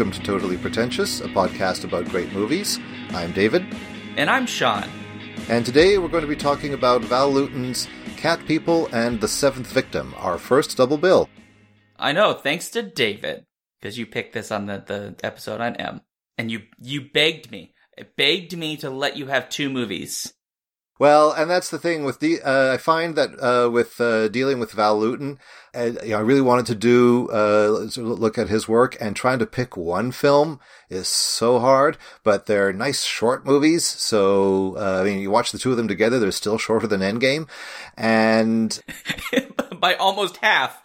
welcome 0.00 0.18
to 0.18 0.26
Totally 0.26 0.56
Pretentious, 0.56 1.20
a 1.20 1.28
podcast 1.28 1.84
about 1.84 2.08
great 2.08 2.32
movies. 2.32 2.78
I'm 3.10 3.32
David. 3.32 3.66
And 4.16 4.30
I'm 4.30 4.46
Shaun. 4.46 4.88
And 5.50 5.66
today 5.66 5.98
we're 5.98 6.08
going 6.08 6.22
to 6.22 6.26
be 6.26 6.36
talking 6.36 6.72
about 6.72 7.02
Val 7.02 7.30
Lewton's 7.30 7.86
Cat 8.16 8.40
People 8.46 8.88
and 8.94 9.20
The 9.20 9.28
Seventh 9.28 9.66
Victim, 9.66 10.14
our 10.16 10.38
first 10.38 10.78
double 10.78 10.96
bill. 10.96 11.28
I 11.98 12.12
know, 12.12 12.32
thanks 12.32 12.70
to 12.70 12.82
David, 12.82 13.44
because 13.78 13.98
you 13.98 14.06
picked 14.06 14.32
this 14.32 14.50
on 14.50 14.64
the, 14.64 14.82
the 14.86 15.16
episode 15.22 15.60
on 15.60 15.76
M. 15.76 16.00
And 16.38 16.50
you, 16.50 16.62
you 16.80 17.02
begged 17.02 17.50
me, 17.50 17.74
begged 18.16 18.56
me 18.56 18.78
to 18.78 18.88
let 18.88 19.18
you 19.18 19.26
have 19.26 19.50
two 19.50 19.68
movies. 19.68 20.32
Well, 21.00 21.32
and 21.32 21.50
that's 21.50 21.70
the 21.70 21.78
thing 21.78 22.04
with 22.04 22.20
the. 22.20 22.42
Uh, 22.42 22.74
I 22.74 22.76
find 22.76 23.16
that 23.16 23.30
uh, 23.42 23.70
with 23.70 23.98
uh, 24.02 24.28
dealing 24.28 24.58
with 24.58 24.72
Val 24.72 24.98
Lewton, 24.98 25.38
uh, 25.74 25.92
you 26.04 26.10
know, 26.10 26.18
I 26.18 26.20
really 26.20 26.42
wanted 26.42 26.66
to 26.66 26.74
do 26.74 27.26
uh, 27.32 27.88
look 27.96 28.36
at 28.36 28.50
his 28.50 28.68
work, 28.68 28.98
and 29.00 29.16
trying 29.16 29.38
to 29.38 29.46
pick 29.46 29.78
one 29.78 30.12
film 30.12 30.60
is 30.90 31.08
so 31.08 31.58
hard. 31.58 31.96
But 32.22 32.44
they're 32.44 32.74
nice 32.74 33.02
short 33.02 33.46
movies, 33.46 33.86
so 33.86 34.76
uh, 34.76 35.00
I 35.00 35.04
mean, 35.04 35.20
you 35.20 35.30
watch 35.30 35.52
the 35.52 35.58
two 35.58 35.70
of 35.70 35.78
them 35.78 35.88
together, 35.88 36.18
they're 36.18 36.30
still 36.30 36.58
shorter 36.58 36.86
than 36.86 37.00
Endgame, 37.00 37.48
and 37.96 38.78
by 39.80 39.94
almost 39.94 40.36
half. 40.36 40.82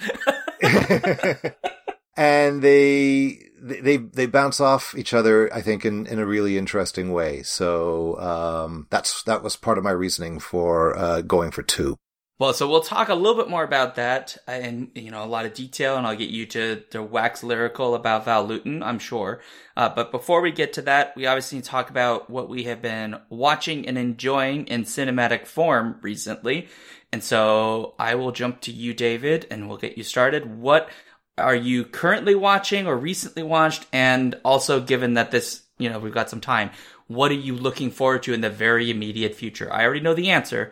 and 2.16 2.62
they 2.62 3.50
they 3.66 3.98
they 3.98 4.26
bounce 4.28 4.60
off 4.60 4.96
each 4.98 5.14
other, 5.14 5.52
I 5.54 5.62
think, 5.62 5.86
in, 5.86 6.06
in 6.06 6.20
a 6.20 6.26
really 6.26 6.58
interesting 6.58 7.12
way. 7.12 7.42
So 7.44 8.20
um, 8.20 8.88
that's 8.90 9.24
that 9.24 9.44
was 9.44 9.56
part 9.56 9.78
of 9.78 9.84
my 9.84 9.92
reasoning 9.92 10.40
for 10.40 10.98
uh, 10.98 11.22
going 11.22 11.52
for 11.52 11.64
two. 11.64 11.98
Well, 12.38 12.52
so 12.52 12.70
we'll 12.70 12.82
talk 12.82 13.08
a 13.08 13.16
little 13.16 13.42
bit 13.42 13.50
more 13.50 13.64
about 13.64 13.96
that 13.96 14.38
in 14.48 14.92
you 14.94 15.10
know 15.10 15.24
a 15.24 15.26
lot 15.26 15.46
of 15.46 15.54
detail, 15.54 15.96
and 15.96 16.06
I'll 16.06 16.18
get 16.18 16.30
you 16.30 16.46
to 16.48 16.82
to 16.92 17.02
wax 17.02 17.44
lyrical 17.44 17.96
about 17.96 18.26
Val 18.26 18.46
Lewton, 18.46 18.84
I'm 18.84 19.00
sure. 19.00 19.42
Uh, 19.78 19.90
but 19.90 20.12
before 20.12 20.42
we 20.42 20.52
get 20.52 20.74
to 20.74 20.82
that, 20.84 21.16
we 21.16 21.26
obviously 21.26 21.58
need 21.58 21.64
to 21.64 21.70
talk 21.70 21.90
about 21.90 22.30
what 22.30 22.50
we 22.50 22.66
have 22.66 22.82
been 22.82 23.16
watching 23.30 23.88
and 23.88 23.98
enjoying 23.98 24.68
in 24.68 24.84
cinematic 24.84 25.48
form 25.48 25.98
recently. 26.02 26.68
And 27.14 27.24
so 27.24 27.96
I 27.98 28.16
will 28.16 28.34
jump 28.34 28.60
to 28.62 28.72
you, 28.74 28.94
David, 28.94 29.48
and 29.50 29.70
we'll 29.70 29.78
get 29.78 29.98
you 29.98 30.04
started. 30.04 30.58
What 30.58 30.90
are 31.38 31.56
you 31.56 31.84
currently 31.84 32.36
watching 32.36 32.88
or 32.88 32.98
recently 32.98 33.44
watched? 33.44 33.86
And 33.92 34.40
also, 34.46 34.80
given 34.82 35.16
that 35.16 35.32
this, 35.32 35.64
you 35.78 35.90
know, 35.90 36.00
we've 36.00 36.14
got 36.14 36.30
some 36.30 36.42
time, 36.42 36.72
what 37.08 37.32
are 37.32 37.36
you 37.36 37.56
looking 37.56 37.92
forward 37.92 38.24
to 38.24 38.34
in 38.34 38.42
the 38.42 38.50
very 38.50 38.90
immediate 38.90 39.36
future? 39.36 39.72
I 39.72 39.84
already 39.84 40.00
know 40.00 40.14
the 40.14 40.30
answer, 40.30 40.72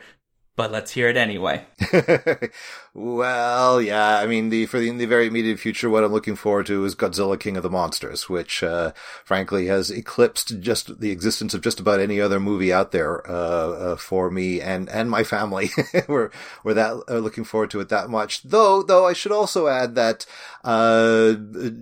but 0.56 0.72
let's 0.72 0.92
hear 0.92 1.09
it 1.09 1.18
anyway. 1.18 1.66
well, 2.94 3.82
yeah, 3.82 4.18
I 4.20 4.28
mean, 4.28 4.50
the 4.50 4.68
for 4.68 4.80
the, 4.80 4.88
in 4.88 5.00
the 5.00 5.08
very 5.08 5.26
immediate 5.26 5.59
future, 5.59 5.90
what 5.90 6.04
I'm 6.04 6.12
looking 6.12 6.36
forward 6.36 6.68
to 6.68 6.86
is 6.86 6.96
Godzilla 6.96 7.40
King 7.40 7.58
of 7.58 7.64
the 7.64 7.72
Monsters, 7.72 8.30
which, 8.30 8.62
uh, 8.62 8.92
frankly, 9.26 9.66
has 9.66 9.90
eclipsed 9.90 10.59
just 10.59 11.00
the 11.00 11.09
existence 11.09 11.56
of 11.56 11.62
just 11.62 11.80
about 11.80 12.00
any 12.00 12.22
other 12.22 12.40
movie 12.40 12.72
out 12.72 12.92
there 12.92 13.28
uh, 13.30 13.34
uh, 13.34 13.96
for 13.96 14.30
me 14.30 14.62
and 14.62 14.90
and 14.90 15.09
my 15.09 15.24
family. 15.24 15.72
we're 16.08 16.30
we're 16.64 16.76
that 16.76 17.04
uh, 17.09 17.18
looking 17.18 17.44
forward 17.44 17.72
to 17.72 17.80
it 17.80 17.90
that 17.90 18.09
much. 18.09 18.44
Though, 18.44 18.84
though, 18.84 19.08
I 19.08 19.14
should 19.14 19.31
also 19.31 19.68
add 19.68 19.96
that 19.96 20.28
uh, 20.64 21.34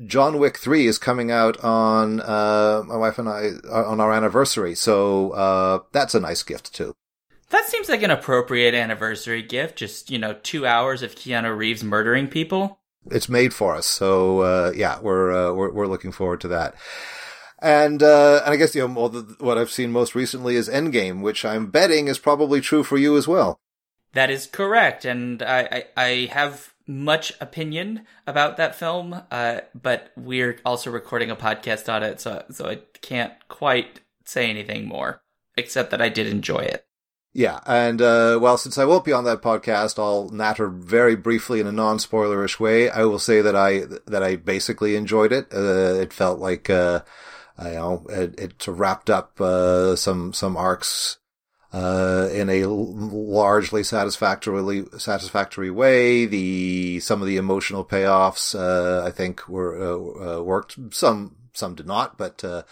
John 0.06 0.40
Wick 0.40 0.58
Three 0.58 0.88
is 0.88 0.98
coming 0.98 1.30
out 1.30 1.62
on 1.62 2.22
uh, 2.22 2.84
my 2.86 2.96
wife 2.96 3.20
and 3.20 3.28
I 3.28 3.50
on 3.70 4.00
our 4.00 4.14
anniversary, 4.14 4.76
so 4.76 5.84
that's 5.92 6.16
a 6.16 6.22
nice 6.22 6.44
gift 6.44 6.74
too. 6.74 6.96
That 7.62 7.70
seems 7.70 7.90
like 7.90 8.02
an 8.02 8.10
appropriate 8.10 8.74
anniversary 8.74 9.44
gift. 9.44 9.78
Just, 9.78 10.10
you 10.10 10.18
know, 10.18 10.34
two 10.42 10.66
hours 10.66 11.04
of 11.04 11.14
Keanu 11.14 11.56
Reeves 11.56 11.84
murdering 11.84 12.28
people. 12.28 12.80
It's 13.12 13.30
made 13.30 13.54
for 13.54 13.76
us. 13.76 13.86
So, 13.86 14.40
uh, 14.40 14.72
yeah, 14.76 15.00
we're, 15.00 15.32
uh, 15.32 15.54
we're, 15.54 15.72
we're 15.72 15.86
looking 15.86 16.12
forward 16.12 16.42
to 16.42 16.48
that. 16.48 16.74
And, 17.60 18.02
uh, 18.02 18.42
and 18.44 18.52
I 18.52 18.56
guess, 18.56 18.74
you 18.74 18.88
know, 18.88 19.08
the, 19.10 19.36
what 19.38 19.60
I've 19.60 19.70
seen 19.70 19.92
most 19.92 20.16
recently 20.16 20.56
is 20.56 20.68
Endgame, 20.68 21.22
which 21.22 21.46
I'm 21.46 21.70
betting 21.70 22.08
is 22.08 22.18
probably 22.18 22.62
true 22.62 22.84
for 22.84 22.98
you 22.98 23.16
as 23.16 23.28
well. 23.28 23.60
That 24.14 24.32
is 24.32 24.48
correct. 24.48 25.06
And 25.06 25.44
I, 25.44 25.84
I, 25.96 26.04
I 26.04 26.30
have 26.32 26.74
much 26.88 27.32
opinion 27.40 28.08
about 28.26 28.58
that 28.58 28.74
film, 28.74 29.22
uh, 29.30 29.60
but 29.80 30.12
we're 30.18 30.58
also 30.66 30.90
recording 30.90 31.30
a 31.30 31.36
podcast 31.36 31.94
on 31.94 32.02
it. 32.02 32.20
So, 32.22 32.44
so 32.50 32.68
I 32.68 32.80
can't 33.04 33.34
quite 33.50 34.02
say 34.26 34.50
anything 34.50 34.88
more, 34.88 35.22
except 35.56 35.92
that 35.92 36.02
I 36.02 36.10
did 36.10 36.26
enjoy 36.26 36.62
it. 36.62 36.88
Yeah, 37.34 37.62
and 37.66 38.02
uh, 38.02 38.40
well, 38.42 38.58
since 38.58 38.78
I 38.78 38.84
won't 38.84 39.06
be 39.06 39.14
on 39.14 39.24
that 39.24 39.42
podcast, 39.42 39.98
I'll 39.98 40.28
natter 40.30 40.68
very 40.68 41.16
briefly 41.16 41.62
in 41.62 41.68
a 41.68 41.72
non-spoilerish 41.72 42.60
way. 42.60 42.90
I 42.90 43.06
will 43.06 43.20
say 43.20 43.42
that 43.42 43.56
I 43.56 43.84
that 44.08 44.22
I 44.22 44.36
basically 44.36 44.98
enjoyed 44.98 45.32
it. 45.32 45.48
Uh, 45.54 45.96
it 46.02 46.12
felt 46.12 46.40
like 46.40 46.70
uh, 46.70 47.02
I 47.58 47.72
know 47.72 48.06
it, 48.10 48.38
it 48.38 48.68
wrapped 48.68 49.10
up 49.10 49.40
uh, 49.40 49.96
some 49.96 50.34
some 50.34 50.58
arcs 50.58 51.20
uh, 51.72 52.28
in 52.34 52.50
a 52.50 52.66
largely 52.66 53.84
satisfactorily 53.84 54.84
satisfactory 54.98 55.72
way. 55.72 56.26
The 56.26 57.00
some 57.00 57.22
of 57.22 57.28
the 57.30 57.38
emotional 57.38 57.86
payoffs 57.86 58.54
uh, 58.60 59.06
I 59.08 59.12
think 59.12 59.48
were 59.48 59.82
uh, 59.82 60.42
worked. 60.44 60.78
Some 60.94 61.38
some 61.54 61.76
did 61.76 61.88
not, 61.88 62.18
but 62.18 62.44
uh 62.44 62.64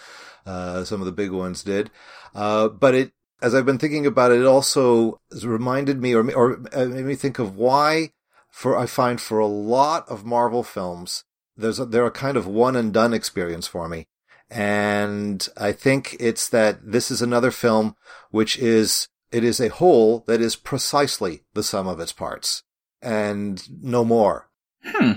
some 0.84 1.00
of 1.00 1.06
the 1.06 1.12
big 1.12 1.32
ones 1.32 1.64
did. 1.64 1.92
Uh 2.34 2.68
but 2.68 2.96
it 2.96 3.14
as 3.42 3.56
I've 3.56 3.66
been 3.66 3.78
thinking 3.78 4.06
about 4.06 4.32
it, 4.32 4.42
it 4.42 4.46
also 4.46 5.20
reminded 5.44 6.02
me 6.02 6.14
or, 6.14 6.30
or 6.34 6.62
uh, 6.74 6.86
made 6.86 7.06
me 7.06 7.16
think 7.16 7.40
of 7.40 7.56
why 7.56 8.12
for, 8.50 8.78
I 8.78 8.86
find 8.86 9.22
for 9.22 9.40
a 9.40 9.48
lot 9.48 10.08
of 10.10 10.26
Marvel 10.26 10.64
films, 10.64 11.24
there's 11.56 11.80
a, 11.80 11.86
they're 11.86 12.06
a 12.06 12.12
kind 12.12 12.38
of 12.38 12.48
one 12.48 12.76
and 12.76 12.94
done 12.94 13.14
experience 13.14 13.68
for 13.68 13.88
me. 13.88 14.08
And 14.50 15.48
I 15.56 15.72
think 15.72 16.18
it's 16.20 16.50
that 16.50 16.92
this 16.92 17.12
is 17.12 17.22
another 17.22 17.52
film 17.52 17.96
which 18.32 18.58
is, 18.58 19.08
it 19.32 19.44
is 19.44 19.60
a 19.60 19.70
whole 19.70 20.24
that 20.28 20.42
is 20.42 20.56
precisely 20.56 21.44
the 21.54 21.64
sum 21.64 21.88
of 21.88 22.00
its 22.00 22.12
parts 22.12 22.64
and 23.02 23.64
no 23.84 24.04
more. 24.04 24.50
Hmm. 24.84 25.12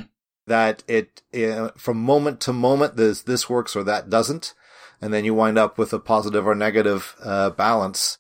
That 0.47 0.83
it, 0.87 1.23
uh, 1.35 1.71
from 1.77 1.99
moment 1.99 2.41
to 2.43 2.53
moment, 2.53 2.97
this, 2.97 3.23
this 3.23 3.49
works 3.49 3.75
or 3.75 3.85
that 3.85 4.11
doesn't 4.11 4.55
and 5.03 5.13
then 5.13 5.25
you 5.25 5.35
wind 5.35 5.59
up 5.59 5.77
with 5.77 5.93
a 5.93 5.99
positive 5.99 6.47
or 6.47 6.55
negative 6.55 7.17
uh, 7.23 7.51
balance. 7.51 8.19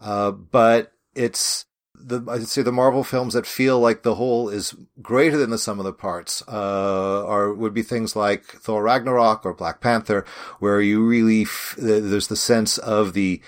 Uh, 0.00 0.30
but 0.30 0.92
it's 1.14 1.64
the 1.94 2.24
I'd 2.28 2.46
say 2.46 2.62
the 2.62 2.70
Marvel 2.70 3.02
films 3.02 3.34
that 3.34 3.46
feel 3.46 3.80
like 3.80 4.02
the 4.02 4.14
whole 4.14 4.48
is 4.48 4.76
greater 5.02 5.36
than 5.36 5.50
the 5.50 5.58
sum 5.58 5.80
of 5.80 5.84
the 5.84 5.92
parts 5.92 6.42
uh, 6.46 7.26
are 7.26 7.52
would 7.52 7.74
be 7.74 7.82
things 7.82 8.14
like 8.14 8.44
Thor 8.44 8.82
Ragnarok 8.82 9.44
or 9.44 9.54
Black 9.54 9.80
Panther, 9.80 10.24
where 10.60 10.80
you 10.80 11.04
really 11.04 11.42
f- 11.42 11.74
there's 11.78 12.28
the 12.28 12.36
sense 12.36 12.78
of 12.78 13.14
the 13.14 13.40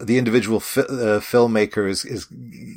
the 0.00 0.16
individual 0.16 0.60
fi- 0.60 0.82
uh, 0.82 1.20
filmmaker 1.20 1.86
is, 1.86 2.06
is 2.06 2.24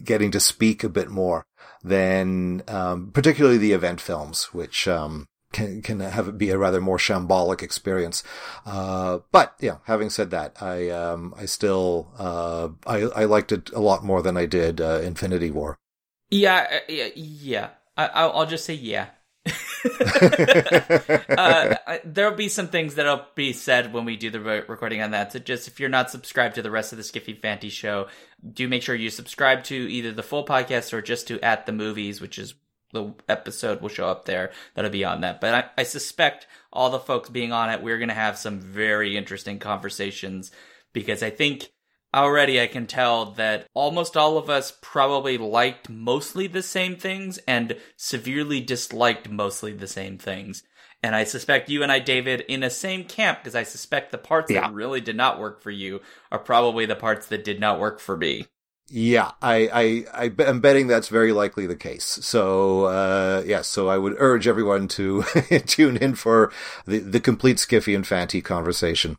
getting 0.04 0.32
to 0.32 0.42
speak 0.42 0.84
a 0.84 0.90
bit 0.90 1.10
more 1.10 1.46
than 1.82 2.64
um, 2.68 3.12
particularly 3.14 3.58
the 3.58 3.72
event 3.72 4.02
films, 4.02 4.54
which 4.54 4.90
um, 4.90 5.28
can 5.58 5.82
can 5.82 6.00
have 6.00 6.28
it 6.28 6.38
be 6.38 6.52
a 6.52 6.58
rather 6.58 6.80
more 6.80 6.98
shambolic 6.98 7.64
experience. 7.64 8.24
Uh, 8.66 9.20
but 9.32 9.56
yeah, 9.60 9.78
having 9.86 10.12
said 10.12 10.30
that, 10.30 10.62
I 10.62 10.90
um, 10.90 11.34
I 11.36 11.46
still 11.46 12.12
uh, 12.18 12.70
I 12.86 13.02
I 13.22 13.26
liked 13.26 13.52
it 13.52 13.72
a 13.72 13.80
lot 13.80 14.06
more 14.06 14.22
than 14.22 14.38
I 14.38 14.46
did 14.46 14.80
uh, 14.80 15.00
Infinity 15.02 15.50
War. 15.50 15.80
Yeah, 16.30 16.68
uh, 16.72 16.80
yeah, 16.88 17.08
yeah. 17.16 17.70
I, 17.98 18.28
will 18.28 18.46
just 18.46 18.66
say 18.66 18.76
yeah. 18.76 19.08
uh, 21.36 21.76
there'll 22.06 22.36
be 22.36 22.50
some 22.50 22.68
things 22.68 22.94
that'll 22.96 23.26
be 23.34 23.54
said 23.54 23.92
when 23.92 24.06
we 24.06 24.16
do 24.16 24.30
the 24.30 24.40
re- 24.40 24.64
recording 24.68 25.02
on 25.02 25.10
that. 25.12 25.32
So 25.34 25.40
just 25.40 25.68
if 25.68 25.80
you're 25.80 25.90
not 25.90 26.12
subscribed 26.12 26.54
to 26.56 26.62
the 26.62 26.70
rest 26.70 26.92
of 26.92 26.98
the 26.98 27.04
Skiffy 27.04 27.42
Fanty 27.42 27.70
show, 27.70 28.08
do 28.54 28.68
make 28.68 28.84
sure 28.84 28.94
you 28.94 29.10
subscribe 29.10 29.64
to 29.64 29.76
either 29.76 30.12
the 30.12 30.22
full 30.22 30.46
podcast 30.46 30.94
or 30.94 31.02
just 31.02 31.28
to 31.30 31.40
at 31.42 31.66
the 31.66 31.72
movies, 31.72 32.22
which 32.22 32.38
is 32.38 32.54
the 32.94 33.14
episode 33.28 33.82
will 33.82 33.90
show 33.90 34.08
up 34.08 34.26
there 34.26 34.52
that'll 34.74 34.92
be 34.92 35.06
on 35.06 35.22
that. 35.22 35.42
But 35.42 35.54
I, 35.54 35.82
I 35.82 35.84
suspect 35.84 36.48
all 36.72 36.90
the 36.90 37.00
folks 37.00 37.30
being 37.30 37.52
on 37.52 37.70
it, 37.70 37.82
we're 37.82 37.98
going 37.98 38.10
to 38.10 38.16
have 38.16 38.38
some 38.38 38.60
very 38.60 39.18
interesting 39.18 39.60
conversations 39.60 40.52
because 40.94 41.22
I 41.22 41.30
think 41.30 41.70
already 42.14 42.62
I 42.62 42.68
can 42.68 42.88
tell 42.88 43.32
that 43.32 43.68
almost 43.74 44.18
all 44.18 44.38
of 44.38 44.50
us 44.50 44.78
probably 44.82 45.38
liked 45.38 45.90
mostly 45.90 46.48
the 46.48 46.64
same 46.64 46.96
things 46.96 47.38
and 47.40 47.78
severely 47.96 48.62
disliked 48.62 49.30
mostly 49.30 49.74
the 49.74 49.88
same 49.88 50.18
things. 50.18 50.64
And 51.04 51.16
I 51.16 51.26
suspect 51.26 51.70
you 51.70 51.84
and 51.84 51.92
I, 51.92 52.00
David, 52.00 52.42
in 52.42 52.62
the 52.62 52.70
same 52.70 53.04
camp 53.04 53.40
because 53.40 53.56
I 53.56 53.64
suspect 53.64 54.12
the 54.12 54.18
parts 54.18 54.52
yeah. 54.52 54.62
that 54.62 54.74
really 54.74 55.00
did 55.00 55.16
not 55.16 55.40
work 55.40 55.62
for 55.62 55.70
you 55.70 56.02
are 56.32 56.40
probably 56.40 56.86
the 56.86 56.96
parts 56.96 57.28
that 57.28 57.44
did 57.44 57.60
not 57.60 57.80
work 57.80 58.00
for 58.00 58.18
me. 58.18 58.48
Yeah, 58.90 59.32
I, 59.42 60.06
I, 60.14 60.28
I 60.40 60.44
am 60.44 60.62
betting 60.62 60.88
that's 60.88 61.10
very 61.10 61.34
likely 61.34 61.68
the 61.68 61.76
case. 61.76 62.06
So, 62.06 62.86
uh, 62.86 63.40
yes, 63.42 63.50
yeah, 63.50 63.62
so 63.62 63.90
I 63.90 63.98
would 63.98 64.16
urge 64.18 64.48
everyone 64.48 64.88
to 64.90 65.24
tune 65.66 65.98
in 65.98 66.16
for 66.16 66.52
the, 66.86 67.00
the 67.00 67.20
complete 67.20 67.58
Skiffy 67.58 67.94
and 67.96 68.06
Fanty 68.08 68.42
conversation. 68.42 69.18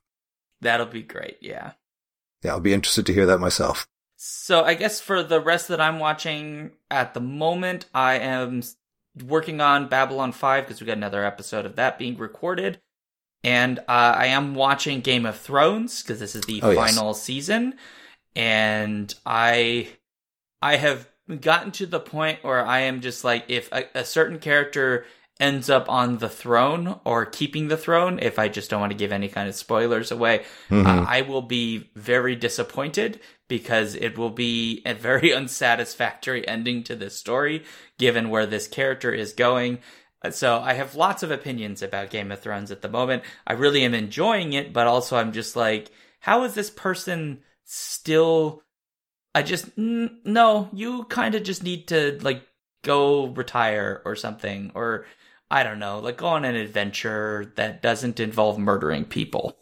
That'll 0.63 0.87
be 0.87 1.03
great. 1.03 1.37
Yeah. 1.41 1.73
Yeah, 2.43 2.53
I'll 2.53 2.61
be 2.61 2.73
interested 2.73 3.05
to 3.07 3.13
hear 3.13 3.27
that 3.27 3.39
myself. 3.41 3.87
So 4.17 4.65
I 4.65 4.75
guess 4.75 5.01
for 5.01 5.23
the 5.23 5.41
rest 5.41 5.69
that 5.69 5.81
I'm 5.81 5.99
watching 5.99 6.73
at 6.91 7.13
the 7.15 7.21
moment, 7.21 7.85
I 7.95 8.15
am 8.19 8.63
working 9.27 9.61
on 9.61 9.89
Babylon 9.89 10.33
5 10.33 10.65
because 10.65 10.81
we 10.81 10.87
got 10.87 10.97
another 10.97 11.25
episode 11.25 11.67
of 11.67 11.77
that 11.77 11.99
being 11.99 12.17
recorded. 12.17 12.81
and 13.45 13.79
uh, 13.81 13.83
I 14.17 14.27
am 14.27 14.55
watching 14.55 15.01
Game 15.01 15.27
of 15.27 15.37
Thrones 15.39 16.03
because 16.03 16.19
this 16.21 16.35
is 16.35 16.43
the 16.45 16.61
Oh, 16.63 16.71
yes. 16.71 16.95
final 16.97 17.15
season, 17.15 17.75
and 18.39 19.13
I 19.27 19.89
I 20.63 20.77
have 20.77 21.09
gotten 21.41 21.73
to 21.73 21.87
the 21.87 22.01
point 22.01 22.43
where 22.43 22.65
I 22.65 22.81
am 22.81 23.01
just 23.03 23.25
like, 23.25 23.45
if 23.49 23.71
a, 23.73 23.85
a 23.95 24.05
certain 24.05 24.39
character 24.39 25.05
ends 25.41 25.69
up 25.71 25.89
on 25.89 26.19
the 26.19 26.29
throne 26.29 26.99
or 27.05 27.25
keeping 27.27 27.69
the 27.69 27.77
throne, 27.77 28.19
if 28.21 28.39
I 28.39 28.49
just 28.49 28.71
don't 28.71 28.81
want 28.81 28.91
to 28.93 28.99
give 28.99 29.13
any 29.13 29.29
kind 29.29 29.49
of 29.49 29.55
spoilers 29.55 30.11
away, 30.11 30.45
Mhm. 30.71 30.87
uh, 30.87 31.05
I 31.07 31.21
will 31.23 31.43
be 31.43 31.91
very 31.95 32.35
disappointed 32.35 33.21
because 33.47 33.95
it 33.95 34.17
will 34.19 34.31
be 34.31 34.83
a 34.87 34.95
very 34.95 35.33
unsatisfactory 35.41 36.47
ending 36.49 36.83
to 36.85 36.97
this 36.97 37.17
story, 37.17 37.65
given 37.99 38.31
where 38.31 38.47
this 38.47 38.67
character 38.69 39.13
is 39.13 39.33
going. 39.33 39.79
Uh, 40.25 40.31
So 40.31 40.59
I 40.59 40.75
have 40.75 40.95
lots 40.97 41.23
of 41.23 41.31
opinions 41.31 41.83
about 41.83 42.11
Game 42.11 42.33
of 42.33 42.41
Thrones 42.41 42.71
at 42.71 42.83
the 42.83 42.89
moment. 42.89 43.23
I 43.47 43.53
really 43.53 43.85
am 43.85 43.95
enjoying 43.95 44.55
it, 44.55 44.73
but 44.73 44.87
also 44.87 45.17
I'm 45.17 45.33
just 45.33 45.55
like, 45.57 45.91
how 46.21 46.43
is 46.45 46.55
this 46.55 46.71
person 46.71 47.43
still? 47.69 48.63
I 49.35 49.43
just 49.43 49.71
n- 49.79 50.21
no. 50.25 50.69
You 50.73 51.05
kind 51.05 51.35
of 51.35 51.43
just 51.43 51.63
need 51.63 51.89
to 51.89 52.19
like 52.23 52.43
go 52.83 53.27
retire 53.29 54.03
or 54.05 54.17
something, 54.17 54.73
or 54.75 55.07
I 55.51 55.63
don't 55.63 55.79
know, 55.79 55.99
like 56.01 56.17
go 56.19 56.27
on 56.27 56.45
an 56.45 56.57
adventure 56.57 57.53
that 57.57 57.83
doesn't 57.83 58.21
involve 58.21 58.59
murdering 58.59 59.05
people. 59.05 59.57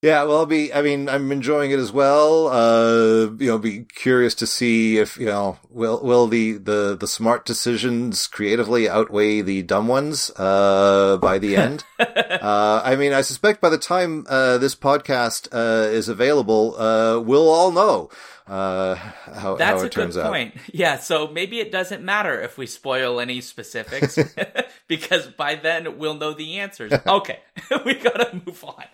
Yeah, 0.00 0.22
well, 0.22 0.38
I'll 0.38 0.46
be. 0.46 0.72
I 0.72 0.80
mean, 0.80 1.08
I'm 1.08 1.32
enjoying 1.32 1.72
it 1.72 1.80
as 1.80 1.90
well. 1.90 2.46
Uh, 2.46 3.32
you 3.36 3.48
know, 3.48 3.58
be 3.58 3.80
curious 3.80 4.32
to 4.36 4.46
see 4.46 4.96
if 4.96 5.16
you 5.16 5.26
know 5.26 5.58
will 5.70 6.00
will 6.04 6.28
the 6.28 6.52
the 6.52 6.96
the 6.96 7.08
smart 7.08 7.44
decisions 7.44 8.28
creatively 8.28 8.88
outweigh 8.88 9.40
the 9.40 9.62
dumb 9.64 9.88
ones 9.88 10.30
uh, 10.36 11.16
by 11.16 11.38
the 11.40 11.56
end. 11.56 11.82
uh, 11.98 12.80
I 12.84 12.94
mean, 12.94 13.12
I 13.12 13.22
suspect 13.22 13.60
by 13.60 13.70
the 13.70 13.78
time 13.78 14.24
uh, 14.28 14.58
this 14.58 14.76
podcast 14.76 15.48
uh, 15.50 15.88
is 15.88 16.08
available, 16.08 16.76
uh, 16.80 17.18
we'll 17.18 17.48
all 17.48 17.72
know 17.72 18.08
uh, 18.46 18.94
how, 18.94 19.56
That's 19.56 19.78
how 19.78 19.82
a 19.82 19.86
it 19.86 19.92
turns 19.92 20.14
good 20.14 20.26
out. 20.26 20.30
point. 20.30 20.54
Yeah, 20.72 20.98
so 20.98 21.26
maybe 21.26 21.58
it 21.58 21.72
doesn't 21.72 22.04
matter 22.04 22.40
if 22.40 22.56
we 22.56 22.66
spoil 22.66 23.18
any 23.18 23.40
specifics 23.40 24.16
because 24.86 25.26
by 25.26 25.56
then 25.56 25.98
we'll 25.98 26.14
know 26.14 26.34
the 26.34 26.60
answers. 26.60 26.92
Okay, 27.04 27.40
we 27.84 27.94
gotta 27.94 28.40
move 28.46 28.62
on. 28.64 28.84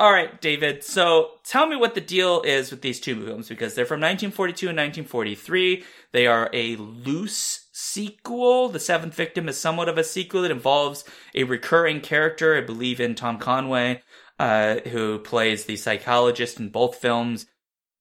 All 0.00 0.10
right, 0.10 0.40
David. 0.40 0.82
So 0.82 1.32
tell 1.44 1.66
me 1.66 1.76
what 1.76 1.94
the 1.94 2.00
deal 2.00 2.40
is 2.40 2.70
with 2.70 2.80
these 2.80 3.00
two 3.00 3.22
films 3.22 3.50
because 3.50 3.74
they're 3.74 3.84
from 3.84 4.00
1942 4.00 4.70
and 4.70 4.78
1943. 4.78 5.84
They 6.12 6.26
are 6.26 6.48
a 6.54 6.76
loose 6.76 7.66
sequel. 7.72 8.70
The 8.70 8.80
Seventh 8.80 9.14
Victim 9.14 9.46
is 9.46 9.58
somewhat 9.58 9.90
of 9.90 9.98
a 9.98 10.04
sequel. 10.04 10.44
It 10.44 10.52
involves 10.52 11.04
a 11.34 11.44
recurring 11.44 12.00
character, 12.00 12.56
I 12.56 12.62
believe, 12.62 12.98
in 12.98 13.14
Tom 13.14 13.36
Conway, 13.38 14.02
uh, 14.38 14.76
who 14.88 15.18
plays 15.18 15.66
the 15.66 15.76
psychologist 15.76 16.58
in 16.58 16.70
both 16.70 16.96
films 16.96 17.44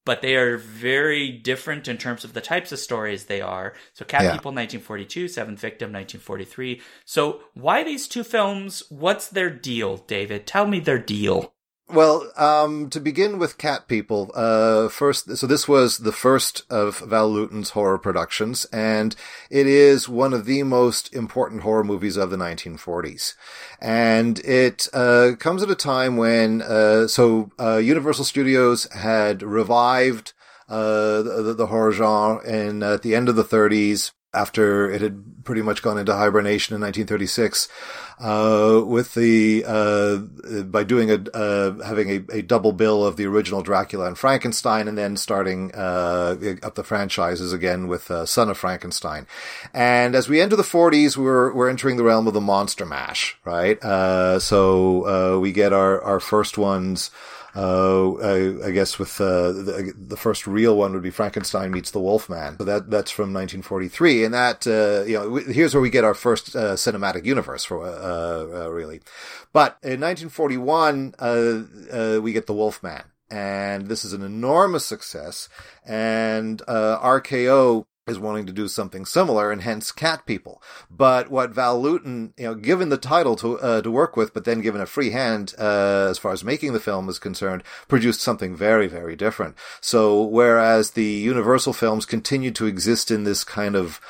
but 0.06 0.24
they 0.24 0.36
are 0.36 0.58
very 0.58 1.30
different 1.30 1.88
in 1.88 1.96
terms 1.96 2.24
of 2.24 2.34
the 2.34 2.42
types 2.42 2.72
of 2.72 2.80
stories 2.80 3.26
they 3.26 3.42
are. 3.42 3.76
So 3.94 4.06
Cat 4.06 4.24
Yeah. 4.24 4.32
People 4.32 4.52
1942, 4.52 5.28
Seventh 5.28 5.60
Victim 5.60 5.92
1943. 5.92 6.82
So 7.06 7.42
why 7.54 7.84
these 7.84 8.08
two 8.08 8.24
films? 8.24 8.82
What's 8.90 9.28
their 9.28 9.52
deal, 9.52 9.98
David? 9.98 10.48
Tell 10.48 10.66
me 10.66 10.80
their 10.80 10.98
deal. 10.98 11.54
Well, 11.92 12.32
um, 12.38 12.92
to 12.92 13.00
begin 13.00 13.40
with 13.40 13.58
Cat 13.58 13.88
People, 13.88 14.30
uh, 14.36 14.90
first, 14.90 15.36
so 15.36 15.48
this 15.48 15.68
was 15.68 15.98
the 15.98 16.12
first 16.12 16.62
of 16.70 17.00
Val 17.00 17.28
Lewton's 17.28 17.72
horror 17.72 17.98
productions, 17.98 18.66
and 18.66 19.16
it 19.50 19.66
is 19.66 20.08
one 20.08 20.32
of 20.32 20.46
the 20.46 20.62
most 20.62 21.12
important 21.16 21.64
horror 21.64 21.84
movies 21.84 22.16
of 22.16 22.30
the 22.30 22.38
1940s. 22.38 23.34
And 23.82 24.38
it, 24.46 24.88
uh, 24.94 25.32
comes 25.40 25.64
at 25.64 25.72
a 25.72 25.76
time 25.76 26.16
when, 26.16 26.62
uh, 26.62 27.08
so, 27.08 27.50
uh, 27.60 27.78
Universal 27.78 28.26
Studios 28.26 28.84
had 28.94 29.42
revived, 29.42 30.34
uh, 30.70 31.24
the, 31.24 31.56
the 31.58 31.68
horror 31.68 31.92
genre 31.92 32.46
in, 32.48 32.84
at 32.84 33.02
the 33.02 33.16
end 33.16 33.30
of 33.30 33.36
the 33.36 33.44
30s, 33.44 34.12
after 34.34 34.90
it 34.92 35.02
had 35.02 35.44
pretty 35.44 35.62
much 35.64 35.82
gone 35.82 35.98
into 35.98 36.14
hibernation 36.14 36.76
in 36.76 36.82
1936, 36.82 37.68
uh, 38.20 38.84
with 38.86 39.16
the, 39.16 39.64
uh, 39.66 40.18
by 40.64 40.84
doing 40.84 41.10
a, 41.10 41.16
uh, 41.34 41.84
having 41.84 42.10
a, 42.10 42.38
a 42.38 42.42
double 42.44 42.72
bill 42.72 43.04
of 43.04 43.18
the 43.18 43.26
original 43.26 43.64
Dracula 43.64 44.06
and 44.06 44.18
Frankenstein 44.18 44.88
and 44.88 44.98
then 44.98 45.18
starting, 45.18 45.72
uh, 45.74 46.36
up 46.62 46.76
the 46.76 46.84
franchises 46.84 47.52
again 47.54 47.88
with, 47.88 48.12
uh, 48.12 48.26
Son 48.26 48.50
of 48.50 48.58
Frankenstein. 48.58 49.26
And 49.74 50.14
as 50.14 50.30
we 50.30 50.42
enter 50.42 50.56
the 50.56 50.64
40s, 50.64 51.18
we're, 51.18 51.52
we're 51.52 51.70
entering 51.70 51.98
the 51.98 52.04
realm 52.04 52.28
of 52.28 52.36
the 52.36 52.42
monster 52.42 52.86
mash, 52.86 53.38
right? 53.46 53.84
Uh, 53.84 54.40
so, 54.40 55.36
uh, 55.36 55.40
we 55.40 55.52
get 55.52 55.74
our, 55.74 56.00
our 56.04 56.20
first 56.20 56.58
ones, 56.58 57.10
uh, 57.56 58.14
I, 58.16 58.68
I 58.68 58.72
guess 58.72 59.00
with 59.00 59.20
uh, 59.20 59.52
the, 59.52 59.94
the 59.98 60.18
first 60.18 60.48
real 60.48 60.78
one 60.78 60.94
would 60.94 61.04
be 61.04 61.10
Frankenstein 61.10 61.72
meets 61.72 61.92
the 61.92 62.00
Wolfman. 62.00 62.58
So 62.58 62.64
that 62.66 62.90
that's 62.90 63.12
from 63.12 63.34
1943, 63.34 64.26
and 64.26 64.34
that 64.34 64.68
uh, 64.68 65.06
you 65.06 65.14
know 65.14 65.36
here's 65.36 65.74
where 65.74 65.82
we 65.82 65.90
get 65.90 66.04
our 66.04 66.14
first 66.14 66.56
uh, 66.56 66.74
cinematic 66.74 67.26
universe 67.26 67.64
for 67.64 67.86
uh, 67.86 68.66
uh, 68.66 68.70
really. 68.70 69.02
But 69.52 69.78
in 69.82 70.02
1941, 70.02 71.16
uh, 71.20 71.26
uh, 71.92 72.20
we 72.22 72.34
get 72.34 72.48
the 72.48 72.54
Wolfman, 72.54 73.04
and 73.30 73.88
this 73.88 74.06
is 74.06 74.14
an 74.14 74.22
enormous 74.22 74.86
success, 74.86 75.50
and 75.86 76.62
uh, 76.68 77.00
RKO 77.00 77.86
is 78.10 78.20
wanting 78.20 78.46
to 78.48 78.54
do 78.54 78.68
something 78.68 79.06
similar, 79.06 79.52
and 79.52 79.62
hence 79.62 79.92
Cat 79.92 80.26
People. 80.26 80.62
But 80.90 81.30
what 81.30 81.52
Val 81.52 81.82
Lewton, 81.82 82.34
you 82.38 82.46
know, 82.46 82.56
given 82.56 82.90
the 82.90 82.98
title 82.98 83.36
to 83.38 83.60
uh, 83.60 83.82
to 83.82 83.92
work 83.92 84.18
with, 84.18 84.34
but 84.34 84.46
then 84.46 84.62
given 84.62 84.82
a 84.82 84.86
free 84.86 85.12
hand 85.12 85.54
uh, 85.58 86.08
as 86.10 86.18
far 86.18 86.32
as 86.32 86.44
making 86.44 86.74
the 86.74 86.80
film 86.80 87.10
is 87.10 87.20
concerned, 87.20 87.64
produced 87.88 88.22
something 88.22 88.56
very, 88.56 88.88
very 88.88 89.16
different. 89.16 89.56
So 89.82 90.22
whereas 90.24 90.92
the 90.92 91.04
Universal 91.04 91.74
films 91.74 92.06
continued 92.06 92.56
to 92.56 92.66
exist 92.66 93.12
in 93.12 93.24
this 93.24 93.44
kind 93.44 93.76
of 93.76 94.02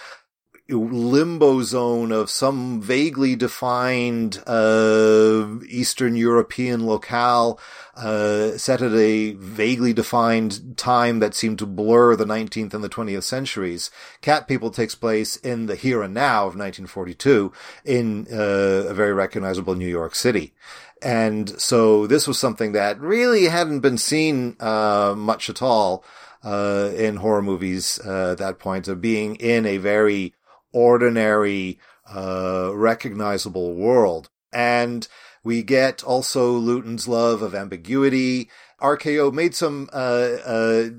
limbo 0.78 1.62
zone 1.64 2.12
of 2.12 2.30
some 2.30 2.82
vaguely 2.82 3.36
defined 3.36 4.42
uh, 4.46 5.60
Eastern 5.68 6.16
European 6.16 6.86
locale 6.86 7.60
uh, 7.96 8.58
set 8.58 8.82
at 8.82 8.94
a 8.94 9.34
vaguely 9.34 9.94
defined 9.94 10.78
time 10.78 11.20
that 11.20 11.34
seemed 11.34 11.60
to 11.60 11.66
blur 11.66 12.16
the 12.16 12.26
19th 12.26 12.74
and 12.74 12.84
the 12.84 12.90
20th 12.90 13.24
centuries. 13.24 13.92
Cat 14.22 14.48
People 14.48 14.72
takes 14.72 14.96
place 14.96 15.36
in 15.38 15.66
the 15.66 15.76
here 15.76 16.02
and 16.02 16.14
now 16.14 16.42
of 16.42 16.56
1942 16.56 17.52
in 17.84 18.28
uh, 18.32 18.90
a 18.90 18.94
very 18.94 19.14
recognizable 19.14 19.76
New 19.76 19.88
York 19.88 20.16
City. 20.16 20.54
And 21.02 21.50
so 21.62 22.08
this 22.08 22.28
was 22.28 22.38
something 22.38 22.74
that 22.74 23.00
really 23.00 23.46
hadn't 23.46 23.80
been 23.80 23.98
seen 23.98 24.56
uh, 24.60 25.14
much 25.18 25.50
at 25.50 25.62
all 25.62 26.04
uh, 26.44 26.92
in 26.96 27.18
horror 27.18 27.42
movies 27.42 28.00
uh, 28.06 28.32
at 28.32 28.38
that 28.38 28.60
point 28.60 28.88
of 28.88 29.02
being 29.02 29.36
in 29.36 29.66
a 29.66 29.78
very 29.78 30.34
ordinary, 30.72 31.80
uh, 32.14 32.72
recognizable 32.74 33.76
world. 33.76 34.30
And 34.52 35.08
we 35.44 35.64
get 35.64 36.04
also 36.04 36.52
Lewton's 36.52 37.08
love 37.08 37.42
of 37.42 37.56
ambiguity. 37.56 38.50
RKO 38.82 39.32
made 39.34 39.56
some, 39.56 39.90
uh, 39.92 40.38
uh, 40.46 40.90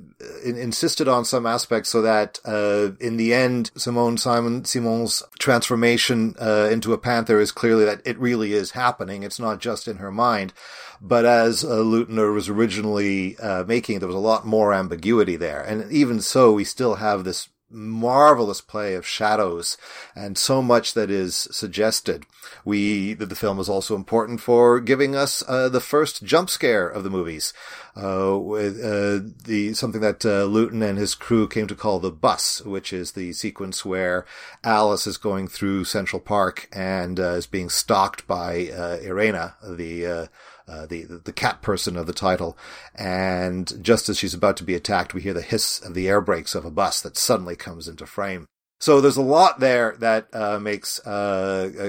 in- 0.44 0.56
insisted 0.56 1.08
on 1.08 1.24
some 1.24 1.46
aspects 1.46 1.90
so 1.90 2.02
that, 2.02 2.38
uh, 2.44 2.90
in 3.00 3.16
the 3.16 3.32
end, 3.32 3.70
Simone 3.76 4.18
Simon, 4.18 4.64
Simon's 4.64 5.22
transformation, 5.38 6.34
uh, 6.40 6.68
into 6.70 6.92
a 6.92 6.98
panther 6.98 7.40
is 7.40 7.52
clearly 7.52 7.84
that 7.84 8.02
it 8.04 8.18
really 8.18 8.52
is 8.52 8.72
happening. 8.72 9.22
It's 9.22 9.40
not 9.40 9.60
just 9.60 9.88
in 9.88 9.96
her 9.96 10.12
mind. 10.12 10.52
But 11.00 11.24
as 11.24 11.64
uh, 11.64 11.68
Lutner 11.68 12.34
was 12.34 12.50
originally, 12.50 13.38
uh, 13.38 13.64
making, 13.64 13.98
there 13.98 14.08
was 14.08 14.14
a 14.16 14.18
lot 14.18 14.46
more 14.46 14.74
ambiguity 14.74 15.36
there. 15.36 15.62
And 15.62 15.90
even 15.90 16.20
so, 16.20 16.52
we 16.52 16.64
still 16.64 16.96
have 16.96 17.24
this 17.24 17.48
marvelous 17.70 18.60
play 18.60 18.94
of 18.94 19.06
shadows 19.06 19.76
and 20.14 20.36
so 20.36 20.60
much 20.60 20.94
that 20.94 21.10
is 21.10 21.34
suggested. 21.34 22.26
We, 22.64 23.14
the 23.14 23.34
film 23.34 23.58
is 23.60 23.68
also 23.68 23.94
important 23.94 24.40
for 24.40 24.80
giving 24.80 25.14
us, 25.14 25.42
uh, 25.46 25.68
the 25.68 25.80
first 25.80 26.24
jump 26.24 26.50
scare 26.50 26.88
of 26.88 27.04
the 27.04 27.10
movies, 27.10 27.52
uh, 27.96 28.38
with, 28.38 28.78
uh, 28.82 29.30
the, 29.44 29.74
something 29.74 30.00
that, 30.00 30.24
uh, 30.24 30.44
Lewton 30.44 30.82
and 30.82 30.98
his 30.98 31.14
crew 31.14 31.46
came 31.46 31.66
to 31.68 31.74
call 31.74 32.00
the 32.00 32.10
bus, 32.10 32.62
which 32.62 32.92
is 32.92 33.12
the 33.12 33.32
sequence 33.32 33.84
where 33.84 34.26
Alice 34.64 35.06
is 35.06 35.16
going 35.16 35.48
through 35.48 35.84
Central 35.84 36.20
Park 36.20 36.68
and, 36.72 37.20
uh, 37.20 37.34
is 37.34 37.46
being 37.46 37.68
stalked 37.68 38.26
by, 38.26 38.68
uh, 38.68 38.98
Irena, 39.02 39.54
the, 39.62 40.28
uh, 40.70 40.86
the 40.86 41.04
the 41.04 41.32
cat 41.32 41.62
person 41.62 41.96
of 41.96 42.06
the 42.06 42.12
title, 42.12 42.56
and 42.94 43.82
just 43.82 44.08
as 44.08 44.18
she's 44.18 44.34
about 44.34 44.56
to 44.58 44.64
be 44.64 44.74
attacked, 44.74 45.14
we 45.14 45.20
hear 45.20 45.34
the 45.34 45.42
hiss 45.42 45.80
of 45.80 45.94
the 45.94 46.08
air 46.08 46.20
brakes 46.20 46.54
of 46.54 46.64
a 46.64 46.70
bus 46.70 47.00
that 47.00 47.16
suddenly 47.16 47.56
comes 47.56 47.88
into 47.88 48.06
frame. 48.06 48.46
So 48.80 49.02
there's 49.02 49.18
a 49.18 49.22
lot 49.22 49.60
there 49.60 49.94
that 49.98 50.28
uh, 50.32 50.58
makes 50.58 51.00
uh, 51.06 51.70
uh, 51.78 51.84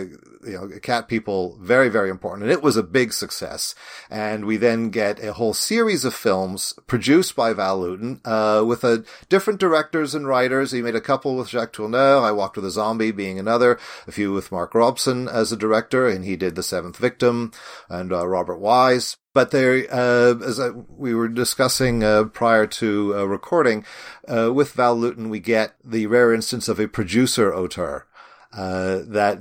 you 0.46 0.54
know 0.54 0.70
cat 0.82 1.08
people 1.08 1.58
very 1.62 1.88
very 1.88 2.10
important, 2.10 2.44
and 2.44 2.52
it 2.52 2.62
was 2.62 2.76
a 2.76 2.84
big 2.84 3.14
success. 3.14 3.74
And 4.10 4.44
we 4.44 4.58
then 4.58 4.90
get 4.90 5.24
a 5.24 5.32
whole 5.32 5.54
series 5.54 6.04
of 6.04 6.14
films 6.14 6.74
produced 6.88 7.34
by 7.34 7.54
Val 7.54 7.80
Lewton 7.80 8.20
uh, 8.26 8.66
with 8.68 8.84
a 8.84 9.06
different 9.30 9.62
directors 9.62 10.14
and 10.14 10.28
writers. 10.28 10.74
He 10.74 10.82
made 10.82 10.96
a 10.96 11.02
couple 11.02 11.38
with 11.38 11.48
Jacques 11.48 11.74
Tourneur. 11.74 12.22
I 12.22 12.32
Walked 12.42 12.58
with 12.58 12.66
a 12.66 12.72
Zombie 12.72 13.12
being 13.12 13.40
another. 13.40 13.80
A 14.08 14.12
few 14.12 14.34
with 14.34 14.52
Mark 14.52 14.76
Robson 14.76 15.30
as 15.30 15.52
a 15.52 15.58
director, 15.58 16.08
and 16.08 16.26
he 16.26 16.36
did 16.36 16.56
The 16.56 16.64
Seventh 16.64 16.98
Victim 16.98 17.52
and 17.88 18.12
uh, 18.12 18.28
Robert 18.28 18.58
Wise. 18.58 19.18
But 19.34 19.52
there, 19.52 19.86
uh, 19.90 20.36
as 20.44 20.60
I, 20.60 20.70
we 20.70 21.14
were 21.14 21.30
discussing 21.30 22.04
uh, 22.04 22.26
prior 22.26 22.68
to 22.68 23.16
uh, 23.16 23.24
recording, 23.24 23.86
uh, 24.28 24.52
with 24.54 24.74
Val 24.74 24.96
Lewton, 24.96 25.30
we 25.30 25.40
get 25.40 25.76
the 25.84 26.08
rare 26.08 26.34
instance 26.34 26.68
of 26.68 26.80
a 26.80 26.88
producer 26.88 27.54
auteur. 27.54 28.08
Uh, 28.52 29.00
that 29.06 29.38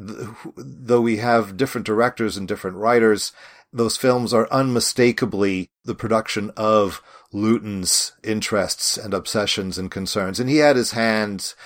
though 0.57 1.01
we 1.01 1.17
have 1.17 1.57
different 1.57 1.85
directors 1.85 2.37
and 2.37 2.47
different 2.47 2.77
writers, 2.77 3.33
those 3.73 3.97
films 3.97 4.33
are 4.33 4.49
unmistakably 4.53 5.69
the 5.85 5.97
production 5.97 6.53
of 6.57 7.03
Lewton's 7.33 8.13
interests 8.23 8.97
and 8.97 9.13
obsessions 9.13 9.79
and 9.79 9.91
concerns. 9.91 10.39
And 10.39 10.49
he 10.49 10.59
had 10.59 10.77
his 10.77 10.93
hands 10.93 11.57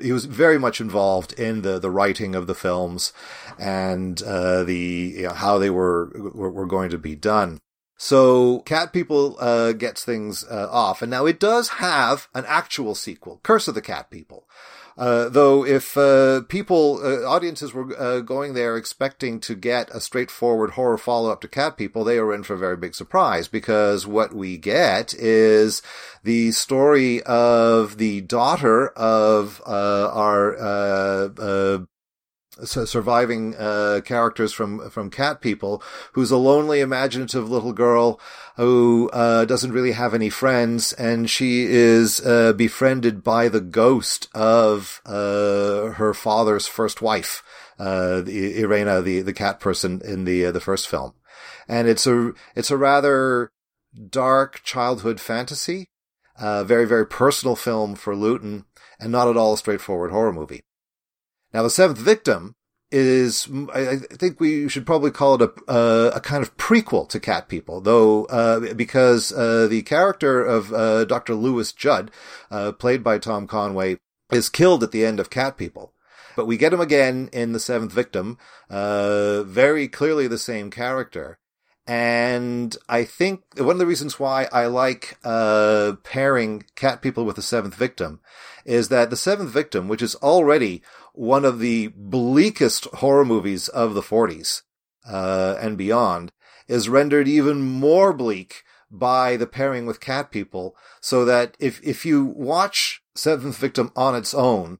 he 0.00 0.12
was 0.12 0.24
very 0.24 0.58
much 0.58 0.80
involved 0.80 1.32
in 1.34 1.62
the, 1.62 1.78
the 1.78 1.90
writing 1.90 2.34
of 2.34 2.46
the 2.46 2.54
films 2.54 3.12
and 3.58 4.22
uh, 4.22 4.64
the 4.64 5.14
you 5.16 5.22
know, 5.24 5.34
how 5.34 5.58
they 5.58 5.70
were, 5.70 6.10
were, 6.34 6.50
were 6.50 6.66
going 6.66 6.90
to 6.90 6.98
be 6.98 7.14
done. 7.14 7.60
So 8.02 8.60
Cat 8.60 8.94
People 8.94 9.36
uh, 9.38 9.72
gets 9.72 10.06
things 10.06 10.42
uh, 10.50 10.68
off, 10.70 11.02
and 11.02 11.10
now 11.10 11.26
it 11.26 11.38
does 11.38 11.68
have 11.68 12.28
an 12.34 12.46
actual 12.48 12.94
sequel, 12.94 13.40
Curse 13.42 13.68
of 13.68 13.74
the 13.74 13.82
Cat 13.82 14.08
People. 14.08 14.48
Uh, 14.96 15.28
though 15.28 15.66
if 15.66 15.98
uh, 15.98 16.40
people, 16.48 16.98
uh, 17.04 17.28
audiences 17.28 17.74
were 17.74 17.94
uh, 18.00 18.20
going 18.20 18.54
there 18.54 18.78
expecting 18.78 19.38
to 19.40 19.54
get 19.54 19.90
a 19.90 20.00
straightforward 20.00 20.70
horror 20.70 20.96
follow-up 20.96 21.42
to 21.42 21.48
Cat 21.48 21.76
People, 21.76 22.02
they 22.02 22.16
are 22.16 22.32
in 22.32 22.42
for 22.42 22.54
a 22.54 22.58
very 22.58 22.78
big 22.78 22.94
surprise 22.94 23.48
because 23.48 24.06
what 24.06 24.32
we 24.32 24.56
get 24.56 25.12
is 25.12 25.82
the 26.24 26.52
story 26.52 27.22
of 27.24 27.98
the 27.98 28.22
daughter 28.22 28.88
of 28.88 29.60
our 29.66 30.56
surviving 32.64 33.54
uh, 33.56 34.00
characters 34.04 34.52
from 34.52 34.90
from 34.90 35.10
Cat 35.10 35.40
People, 35.40 35.82
who's 36.12 36.30
a 36.30 36.36
lonely, 36.36 36.80
imaginative 36.80 37.50
little 37.50 37.72
girl 37.72 38.20
who 38.56 39.10
uh, 39.12 39.44
doesn't 39.44 39.72
really 39.72 39.92
have 39.92 40.14
any 40.14 40.30
friends, 40.30 40.92
and 40.94 41.30
she 41.30 41.64
is 41.64 42.24
uh, 42.24 42.52
befriended 42.52 43.22
by 43.24 43.48
the 43.48 43.60
ghost 43.60 44.28
of 44.34 45.00
uh, 45.06 45.92
her 45.92 46.12
father's 46.14 46.66
first 46.66 47.00
wife, 47.00 47.42
uh, 47.78 48.22
Irena, 48.26 49.00
the 49.00 49.22
the 49.22 49.32
cat 49.32 49.60
person 49.60 50.00
in 50.04 50.24
the 50.24 50.46
uh, 50.46 50.52
the 50.52 50.60
first 50.60 50.88
film, 50.88 51.14
and 51.68 51.88
it's 51.88 52.06
a 52.06 52.32
it's 52.54 52.70
a 52.70 52.76
rather 52.76 53.52
dark 54.08 54.62
childhood 54.62 55.20
fantasy, 55.20 55.88
a 56.38 56.64
very 56.64 56.86
very 56.86 57.06
personal 57.06 57.56
film 57.56 57.94
for 57.94 58.14
Lewton, 58.14 58.64
and 58.98 59.10
not 59.10 59.28
at 59.28 59.36
all 59.36 59.54
a 59.54 59.58
straightforward 59.58 60.10
horror 60.10 60.32
movie. 60.32 60.62
Now, 61.52 61.62
the 61.62 61.70
seventh 61.70 61.98
victim 61.98 62.54
is, 62.92 63.48
I 63.72 63.96
think 63.96 64.40
we 64.40 64.68
should 64.68 64.86
probably 64.86 65.10
call 65.10 65.34
it 65.34 65.42
a, 65.42 65.70
uh, 65.70 66.12
a 66.14 66.20
kind 66.20 66.42
of 66.42 66.56
prequel 66.56 67.08
to 67.10 67.20
Cat 67.20 67.48
People, 67.48 67.80
though, 67.80 68.24
uh, 68.26 68.74
because, 68.74 69.32
uh, 69.32 69.66
the 69.68 69.82
character 69.82 70.42
of, 70.42 70.72
uh, 70.72 71.04
Dr. 71.04 71.34
Lewis 71.34 71.72
Judd, 71.72 72.10
uh, 72.50 72.72
played 72.72 73.04
by 73.04 73.18
Tom 73.18 73.46
Conway, 73.46 73.98
is 74.32 74.48
killed 74.48 74.82
at 74.82 74.90
the 74.90 75.04
end 75.04 75.20
of 75.20 75.30
Cat 75.30 75.56
People. 75.56 75.94
But 76.36 76.46
we 76.46 76.56
get 76.56 76.72
him 76.72 76.80
again 76.80 77.28
in 77.32 77.52
the 77.52 77.60
seventh 77.60 77.92
victim, 77.92 78.38
uh, 78.68 79.42
very 79.42 79.88
clearly 79.88 80.26
the 80.26 80.38
same 80.38 80.70
character. 80.70 81.38
And 81.86 82.76
I 82.88 83.04
think 83.04 83.42
one 83.56 83.70
of 83.70 83.78
the 83.78 83.86
reasons 83.86 84.20
why 84.20 84.48
I 84.52 84.66
like 84.66 85.18
uh, 85.24 85.94
pairing 86.04 86.64
cat 86.76 87.02
people 87.02 87.24
with 87.24 87.34
the 87.34 87.42
seventh 87.42 87.74
victim 87.74 88.20
is 88.64 88.90
that 88.90 89.10
the 89.10 89.16
seventh 89.16 89.50
victim, 89.50 89.88
which 89.88 90.02
is 90.02 90.14
already 90.16 90.82
one 91.14 91.44
of 91.44 91.58
the 91.58 91.88
bleakest 91.88 92.84
horror 92.86 93.24
movies 93.24 93.68
of 93.68 93.94
the 93.94 94.02
40s 94.02 94.62
uh, 95.08 95.56
and 95.60 95.76
beyond, 95.76 96.32
is 96.68 96.88
rendered 96.88 97.28
even 97.28 97.60
more 97.62 98.12
bleak 98.12 98.62
by 98.90 99.36
the 99.36 99.46
pairing 99.46 99.86
with 99.86 100.00
cat 100.00 100.30
people. 100.30 100.76
So 101.00 101.24
that 101.24 101.56
if 101.58 101.80
if 101.82 102.04
you 102.04 102.24
watch 102.24 103.02
Seventh 103.14 103.56
Victim 103.56 103.92
on 103.96 104.14
its 104.14 104.34
own, 104.34 104.78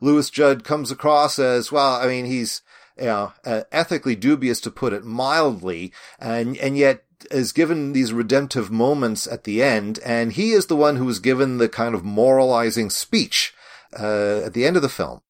Lewis 0.00 0.30
Judd 0.30 0.64
comes 0.64 0.90
across 0.90 1.38
as 1.38 1.70
well. 1.70 1.94
I 1.94 2.06
mean, 2.06 2.26
he's 2.26 2.62
you 3.00 3.06
know, 3.06 3.32
uh, 3.44 3.62
ethically 3.72 4.14
dubious 4.14 4.60
to 4.60 4.70
put 4.70 4.92
it 4.92 5.04
mildly, 5.04 5.92
and 6.18 6.56
and 6.58 6.76
yet 6.76 7.04
is 7.30 7.52
given 7.52 7.92
these 7.92 8.12
redemptive 8.12 8.70
moments 8.70 9.26
at 9.26 9.44
the 9.44 9.62
end, 9.62 9.98
and 10.04 10.32
he 10.32 10.52
is 10.52 10.66
the 10.66 10.76
one 10.76 10.96
who 10.96 11.08
is 11.08 11.18
given 11.18 11.58
the 11.58 11.68
kind 11.68 11.94
of 11.94 12.04
moralizing 12.04 12.90
speech 12.90 13.54
uh, 13.98 14.40
at 14.44 14.54
the 14.54 14.66
end 14.66 14.76
of 14.76 14.82
the 14.82 14.88
film. 14.88 15.20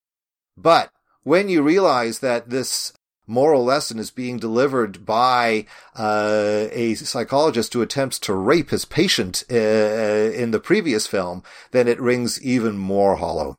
But 0.62 0.90
when 1.22 1.48
you 1.48 1.62
realize 1.62 2.20
that 2.20 2.50
this 2.50 2.92
moral 3.26 3.64
lesson 3.64 3.98
is 3.98 4.10
being 4.10 4.38
delivered 4.38 5.06
by 5.06 5.66
uh, 5.94 6.66
a 6.72 6.94
psychologist 6.94 7.72
who 7.72 7.80
attempts 7.80 8.18
to 8.18 8.34
rape 8.34 8.70
his 8.70 8.84
patient 8.84 9.44
uh, 9.50 9.54
in 9.54 10.50
the 10.50 10.60
previous 10.60 11.06
film, 11.06 11.42
then 11.70 11.86
it 11.86 12.00
rings 12.00 12.42
even 12.42 12.76
more 12.76 13.16
hollow. 13.16 13.56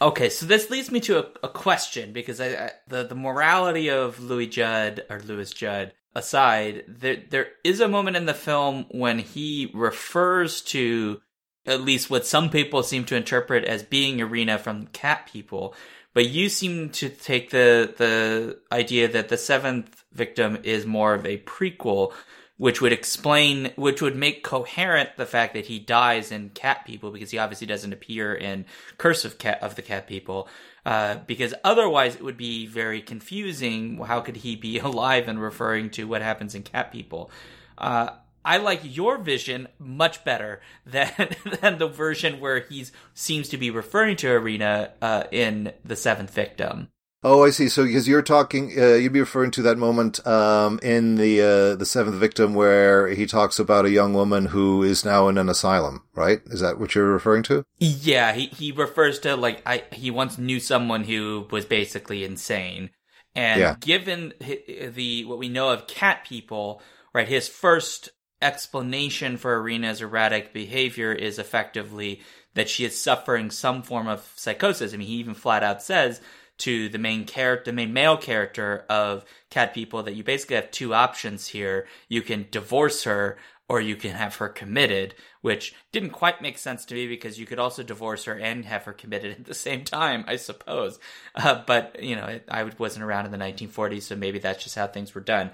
Okay, 0.00 0.28
so 0.28 0.46
this 0.46 0.70
leads 0.70 0.90
me 0.90 1.00
to 1.00 1.18
a, 1.18 1.46
a 1.46 1.48
question 1.48 2.12
because 2.12 2.40
I, 2.40 2.46
I, 2.48 2.70
the 2.88 3.04
the 3.04 3.14
morality 3.14 3.90
of 3.90 4.20
Louis 4.20 4.48
Judd 4.48 5.04
or 5.08 5.20
Louis 5.20 5.52
Judd 5.52 5.92
aside, 6.14 6.84
there 6.88 7.22
there 7.30 7.46
is 7.62 7.80
a 7.80 7.88
moment 7.88 8.16
in 8.16 8.26
the 8.26 8.34
film 8.34 8.86
when 8.90 9.18
he 9.18 9.70
refers 9.72 10.62
to 10.62 11.20
at 11.66 11.80
least 11.80 12.10
what 12.10 12.26
some 12.26 12.50
people 12.50 12.82
seem 12.82 13.04
to 13.06 13.16
interpret 13.16 13.64
as 13.64 13.82
being 13.82 14.20
Irena 14.20 14.58
from 14.58 14.88
Cat 14.88 15.28
People, 15.32 15.74
but 16.14 16.26
you 16.28 16.48
seem 16.48 16.90
to 16.90 17.08
take 17.08 17.50
the 17.50 17.92
the 17.96 18.58
idea 18.72 19.08
that 19.08 19.28
the 19.28 19.36
seventh 19.36 20.04
victim 20.12 20.58
is 20.62 20.86
more 20.86 21.14
of 21.14 21.26
a 21.26 21.38
prequel 21.38 22.12
which 22.56 22.80
would 22.80 22.92
explain, 22.92 23.72
which 23.74 24.00
would 24.00 24.14
make 24.14 24.44
coherent 24.44 25.10
the 25.16 25.26
fact 25.26 25.54
that 25.54 25.66
he 25.66 25.78
dies 25.80 26.30
in 26.30 26.50
Cat 26.50 26.84
People 26.86 27.10
because 27.10 27.32
he 27.32 27.38
obviously 27.38 27.66
doesn't 27.66 27.92
appear 27.92 28.32
in 28.32 28.64
Curse 28.96 29.24
of 29.24 29.38
Cat 29.38 29.60
of 29.60 29.74
the 29.74 29.82
Cat 29.82 30.06
People. 30.06 30.48
Uh, 30.86 31.16
because 31.26 31.54
otherwise 31.64 32.14
it 32.14 32.22
would 32.22 32.36
be 32.36 32.66
very 32.66 33.00
confusing. 33.00 33.98
How 33.98 34.20
could 34.20 34.36
he 34.36 34.54
be 34.54 34.78
alive 34.90 35.26
and 35.28 35.40
referring 35.40 35.90
to 35.90 36.04
what 36.04 36.22
happens 36.22 36.54
in 36.54 36.62
Cat 36.62 36.92
People? 36.92 37.30
Uh, 37.76 38.10
I 38.44 38.58
like 38.58 38.80
your 38.82 39.18
vision 39.18 39.68
much 39.78 40.24
better 40.24 40.60
than 40.84 41.10
than 41.60 41.78
the 41.78 41.88
version 41.88 42.40
where 42.40 42.60
he 42.60 42.86
seems 43.14 43.48
to 43.50 43.56
be 43.56 43.70
referring 43.70 44.16
to 44.16 44.30
Irena 44.30 44.92
uh, 45.00 45.24
in 45.30 45.72
the 45.84 45.96
Seventh 45.96 46.30
Victim. 46.30 46.88
Oh, 47.26 47.42
I 47.42 47.50
see. 47.50 47.70
So 47.70 47.84
because 47.84 48.06
you're 48.06 48.20
talking, 48.20 48.74
uh, 48.78 48.94
you'd 48.96 49.14
be 49.14 49.20
referring 49.20 49.50
to 49.52 49.62
that 49.62 49.78
moment 49.78 50.24
um, 50.26 50.78
in 50.82 51.14
the 51.14 51.40
uh, 51.40 51.74
the 51.74 51.86
seventh 51.86 52.16
victim 52.16 52.52
where 52.52 53.08
he 53.08 53.24
talks 53.24 53.58
about 53.58 53.86
a 53.86 53.90
young 53.90 54.12
woman 54.12 54.46
who 54.46 54.82
is 54.82 55.06
now 55.06 55.28
in 55.28 55.38
an 55.38 55.48
asylum, 55.48 56.02
right? 56.14 56.42
Is 56.46 56.60
that 56.60 56.78
what 56.78 56.94
you're 56.94 57.10
referring 57.10 57.42
to? 57.44 57.64
Yeah, 57.78 58.34
he 58.34 58.48
he 58.48 58.72
refers 58.72 59.18
to 59.20 59.36
like 59.36 59.62
I 59.64 59.84
he 59.90 60.10
once 60.10 60.36
knew 60.36 60.60
someone 60.60 61.04
who 61.04 61.48
was 61.50 61.64
basically 61.64 62.24
insane, 62.24 62.90
and 63.34 63.58
yeah. 63.58 63.76
given 63.80 64.34
the 64.38 65.24
what 65.24 65.38
we 65.38 65.48
know 65.48 65.70
of 65.70 65.86
cat 65.86 66.26
people, 66.28 66.82
right? 67.14 67.26
His 67.26 67.48
first 67.48 68.10
explanation 68.44 69.38
for 69.38 69.56
Irena's 69.56 70.02
erratic 70.02 70.52
behavior 70.52 71.12
is 71.12 71.38
effectively 71.38 72.20
that 72.54 72.68
she 72.68 72.84
is 72.84 73.00
suffering 73.00 73.50
some 73.50 73.82
form 73.82 74.06
of 74.06 74.30
psychosis. 74.36 74.92
I 74.92 74.96
mean, 74.98 75.08
he 75.08 75.14
even 75.14 75.34
flat 75.34 75.64
out 75.64 75.82
says 75.82 76.20
to 76.58 76.88
the 76.88 76.98
main 76.98 77.24
character, 77.24 77.70
the 77.70 77.74
main 77.74 77.92
male 77.92 78.16
character 78.16 78.84
of 78.88 79.24
Cat 79.50 79.74
People, 79.74 80.02
that 80.04 80.14
you 80.14 80.22
basically 80.22 80.56
have 80.56 80.70
two 80.70 80.94
options 80.94 81.48
here. 81.48 81.86
You 82.08 82.22
can 82.22 82.46
divorce 82.50 83.04
her 83.04 83.38
or 83.68 83.80
you 83.80 83.96
can 83.96 84.12
have 84.12 84.36
her 84.36 84.48
committed, 84.48 85.14
which 85.40 85.74
didn't 85.90 86.10
quite 86.10 86.42
make 86.42 86.58
sense 86.58 86.84
to 86.84 86.94
me 86.94 87.06
because 87.06 87.38
you 87.38 87.46
could 87.46 87.58
also 87.58 87.82
divorce 87.82 88.24
her 88.24 88.38
and 88.38 88.66
have 88.66 88.84
her 88.84 88.92
committed 88.92 89.32
at 89.32 89.44
the 89.46 89.54
same 89.54 89.84
time, 89.84 90.22
I 90.28 90.36
suppose. 90.36 90.98
Uh, 91.34 91.62
but, 91.66 92.02
you 92.02 92.14
know, 92.14 92.40
I 92.48 92.64
wasn't 92.78 93.04
around 93.04 93.24
in 93.24 93.32
the 93.32 93.38
1940s, 93.38 94.02
so 94.02 94.16
maybe 94.16 94.38
that's 94.38 94.62
just 94.62 94.76
how 94.76 94.86
things 94.86 95.14
were 95.14 95.22
done. 95.22 95.50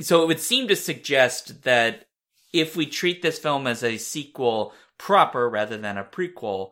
So 0.00 0.22
it 0.22 0.26
would 0.26 0.40
seem 0.40 0.68
to 0.68 0.76
suggest 0.76 1.62
that 1.62 2.06
if 2.54 2.76
we 2.76 2.86
treat 2.86 3.20
this 3.20 3.38
film 3.38 3.66
as 3.66 3.82
a 3.82 3.98
sequel 3.98 4.72
proper 4.96 5.50
rather 5.50 5.76
than 5.76 5.98
a 5.98 6.04
prequel, 6.04 6.70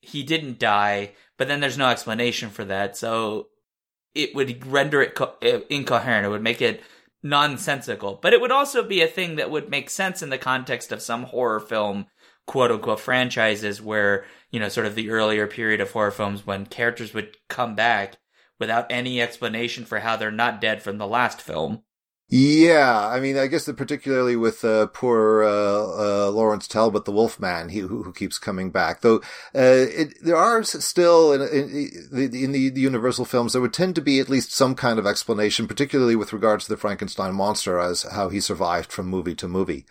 he 0.00 0.24
didn't 0.24 0.58
die, 0.58 1.12
but 1.38 1.46
then 1.46 1.60
there's 1.60 1.78
no 1.78 1.88
explanation 1.88 2.50
for 2.50 2.64
that. 2.64 2.96
So 2.96 3.46
it 4.16 4.34
would 4.34 4.66
render 4.66 5.00
it 5.00 5.14
co- 5.14 5.36
uh, 5.40 5.60
incoherent. 5.70 6.26
It 6.26 6.30
would 6.30 6.42
make 6.42 6.60
it 6.60 6.82
nonsensical. 7.22 8.18
But 8.20 8.32
it 8.32 8.40
would 8.40 8.50
also 8.50 8.82
be 8.82 9.00
a 9.00 9.06
thing 9.06 9.36
that 9.36 9.50
would 9.50 9.70
make 9.70 9.90
sense 9.90 10.22
in 10.22 10.30
the 10.30 10.38
context 10.38 10.90
of 10.90 11.00
some 11.00 11.22
horror 11.22 11.60
film 11.60 12.06
quote 12.48 12.72
unquote 12.72 12.98
franchises 12.98 13.80
where, 13.80 14.24
you 14.50 14.58
know, 14.58 14.68
sort 14.68 14.86
of 14.86 14.96
the 14.96 15.10
earlier 15.10 15.46
period 15.46 15.80
of 15.80 15.92
horror 15.92 16.10
films 16.10 16.44
when 16.44 16.66
characters 16.66 17.14
would 17.14 17.36
come 17.48 17.76
back 17.76 18.16
without 18.58 18.90
any 18.90 19.22
explanation 19.22 19.84
for 19.84 20.00
how 20.00 20.16
they're 20.16 20.32
not 20.32 20.60
dead 20.60 20.82
from 20.82 20.98
the 20.98 21.06
last 21.06 21.40
film. 21.40 21.84
Yeah, 22.34 23.08
I 23.08 23.20
mean, 23.20 23.36
I 23.36 23.46
guess 23.46 23.70
particularly 23.70 24.36
with 24.36 24.64
uh, 24.64 24.86
poor 24.86 25.42
uh, 25.44 25.48
uh, 25.48 26.30
Lawrence 26.30 26.66
Talbot, 26.66 27.04
the 27.04 27.12
Wolfman, 27.12 27.68
he 27.68 27.80
who, 27.80 28.02
who 28.04 28.10
keeps 28.10 28.38
coming 28.38 28.70
back. 28.70 29.02
Though 29.02 29.16
uh, 29.54 29.84
it, 29.92 30.14
there 30.24 30.38
are 30.38 30.62
still 30.62 31.34
in, 31.34 31.42
in, 31.42 32.34
in 32.34 32.52
the, 32.52 32.72
Universal 32.74 33.26
films, 33.26 33.52
there 33.52 33.60
would 33.60 33.74
tend 33.74 33.96
to 33.96 34.00
be 34.00 34.18
at 34.18 34.30
least 34.30 34.50
some 34.50 34.74
kind 34.74 34.98
of 34.98 35.06
explanation, 35.06 35.68
particularly 35.68 36.16
with 36.16 36.32
regards 36.32 36.64
to 36.64 36.70
the 36.70 36.78
Frankenstein 36.78 37.34
monster 37.34 37.78
as 37.78 38.04
how 38.04 38.30
he 38.30 38.40
survived 38.40 38.90
from 38.90 39.08
movie 39.08 39.34
to 39.34 39.46
movie. 39.46 39.84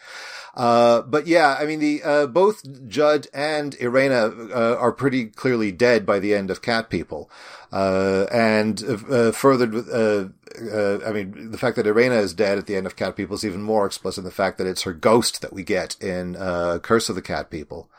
Uh, 0.53 1.01
but 1.01 1.27
yeah, 1.27 1.55
I 1.59 1.65
mean, 1.65 1.79
the, 1.79 2.03
uh, 2.03 2.27
both 2.27 2.87
Judd 2.87 3.27
and 3.33 3.75
Irena, 3.75 4.27
uh, 4.53 4.75
are 4.77 4.91
pretty 4.91 5.27
clearly 5.27 5.71
dead 5.71 6.05
by 6.05 6.19
the 6.19 6.33
end 6.33 6.51
of 6.51 6.61
Cat 6.61 6.89
People. 6.89 7.29
Uh, 7.71 8.25
and, 8.31 8.83
uh, 8.83 9.31
further, 9.31 9.65
I 9.65 11.11
mean, 11.11 11.51
the 11.51 11.57
fact 11.57 11.77
that 11.77 11.87
Irena 11.87 12.15
is 12.15 12.33
dead 12.33 12.57
at 12.57 12.67
the 12.67 12.75
end 12.75 12.85
of 12.85 12.97
Cat 12.97 13.15
People 13.15 13.35
is 13.35 13.45
even 13.45 13.61
more 13.61 13.85
explicit 13.85 14.19
in 14.19 14.25
the 14.25 14.31
fact 14.31 14.57
that 14.57 14.67
it's 14.67 14.81
her 14.83 14.93
ghost 14.93 15.41
that 15.41 15.53
we 15.53 15.63
get 15.63 15.95
in, 16.01 16.35
Curse 16.81 17.07
of 17.07 17.15
the 17.15 17.21
Cat 17.21 17.49
People. 17.49 17.89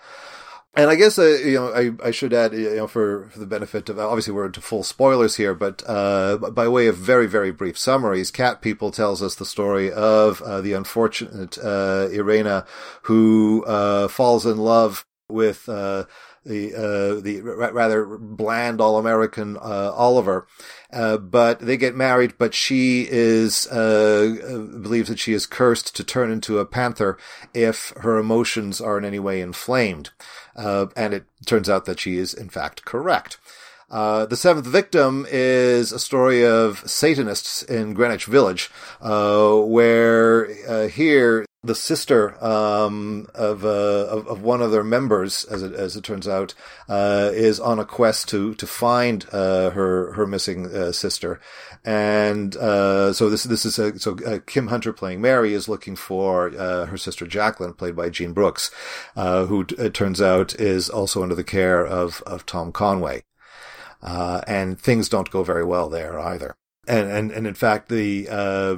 And 0.74 0.88
I 0.88 0.94
guess, 0.94 1.18
uh, 1.18 1.38
you 1.44 1.54
know, 1.54 1.72
I, 1.74 2.08
I 2.08 2.10
should 2.12 2.32
add, 2.32 2.54
you 2.54 2.74
know, 2.76 2.86
for, 2.86 3.26
for 3.26 3.38
the 3.38 3.46
benefit 3.46 3.90
of, 3.90 3.98
obviously 3.98 4.32
we're 4.32 4.46
into 4.46 4.62
full 4.62 4.82
spoilers 4.82 5.36
here, 5.36 5.54
but, 5.54 5.82
uh, 5.86 6.38
by 6.38 6.66
way 6.66 6.86
of 6.86 6.96
very, 6.96 7.26
very 7.26 7.52
brief 7.52 7.76
summaries, 7.78 8.30
Cat 8.30 8.62
People 8.62 8.90
tells 8.90 9.22
us 9.22 9.34
the 9.34 9.44
story 9.44 9.92
of, 9.92 10.40
uh, 10.40 10.62
the 10.62 10.72
unfortunate, 10.72 11.58
uh, 11.58 12.08
Irena 12.10 12.64
who, 13.02 13.62
uh, 13.66 14.08
falls 14.08 14.46
in 14.46 14.56
love 14.56 15.04
with, 15.28 15.68
uh, 15.68 16.04
the 16.44 16.74
uh, 16.74 17.20
the 17.20 17.40
rather 17.40 18.04
bland 18.04 18.80
all 18.80 18.98
American 18.98 19.56
uh, 19.56 19.92
Oliver, 19.94 20.46
uh, 20.92 21.18
but 21.18 21.60
they 21.60 21.76
get 21.76 21.94
married. 21.94 22.34
But 22.38 22.54
she 22.54 23.06
is 23.08 23.66
uh, 23.68 24.36
uh, 24.44 24.78
believes 24.78 25.08
that 25.08 25.18
she 25.18 25.32
is 25.32 25.46
cursed 25.46 25.94
to 25.96 26.04
turn 26.04 26.30
into 26.30 26.58
a 26.58 26.66
panther 26.66 27.18
if 27.54 27.92
her 27.98 28.18
emotions 28.18 28.80
are 28.80 28.98
in 28.98 29.04
any 29.04 29.18
way 29.18 29.40
inflamed, 29.40 30.10
uh, 30.56 30.86
and 30.96 31.14
it 31.14 31.24
turns 31.46 31.68
out 31.68 31.84
that 31.84 32.00
she 32.00 32.18
is 32.18 32.34
in 32.34 32.48
fact 32.48 32.84
correct. 32.84 33.38
Uh, 33.92 34.24
the 34.24 34.36
seventh 34.36 34.66
victim 34.66 35.26
is 35.30 35.92
a 35.92 35.98
story 35.98 36.46
of 36.46 36.82
Satanists 36.90 37.62
in 37.62 37.92
Greenwich 37.92 38.24
Village, 38.24 38.70
uh, 39.02 39.54
where 39.56 40.48
uh, 40.66 40.88
here 40.88 41.44
the 41.62 41.74
sister 41.74 42.42
um, 42.44 43.26
of, 43.34 43.64
uh, 43.64 43.68
of, 43.68 44.26
of 44.26 44.42
one 44.42 44.60
of 44.60 44.72
their 44.72 44.82
members, 44.82 45.44
as 45.44 45.62
it 45.62 45.72
as 45.74 45.96
it 45.96 46.04
turns 46.04 46.26
out, 46.26 46.54
uh, 46.88 47.30
is 47.32 47.60
on 47.60 47.78
a 47.78 47.84
quest 47.84 48.28
to 48.30 48.54
to 48.54 48.66
find 48.66 49.24
her 49.24 50.12
her 50.12 50.26
missing 50.26 50.92
sister, 50.92 51.40
and 51.84 52.54
so 52.54 53.30
this 53.30 53.44
this 53.44 53.64
is 53.64 53.78
a, 53.78 53.98
so 53.98 54.16
Kim 54.46 54.68
Hunter 54.68 54.92
playing 54.92 55.20
Mary 55.20 55.54
is 55.54 55.68
looking 55.68 55.96
for 55.96 56.50
her 56.50 56.96
sister 56.96 57.26
Jacqueline, 57.26 57.74
played 57.74 57.96
by 57.96 58.10
Jean 58.10 58.32
Brooks, 58.32 58.70
who 59.14 59.64
it 59.78 59.94
turns 59.94 60.20
out 60.20 60.54
is 60.60 60.88
also 60.90 61.22
under 61.22 61.34
the 61.34 61.44
care 61.44 61.86
of 61.86 62.22
of 62.26 62.44
Tom 62.44 62.72
Conway. 62.72 63.22
Uh, 64.02 64.40
and 64.48 64.80
things 64.80 65.08
don't 65.08 65.30
go 65.30 65.44
very 65.44 65.64
well 65.64 65.88
there 65.88 66.18
either. 66.18 66.56
And, 66.88 67.08
and, 67.08 67.30
and 67.30 67.46
in 67.46 67.54
fact, 67.54 67.88
the, 67.88 68.28
uh, 68.28 68.76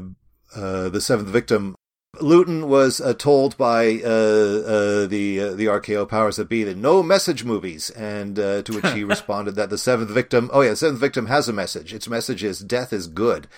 uh, 0.55 0.91
the 0.91 1.01
seventh 1.01 1.31
victim, 1.31 1.75
Lewton 2.21 2.69
was 2.69 3.01
uh, 3.01 3.15
told 3.15 3.57
by 3.57 4.01
uh, 4.05 4.09
uh, 4.09 5.07
the 5.07 5.55
the 5.55 5.67
RKO 5.67 6.09
powers 6.09 6.37
that 6.37 6.49
be 6.49 6.65
that 6.65 6.77
no 6.77 7.03
message 7.03 7.45
movies, 7.45 7.91
and 7.91 8.37
to 8.37 8.65
which 8.69 8.93
he 8.93 9.05
responded 9.05 9.57
that 9.57 9.71
the 9.71 9.79
seventh 9.79 10.11
victim, 10.11 10.51
oh 10.53 10.61
yeah, 10.61 10.71
the 10.71 10.77
seventh 10.77 11.01
victim 11.01 11.27
has 11.27 11.49
a 11.49 11.53
message. 11.53 11.93
Its 11.93 12.09
message 12.09 12.43
is 12.43 12.61
death 12.61 12.93
is 12.93 13.07
good. 13.07 13.49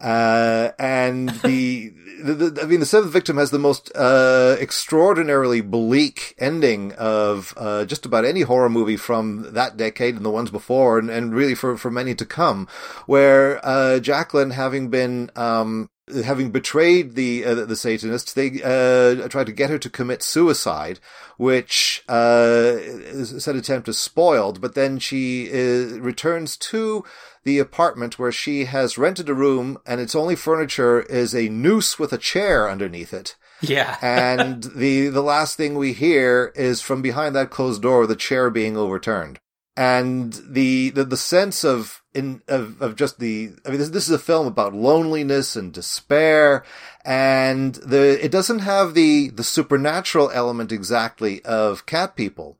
Uh, 0.00 0.70
and 0.78 1.28
the, 1.44 1.92
the, 2.22 2.34
the, 2.34 2.62
I 2.62 2.66
mean, 2.66 2.80
the 2.80 2.86
seventh 2.86 3.12
victim 3.12 3.36
has 3.36 3.50
the 3.50 3.58
most, 3.58 3.92
uh, 3.94 4.56
extraordinarily 4.58 5.60
bleak 5.60 6.34
ending 6.38 6.92
of, 6.94 7.54
uh, 7.56 7.84
just 7.84 8.06
about 8.06 8.24
any 8.24 8.42
horror 8.42 8.70
movie 8.70 8.96
from 8.96 9.52
that 9.52 9.76
decade 9.76 10.16
and 10.16 10.24
the 10.24 10.30
ones 10.30 10.50
before, 10.50 10.98
and, 10.98 11.10
and 11.10 11.34
really 11.34 11.54
for, 11.54 11.76
for 11.76 11.90
many 11.90 12.14
to 12.14 12.24
come, 12.24 12.66
where, 13.06 13.60
uh, 13.64 13.98
Jacqueline 14.00 14.50
having 14.50 14.88
been, 14.88 15.30
um, 15.36 15.90
having 16.24 16.50
betrayed 16.50 17.14
the 17.14 17.44
uh, 17.44 17.54
the 17.54 17.76
Satanists, 17.76 18.32
they 18.32 18.62
uh, 18.62 19.28
tried 19.28 19.46
to 19.46 19.52
get 19.52 19.70
her 19.70 19.78
to 19.78 19.90
commit 19.90 20.22
suicide, 20.22 21.00
which 21.36 22.02
uh, 22.08 22.76
said 23.24 23.56
attempt 23.56 23.88
is 23.88 23.98
spoiled. 23.98 24.60
But 24.60 24.74
then 24.74 24.98
she 24.98 25.50
returns 25.50 26.56
to 26.58 27.04
the 27.44 27.58
apartment 27.58 28.18
where 28.18 28.32
she 28.32 28.66
has 28.66 28.98
rented 28.98 29.28
a 29.28 29.34
room 29.34 29.78
and 29.86 30.00
its 30.00 30.14
only 30.14 30.36
furniture 30.36 31.00
is 31.00 31.34
a 31.34 31.48
noose 31.48 31.98
with 31.98 32.12
a 32.12 32.18
chair 32.18 32.68
underneath 32.68 33.14
it. 33.14 33.36
Yeah. 33.62 33.96
and 34.02 34.64
the, 34.64 35.08
the 35.08 35.22
last 35.22 35.56
thing 35.56 35.74
we 35.74 35.92
hear 35.92 36.52
is 36.54 36.82
from 36.82 37.02
behind 37.02 37.34
that 37.36 37.50
closed 37.50 37.82
door, 37.82 38.06
the 38.06 38.16
chair 38.16 38.50
being 38.50 38.76
overturned. 38.76 39.40
And 39.80 40.34
the, 40.46 40.90
the, 40.90 41.06
the 41.06 41.16
sense 41.16 41.64
of, 41.64 42.02
in, 42.12 42.42
of, 42.48 42.82
of 42.82 42.96
just 42.96 43.18
the, 43.18 43.52
I 43.64 43.70
mean, 43.70 43.78
this, 43.78 43.88
this 43.88 44.08
is 44.10 44.14
a 44.14 44.18
film 44.18 44.46
about 44.46 44.74
loneliness 44.74 45.56
and 45.56 45.72
despair. 45.72 46.64
And 47.02 47.76
the, 47.76 48.22
it 48.22 48.30
doesn't 48.30 48.58
have 48.58 48.92
the, 48.92 49.30
the 49.30 49.42
supernatural 49.42 50.30
element 50.34 50.70
exactly 50.70 51.42
of 51.46 51.86
cat 51.86 52.14
people 52.14 52.58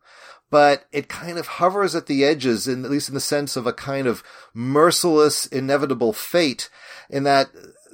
but 0.49 0.87
it 0.91 1.09
kind 1.09 1.39
of 1.39 1.47
hovers 1.47 1.95
at 1.95 2.07
the 2.07 2.25
edges, 2.25 2.67
in, 2.67 2.85
at 2.85 2.91
least 2.91 3.09
in 3.09 3.15
the 3.15 3.21
sense 3.21 3.55
of 3.55 3.69
a 3.69 3.73
kind 3.73 4.09
of 4.09 4.25
merciless, 4.53 5.47
inevitable 5.47 6.13
fate, 6.13 6.69
in 7.09 7.23
that 7.23 7.51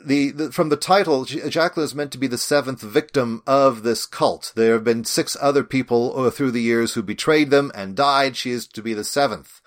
the, 0.06 0.30
the, 0.30 0.52
from 0.52 0.68
the 0.68 0.76
title, 0.76 1.24
Jacqueline 1.24 1.84
is 1.84 1.94
meant 1.94 2.12
to 2.12 2.18
be 2.18 2.26
the 2.26 2.38
seventh 2.38 2.80
victim 2.80 3.42
of 3.46 3.82
this 3.82 4.06
cult. 4.06 4.52
There 4.54 4.74
have 4.74 4.84
been 4.84 5.04
six 5.04 5.36
other 5.40 5.64
people 5.64 6.18
uh, 6.18 6.30
through 6.30 6.52
the 6.52 6.62
years 6.62 6.94
who 6.94 7.02
betrayed 7.02 7.50
them 7.50 7.72
and 7.74 7.96
died. 7.96 8.36
She 8.36 8.50
is 8.50 8.66
to 8.68 8.82
be 8.82 8.94
the 8.94 9.04
seventh. 9.04 9.60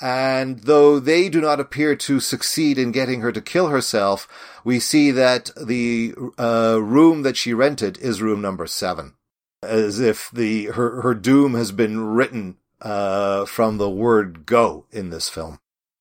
And 0.00 0.60
though 0.60 0.98
they 0.98 1.28
do 1.28 1.40
not 1.40 1.60
appear 1.60 1.94
to 1.94 2.20
succeed 2.20 2.78
in 2.78 2.92
getting 2.92 3.20
her 3.20 3.32
to 3.32 3.42
kill 3.42 3.68
herself, 3.68 4.28
we 4.64 4.80
see 4.80 5.10
that 5.10 5.50
the 5.60 6.14
uh, 6.38 6.78
room 6.80 7.22
that 7.22 7.36
she 7.36 7.52
rented 7.52 7.98
is 7.98 8.22
room 8.22 8.40
number 8.40 8.66
seven 8.66 9.14
as 9.62 10.00
if 10.00 10.30
the 10.30 10.66
her 10.66 11.02
her 11.02 11.14
doom 11.14 11.54
has 11.54 11.72
been 11.72 12.00
written 12.00 12.56
uh, 12.80 13.44
from 13.44 13.78
the 13.78 13.90
word 13.90 14.46
go 14.46 14.86
in 14.90 15.10
this 15.10 15.28
film. 15.28 15.58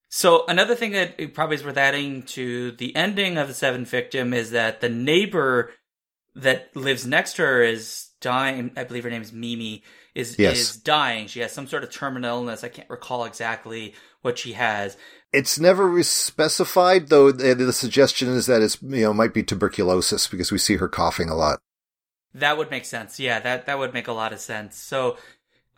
So 0.10 0.44
another 0.48 0.76
thing 0.76 0.92
that 0.94 1.34
probably 1.34 1.56
is 1.56 1.64
worth 1.64 1.78
adding 1.78 2.24
to 2.24 2.72
the 2.74 2.96
ending 2.96 3.38
of 3.38 3.48
the 3.48 3.54
seventh 3.54 3.90
victim 3.90 4.34
is 4.34 4.52
that 4.52 4.82
the 4.82 4.90
neighbor 4.90 5.72
that 6.36 6.76
lives 6.76 7.06
next 7.06 7.34
to 7.36 7.44
her 7.44 7.62
is 7.62 8.10
dying. 8.20 8.72
I 8.76 8.84
believe 8.84 9.04
her 9.04 9.10
name 9.10 9.22
is 9.22 9.32
Mimi. 9.32 9.84
Is 10.16 10.38
yes. 10.40 10.58
is 10.58 10.78
dying. 10.78 11.28
She 11.28 11.40
has 11.42 11.52
some 11.52 11.68
sort 11.68 11.84
of 11.84 11.92
terminal 11.92 12.40
illness. 12.40 12.64
I 12.64 12.70
can't 12.70 12.90
recall 12.90 13.26
exactly 13.26 13.94
what 14.22 14.40
she 14.40 14.54
has. 14.54 14.98
It's 15.32 15.60
never 15.60 16.02
specified, 16.02 17.10
though. 17.10 17.32
The, 17.32 17.54
the 17.54 17.72
suggestion 17.72 18.30
is 18.30 18.48
that 18.48 18.64
it's 18.64 18.82
you 18.82 19.04
know 19.04 19.14
might 19.14 19.34
be 19.34 19.44
tuberculosis 19.44 20.28
because 20.28 20.52
we 20.52 20.58
see 20.58 20.78
her 20.78 20.90
coughing 20.90 21.30
a 21.30 21.36
lot. 21.36 21.60
That 22.34 22.58
would 22.58 22.72
make 22.72 22.86
sense. 22.86 23.20
Yeah, 23.20 23.40
that 23.40 23.68
that 23.68 23.78
would 23.78 23.94
make 23.94 24.08
a 24.08 24.14
lot 24.14 24.34
of 24.34 24.40
sense. 24.40 24.76
So, 24.76 25.18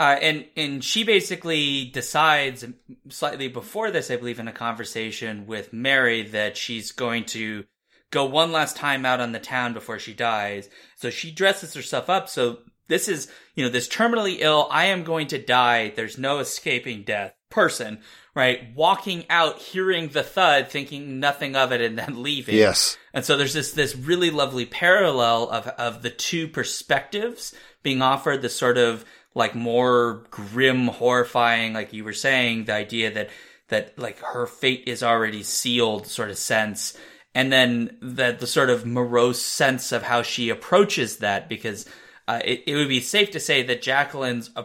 uh, 0.01 0.17
and 0.19 0.45
and 0.57 0.83
she 0.83 1.03
basically 1.03 1.85
decides 1.85 2.65
slightly 3.09 3.47
before 3.47 3.91
this, 3.91 4.09
I 4.09 4.15
believe, 4.15 4.39
in 4.39 4.47
a 4.47 4.51
conversation 4.51 5.45
with 5.45 5.73
Mary 5.73 6.23
that 6.23 6.57
she's 6.57 6.91
going 6.91 7.25
to 7.25 7.65
go 8.09 8.25
one 8.25 8.51
last 8.51 8.75
time 8.75 9.05
out 9.05 9.19
on 9.19 9.31
the 9.31 9.39
town 9.39 9.73
before 9.73 9.99
she 9.99 10.15
dies. 10.15 10.71
So 10.95 11.11
she 11.11 11.29
dresses 11.29 11.75
herself 11.75 12.09
up. 12.09 12.29
So 12.29 12.61
this 12.87 13.07
is, 13.07 13.31
you 13.53 13.63
know, 13.63 13.69
this 13.69 13.87
terminally 13.87 14.37
ill, 14.39 14.67
I 14.71 14.85
am 14.85 15.03
going 15.03 15.27
to 15.27 15.37
die. 15.37 15.93
There's 15.95 16.17
no 16.17 16.39
escaping 16.39 17.03
death 17.03 17.35
person, 17.51 17.99
right? 18.33 18.73
Walking 18.73 19.25
out, 19.29 19.59
hearing 19.59 20.07
the 20.07 20.23
thud, 20.23 20.69
thinking 20.69 21.19
nothing 21.19 21.55
of 21.55 21.71
it, 21.71 21.79
and 21.79 21.99
then 21.99 22.23
leaving. 22.23 22.55
Yes. 22.55 22.97
And 23.13 23.23
so 23.23 23.37
there's 23.37 23.53
this 23.53 23.73
this 23.73 23.95
really 23.95 24.31
lovely 24.31 24.65
parallel 24.65 25.47
of 25.49 25.67
of 25.67 26.01
the 26.01 26.09
two 26.09 26.47
perspectives 26.47 27.53
being 27.83 28.01
offered. 28.01 28.41
The 28.41 28.49
sort 28.49 28.79
of 28.79 29.05
like 29.33 29.55
more 29.55 30.25
grim, 30.29 30.87
horrifying, 30.87 31.73
like 31.73 31.93
you 31.93 32.03
were 32.03 32.13
saying, 32.13 32.65
the 32.65 32.73
idea 32.73 33.11
that 33.11 33.29
that 33.69 33.97
like 33.97 34.19
her 34.19 34.45
fate 34.45 34.83
is 34.87 35.01
already 35.01 35.43
sealed, 35.43 36.07
sort 36.07 36.29
of 36.29 36.37
sense. 36.37 36.97
And 37.33 37.51
then 37.51 37.97
the 38.01 38.35
the 38.37 38.47
sort 38.47 38.69
of 38.69 38.85
morose 38.85 39.41
sense 39.41 39.91
of 39.91 40.03
how 40.03 40.21
she 40.21 40.49
approaches 40.49 41.17
that, 41.17 41.47
because 41.47 41.87
uh, 42.27 42.41
it, 42.43 42.63
it 42.67 42.75
would 42.75 42.89
be 42.89 42.99
safe 42.99 43.31
to 43.31 43.39
say 43.39 43.63
that 43.63 43.81
Jacqueline's 43.81 44.51
uh, 44.55 44.63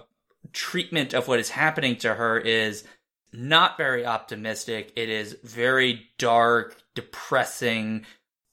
treatment 0.53 1.15
of 1.15 1.29
what 1.29 1.39
is 1.39 1.51
happening 1.51 1.97
to 1.97 2.15
her 2.15 2.39
is 2.39 2.85
not 3.33 3.77
very 3.77 4.05
optimistic. 4.05 4.93
It 4.97 5.09
is 5.09 5.37
very 5.45 6.09
dark, 6.19 6.77
depressing. 6.95 8.07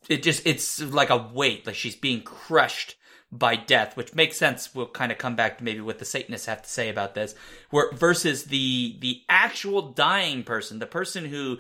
It 0.10 0.22
just, 0.22 0.46
it's 0.46 0.82
like 0.82 1.10
a 1.10 1.30
weight, 1.34 1.66
like 1.66 1.76
she's 1.76 1.96
being 1.96 2.22
crushed 2.22 2.98
by 3.34 3.56
death, 3.56 3.98
which 3.98 4.14
makes 4.14 4.38
sense. 4.38 4.74
We'll 4.76 4.88
kind 4.88 5.12
of 5.12 5.18
come 5.18 5.36
back 5.36 5.58
to 5.58 5.64
maybe 5.64 5.82
what 5.82 6.00
the 6.00 6.06
Satanists 6.06 6.46
have 6.46 6.62
to 6.62 6.70
say 6.70 6.90
about 6.90 7.16
this. 7.16 7.34
Where 7.72 7.92
versus 7.92 8.46
the 8.46 8.98
the 9.02 9.22
actual 9.28 9.92
dying 9.92 10.44
person, 10.44 10.80
the 10.80 10.86
person 10.86 11.26
who 11.26 11.58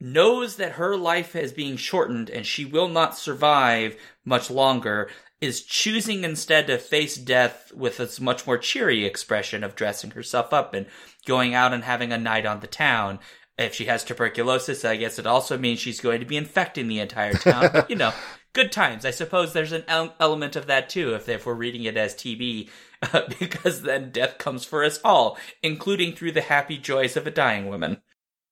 knows 0.00 0.56
that 0.56 0.72
her 0.72 0.96
life 0.96 1.34
is 1.34 1.52
being 1.52 1.76
shortened 1.76 2.30
and 2.30 2.46
she 2.46 2.64
will 2.64 2.88
not 2.88 3.16
survive 3.16 3.96
much 4.24 4.50
longer, 4.50 5.08
is 5.40 5.62
choosing 5.62 6.24
instead 6.24 6.66
to 6.66 6.78
face 6.78 7.16
death 7.16 7.72
with 7.74 7.98
a 8.00 8.22
much 8.22 8.46
more 8.46 8.58
cheery 8.58 9.04
expression 9.04 9.64
of 9.64 9.74
dressing 9.74 10.10
herself 10.10 10.52
up 10.52 10.74
and 10.74 10.86
going 11.24 11.54
out 11.54 11.72
and 11.72 11.84
having 11.84 12.12
a 12.12 12.18
night 12.18 12.44
on 12.44 12.60
the 12.60 12.66
town. 12.66 13.18
If 13.56 13.74
she 13.74 13.86
has 13.86 14.04
tuberculosis, 14.04 14.84
I 14.84 14.96
guess 14.96 15.18
it 15.18 15.26
also 15.26 15.58
means 15.58 15.80
she's 15.80 16.00
going 16.00 16.20
to 16.20 16.26
be 16.26 16.36
infecting 16.36 16.86
the 16.86 17.00
entire 17.00 17.34
town. 17.34 17.84
You 17.88 17.96
know, 17.96 18.12
good 18.58 18.72
times. 18.72 19.04
I 19.04 19.12
suppose 19.12 19.52
there's 19.52 19.70
an 19.70 19.84
element 20.18 20.56
of 20.56 20.66
that 20.66 20.88
too, 20.88 21.14
if, 21.14 21.28
if 21.28 21.46
we're 21.46 21.54
reading 21.54 21.84
it 21.84 21.96
as 21.96 22.12
TB, 22.16 22.68
uh, 23.12 23.22
because 23.38 23.82
then 23.82 24.10
death 24.10 24.38
comes 24.38 24.64
for 24.64 24.82
us 24.82 24.98
all, 25.04 25.38
including 25.62 26.12
through 26.12 26.32
the 26.32 26.40
happy 26.40 26.76
joys 26.76 27.16
of 27.16 27.24
a 27.24 27.30
dying 27.30 27.68
woman. 27.68 28.02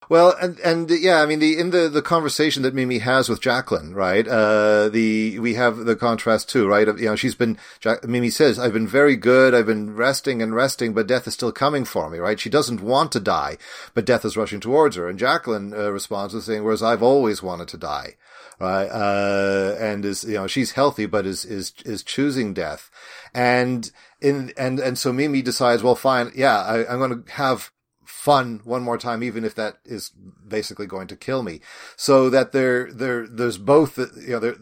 Well, 0.08 0.36
and 0.40 0.60
and 0.60 0.88
yeah, 0.88 1.20
I 1.20 1.26
mean 1.26 1.40
the 1.40 1.58
in 1.58 1.70
the 1.70 1.88
the 1.88 2.02
conversation 2.02 2.62
that 2.62 2.74
Mimi 2.74 2.98
has 2.98 3.28
with 3.28 3.40
Jacqueline, 3.40 3.92
right? 3.92 4.28
Uh, 4.28 4.88
the 4.88 5.40
we 5.40 5.54
have 5.54 5.78
the 5.78 5.96
contrast 5.96 6.48
too, 6.48 6.68
right? 6.68 6.86
You 6.86 7.06
know, 7.06 7.16
she's 7.16 7.34
been 7.34 7.58
Jack, 7.80 8.04
Mimi 8.04 8.30
says, 8.30 8.56
"I've 8.56 8.72
been 8.72 8.86
very 8.86 9.16
good. 9.16 9.52
I've 9.52 9.66
been 9.66 9.96
resting 9.96 10.40
and 10.40 10.54
resting, 10.54 10.92
but 10.92 11.08
death 11.08 11.26
is 11.26 11.34
still 11.34 11.50
coming 11.50 11.84
for 11.84 12.08
me." 12.08 12.18
Right? 12.18 12.38
She 12.38 12.50
doesn't 12.50 12.80
want 12.80 13.10
to 13.12 13.20
die, 13.20 13.58
but 13.94 14.04
death 14.04 14.24
is 14.24 14.36
rushing 14.36 14.60
towards 14.60 14.94
her. 14.94 15.08
And 15.08 15.18
Jacqueline 15.18 15.74
uh, 15.74 15.90
responds 15.90 16.34
with 16.34 16.44
saying, 16.44 16.62
"Whereas 16.62 16.84
I've 16.84 17.02
always 17.02 17.42
wanted 17.42 17.66
to 17.68 17.76
die." 17.76 18.14
Right? 18.58 18.86
Uh, 18.86 19.76
and 19.78 20.04
is 20.04 20.24
you 20.24 20.34
know 20.34 20.46
she's 20.46 20.72
healthy, 20.72 21.06
but 21.06 21.26
is 21.26 21.44
is 21.44 21.72
is 21.84 22.02
choosing 22.02 22.54
death, 22.54 22.90
and 23.34 23.90
in 24.20 24.52
and 24.56 24.78
and 24.78 24.98
so 24.98 25.12
Mimi 25.12 25.42
decides, 25.42 25.82
well, 25.82 25.94
fine, 25.94 26.32
yeah, 26.34 26.58
I, 26.60 26.90
I'm 26.90 26.98
going 26.98 27.22
to 27.22 27.32
have 27.32 27.70
fun 28.06 28.60
one 28.64 28.82
more 28.82 28.98
time, 28.98 29.22
even 29.22 29.44
if 29.44 29.54
that 29.54 29.78
is 29.84 30.10
basically 30.48 30.86
going 30.86 31.06
to 31.08 31.16
kill 31.16 31.42
me. 31.42 31.60
So 31.96 32.30
that 32.30 32.52
there, 32.52 32.92
there, 32.92 33.26
there's 33.26 33.58
both, 33.58 33.98
you 33.98 34.30
know, 34.30 34.38
there, 34.40 34.56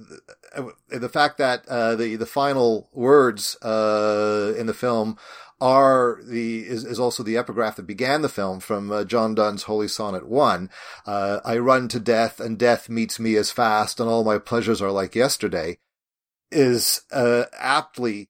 the 0.89 1.09
fact 1.09 1.39
that, 1.39 1.67
uh, 1.69 1.95
the, 1.95 2.17
the 2.17 2.27
final 2.27 2.89
words, 2.93 3.57
uh, 3.63 4.55
in 4.59 4.67
the 4.67 4.75
film 4.75 5.19
are 5.65 6.21
the 6.23 6.59
is, 6.67 6.85
is 6.85 7.01
also 7.01 7.23
the 7.23 7.39
epigraph 7.39 7.77
that 7.77 7.87
began 7.87 8.21
the 8.21 8.29
film 8.29 8.61
from 8.61 8.93
uh, 8.93 9.03
John 9.03 9.35
Donne's 9.35 9.63
Holy 9.63 9.89
Sonnet 9.89 10.29
One. 10.29 10.69
Uh, 11.07 11.41
I 11.43 11.57
run 11.57 11.89
to 11.89 11.99
death, 11.99 12.39
and 12.39 12.59
death 12.59 12.91
meets 12.91 13.19
me 13.19 13.35
as 13.37 13.51
fast, 13.51 13.99
and 13.99 14.07
all 14.07 14.25
my 14.25 14.39
pleasures 14.39 14.83
are 14.83 14.91
like 14.91 15.15
yesterday. 15.15 15.79
Is 16.53 17.01
uh, 17.11 17.45
aptly 17.59 18.29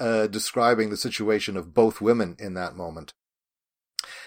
uh, 0.00 0.26
describing 0.26 0.90
the 0.90 0.96
situation 0.96 1.56
of 1.56 1.74
both 1.74 2.00
women 2.00 2.34
in 2.40 2.54
that 2.54 2.74
moment. 2.74 3.14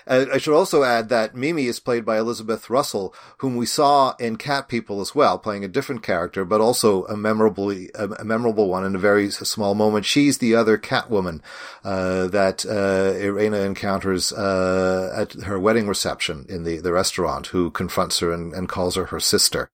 Uh, 0.08 0.26
I 0.34 0.38
should 0.38 0.56
also 0.56 0.84
add 0.84 1.10
that 1.10 1.36
Mimi 1.36 1.66
is 1.66 1.80
played 1.80 2.06
by 2.06 2.18
Elizabeth 2.18 2.70
Russell, 2.70 3.14
whom 3.40 3.56
we 3.56 3.66
saw 3.66 4.16
in 4.18 4.38
Cat 4.38 4.68
People 4.68 5.02
as 5.02 5.14
well, 5.14 5.38
playing 5.38 5.64
a 5.64 5.68
different 5.68 6.04
character, 6.04 6.46
but 6.46 6.62
also 6.62 7.06
a 7.06 7.18
memorably 7.18 7.90
a, 7.96 8.10
a 8.10 8.24
memorable 8.24 8.70
one 8.70 8.86
in 8.86 8.96
a 8.96 9.00
very 9.00 9.30
small 9.30 9.76
moment. 9.76 10.06
She's 10.06 10.38
the 10.38 10.56
other 10.56 10.78
Catwoman 10.78 11.42
uh, 11.84 12.28
that 12.28 12.66
uh, 12.66 13.18
Irena 13.20 13.58
encounters 13.58 14.32
uh, 14.32 15.14
at 15.16 15.34
her 15.44 15.60
wedding 15.60 15.88
reception 15.88 16.46
in 16.50 16.64
the 16.64 16.78
the 16.78 16.94
restaurant, 16.94 17.48
who 17.48 17.70
confronts 17.70 18.20
her 18.20 18.32
and, 18.32 18.54
and 18.54 18.70
calls 18.70 18.96
her 18.96 19.06
her 19.06 19.20
sister. 19.20 19.70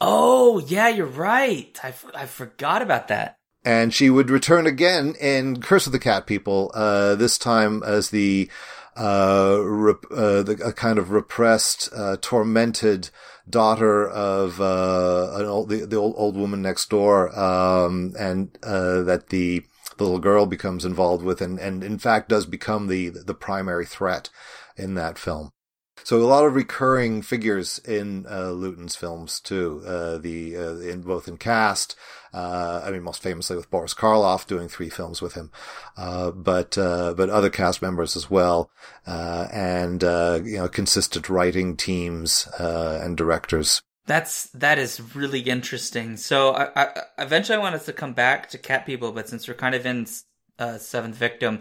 Oh 0.00 0.58
yeah, 0.58 0.88
you're 0.88 1.06
right. 1.06 1.78
I, 1.82 1.88
f- 1.88 2.10
I 2.14 2.26
forgot 2.26 2.82
about 2.82 3.08
that 3.08 3.36
and 3.64 3.94
she 3.94 4.10
would 4.10 4.30
return 4.30 4.66
again 4.66 5.14
in 5.20 5.60
Curse 5.60 5.86
of 5.86 5.92
the 5.92 5.98
Cat 5.98 6.26
People, 6.26 6.70
uh, 6.74 7.14
this 7.14 7.38
time 7.38 7.82
as 7.82 8.10
the 8.10 8.50
uh, 8.96 9.58
rep, 9.62 10.04
uh, 10.10 10.42
the, 10.42 10.60
a 10.64 10.72
kind 10.72 10.98
of 10.98 11.10
repressed, 11.10 11.88
uh, 11.94 12.16
tormented 12.20 13.10
daughter 13.48 14.08
of 14.08 14.60
uh, 14.60 15.32
an 15.34 15.46
old, 15.46 15.68
the, 15.68 15.84
the 15.84 15.96
old, 15.96 16.14
old 16.16 16.36
woman 16.36 16.62
next 16.62 16.88
door, 16.90 17.36
um, 17.38 18.14
and 18.18 18.56
uh, 18.62 19.02
that 19.02 19.28
the, 19.28 19.64
the 19.96 20.04
little 20.04 20.18
girl 20.18 20.46
becomes 20.46 20.84
involved 20.84 21.24
with, 21.24 21.40
and, 21.40 21.58
and 21.58 21.84
in 21.84 21.98
fact 21.98 22.28
does 22.28 22.46
become 22.46 22.86
the 22.86 23.10
the 23.10 23.34
primary 23.34 23.86
threat 23.86 24.30
in 24.76 24.94
that 24.94 25.18
film. 25.18 25.50
So 26.02 26.20
a 26.20 26.24
lot 26.24 26.44
of 26.44 26.54
recurring 26.54 27.22
figures 27.22 27.78
in 27.78 28.26
uh, 28.28 28.50
Lewton's 28.50 28.96
films 28.96 29.40
too. 29.40 29.82
Uh, 29.86 30.18
the 30.18 30.56
uh, 30.56 30.74
in 30.76 31.02
both 31.02 31.28
in 31.28 31.38
cast, 31.38 31.96
uh, 32.32 32.82
I 32.84 32.90
mean, 32.90 33.02
most 33.02 33.22
famously 33.22 33.56
with 33.56 33.70
Boris 33.70 33.94
Karloff 33.94 34.46
doing 34.46 34.68
three 34.68 34.90
films 34.90 35.22
with 35.22 35.34
him, 35.34 35.50
uh, 35.96 36.30
but 36.32 36.76
uh, 36.76 37.14
but 37.16 37.30
other 37.30 37.48
cast 37.48 37.80
members 37.80 38.16
as 38.16 38.28
well, 38.28 38.70
and 39.06 40.02
you 40.02 40.58
know, 40.58 40.68
consistent 40.68 41.28
writing 41.28 41.76
teams 41.76 42.48
and 42.58 43.16
directors. 43.16 43.80
That's 44.06 44.50
that 44.50 44.78
is 44.78 45.00
really 45.14 45.40
interesting. 45.40 46.18
So 46.18 46.50
I, 46.50 46.84
I, 46.84 47.02
eventually 47.18 47.56
I 47.56 47.60
want 47.60 47.76
us 47.76 47.86
to 47.86 47.94
come 47.94 48.12
back 48.12 48.50
to 48.50 48.58
Cat 48.58 48.84
People, 48.84 49.12
but 49.12 49.28
since 49.28 49.48
we're 49.48 49.54
kind 49.54 49.74
of 49.74 49.86
in 49.86 50.06
Seventh 50.78 51.16
Victim 51.16 51.60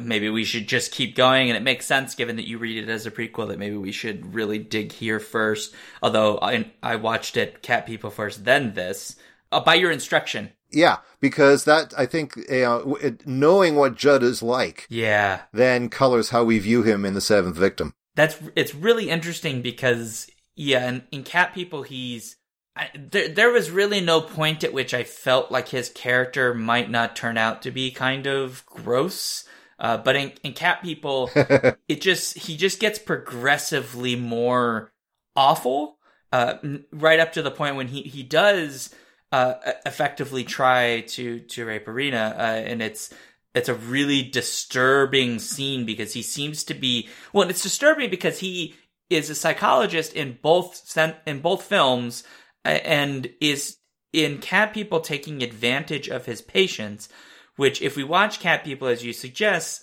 maybe 0.00 0.28
we 0.28 0.44
should 0.44 0.68
just 0.68 0.92
keep 0.92 1.14
going. 1.14 1.48
And 1.48 1.56
it 1.56 1.62
makes 1.62 1.86
sense 1.86 2.14
given 2.14 2.36
that 2.36 2.48
you 2.48 2.58
read 2.58 2.82
it 2.82 2.88
as 2.88 3.06
a 3.06 3.10
prequel 3.10 3.48
that 3.48 3.58
maybe 3.58 3.76
we 3.76 3.92
should 3.92 4.34
really 4.34 4.58
dig 4.58 4.92
here 4.92 5.20
first. 5.20 5.74
Although 6.02 6.38
I, 6.40 6.72
I 6.82 6.96
watched 6.96 7.36
it 7.36 7.62
Cat 7.62 7.86
People 7.86 8.10
first, 8.10 8.44
then 8.44 8.74
this, 8.74 9.16
uh, 9.50 9.60
by 9.60 9.74
your 9.74 9.90
instruction. 9.90 10.52
Yeah, 10.70 10.98
because 11.20 11.64
that 11.64 11.92
I 11.98 12.06
think 12.06 12.38
uh, 12.50 12.80
knowing 13.26 13.76
what 13.76 13.96
Judd 13.96 14.22
is 14.22 14.42
like, 14.42 14.86
yeah, 14.88 15.42
then 15.52 15.90
colors 15.90 16.30
how 16.30 16.44
we 16.44 16.58
view 16.58 16.82
him 16.82 17.04
in 17.04 17.12
the 17.12 17.20
Seventh 17.20 17.56
Victim. 17.56 17.92
That's 18.14 18.38
it's 18.56 18.74
really 18.74 19.10
interesting 19.10 19.60
because 19.60 20.30
yeah, 20.56 20.88
in, 20.88 21.02
in 21.12 21.22
Cat 21.24 21.52
People 21.52 21.82
he's 21.82 22.36
I, 22.74 22.88
there, 22.94 23.28
there 23.28 23.50
was 23.50 23.70
really 23.70 24.00
no 24.00 24.22
point 24.22 24.64
at 24.64 24.72
which 24.72 24.94
I 24.94 25.04
felt 25.04 25.50
like 25.50 25.68
his 25.68 25.90
character 25.90 26.54
might 26.54 26.90
not 26.90 27.16
turn 27.16 27.36
out 27.36 27.60
to 27.62 27.70
be 27.70 27.90
kind 27.90 28.26
of 28.26 28.64
gross. 28.64 29.44
Uh, 29.82 29.96
but 29.96 30.14
in, 30.14 30.32
in 30.44 30.52
Cat 30.52 30.80
People, 30.80 31.28
it 31.34 32.00
just 32.00 32.38
he 32.38 32.56
just 32.56 32.78
gets 32.78 33.00
progressively 33.00 34.14
more 34.14 34.92
awful, 35.34 35.98
uh, 36.30 36.54
right 36.92 37.18
up 37.18 37.32
to 37.32 37.42
the 37.42 37.50
point 37.50 37.74
when 37.74 37.88
he 37.88 38.02
he 38.02 38.22
does 38.22 38.94
uh, 39.32 39.54
effectively 39.84 40.44
try 40.44 41.00
to 41.00 41.40
to 41.40 41.66
rape 41.66 41.88
Irena, 41.88 42.34
uh, 42.38 42.42
and 42.42 42.80
it's 42.80 43.12
it's 43.56 43.68
a 43.68 43.74
really 43.74 44.22
disturbing 44.22 45.40
scene 45.40 45.84
because 45.84 46.12
he 46.12 46.22
seems 46.22 46.62
to 46.64 46.74
be 46.74 47.08
well, 47.32 47.50
it's 47.50 47.64
disturbing 47.64 48.08
because 48.08 48.38
he 48.38 48.76
is 49.10 49.30
a 49.30 49.34
psychologist 49.34 50.12
in 50.12 50.38
both 50.40 50.96
in 51.26 51.40
both 51.40 51.64
films 51.64 52.22
and 52.64 53.28
is 53.40 53.78
in 54.12 54.38
Cat 54.38 54.72
People 54.72 55.00
taking 55.00 55.42
advantage 55.42 56.08
of 56.08 56.24
his 56.24 56.40
patients 56.40 57.08
which, 57.56 57.82
if 57.82 57.96
we 57.96 58.04
watch 58.04 58.40
Cat 58.40 58.64
People 58.64 58.88
as 58.88 59.04
you 59.04 59.12
suggest, 59.12 59.82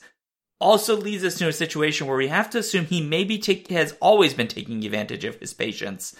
also 0.59 0.95
leads 0.95 1.23
us 1.23 1.37
to 1.37 1.47
a 1.47 1.53
situation 1.53 2.07
where 2.07 2.17
we 2.17 2.27
have 2.27 2.49
to 2.49 2.59
assume 2.59 2.85
he 2.85 3.01
maybe 3.01 3.37
take, 3.37 3.69
has 3.69 3.95
always 4.01 4.33
been 4.33 4.47
taking 4.47 4.83
advantage 4.83 5.23
of 5.23 5.39
his 5.39 5.53
patients, 5.53 6.15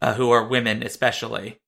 uh, 0.00 0.14
who 0.14 0.30
are 0.30 0.46
women 0.46 0.82
especially. 0.82 1.58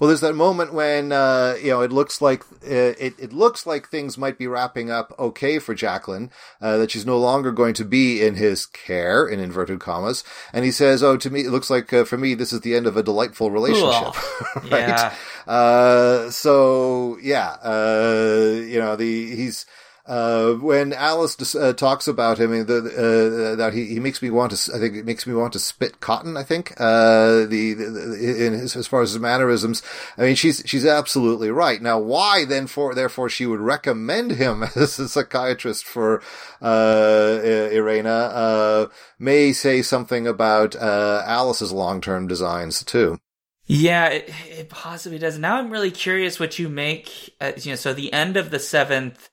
Well, 0.00 0.08
there's 0.08 0.22
that 0.22 0.34
moment 0.34 0.74
when 0.74 1.12
uh, 1.12 1.54
you 1.62 1.70
know 1.70 1.80
it 1.80 1.92
looks 1.92 2.20
like 2.20 2.42
uh, 2.64 2.98
it 2.98 3.14
it 3.16 3.32
looks 3.32 3.64
like 3.64 3.88
things 3.88 4.18
might 4.18 4.36
be 4.36 4.48
wrapping 4.48 4.90
up 4.90 5.14
okay 5.20 5.60
for 5.60 5.72
Jacqueline, 5.72 6.32
uh, 6.60 6.78
that 6.78 6.90
she's 6.90 7.06
no 7.06 7.16
longer 7.16 7.52
going 7.52 7.74
to 7.74 7.84
be 7.84 8.20
in 8.20 8.34
his 8.34 8.66
care 8.66 9.24
in 9.24 9.38
inverted 9.38 9.78
commas, 9.78 10.24
and 10.52 10.64
he 10.64 10.72
says, 10.72 11.04
"Oh, 11.04 11.16
to 11.16 11.30
me, 11.30 11.42
it 11.42 11.50
looks 11.50 11.70
like 11.70 11.92
uh, 11.92 12.02
for 12.04 12.18
me 12.18 12.34
this 12.34 12.52
is 12.52 12.62
the 12.62 12.74
end 12.74 12.88
of 12.88 12.96
a 12.96 13.04
delightful 13.04 13.52
relationship." 13.52 14.14
right? 14.56 14.88
Yeah. 14.88 15.14
Uh, 15.46 16.28
so 16.28 17.16
yeah, 17.22 17.50
uh, 17.62 18.50
you 18.52 18.80
know 18.80 18.96
the 18.96 19.36
he's 19.36 19.64
uh, 20.06 20.52
when 20.54 20.92
Alice 20.92 21.54
uh, 21.54 21.72
talks 21.72 22.06
about 22.06 22.38
him, 22.38 22.50
the, 22.66 22.76
uh, 22.76 23.56
that 23.56 23.72
he, 23.72 23.86
he 23.86 24.00
makes 24.00 24.20
me 24.20 24.28
want 24.28 24.52
to, 24.52 24.74
I 24.74 24.78
think 24.78 24.96
it 24.96 25.06
makes 25.06 25.26
me 25.26 25.32
want 25.32 25.54
to 25.54 25.58
spit 25.58 26.00
cotton. 26.00 26.36
I 26.36 26.42
think 26.42 26.72
uh, 26.78 27.46
the, 27.46 27.72
the 27.72 28.44
in 28.46 28.52
his, 28.52 28.76
as 28.76 28.86
far 28.86 29.00
as 29.00 29.12
his 29.12 29.18
mannerisms, 29.20 29.82
I 30.18 30.22
mean, 30.22 30.34
she's 30.34 30.62
she's 30.66 30.84
absolutely 30.84 31.50
right. 31.50 31.80
Now, 31.80 31.98
why 31.98 32.44
then 32.44 32.66
for 32.66 32.94
therefore 32.94 33.30
she 33.30 33.46
would 33.46 33.60
recommend 33.60 34.32
him 34.32 34.62
as 34.76 34.98
a 34.98 35.08
psychiatrist 35.08 35.86
for 35.86 36.22
uh, 36.60 37.40
Irena 37.42 38.10
uh, 38.10 38.86
may 39.18 39.54
say 39.54 39.80
something 39.80 40.26
about 40.26 40.76
Alice's 40.76 41.72
long 41.72 42.02
term 42.02 42.26
designs 42.26 42.84
too. 42.84 43.18
Yeah, 43.66 44.08
it, 44.08 44.30
it, 44.50 44.68
possibly 44.68 45.18
does. 45.18 45.38
Now 45.38 45.56
I'm 45.56 45.70
really 45.70 45.90
curious 45.90 46.38
what 46.38 46.58
you 46.58 46.68
make. 46.68 47.30
you 47.64 47.72
know, 47.72 47.76
so 47.76 47.94
the 47.94 48.12
end 48.12 48.36
of 48.36 48.50
the 48.50 48.58
seventh 48.58 49.30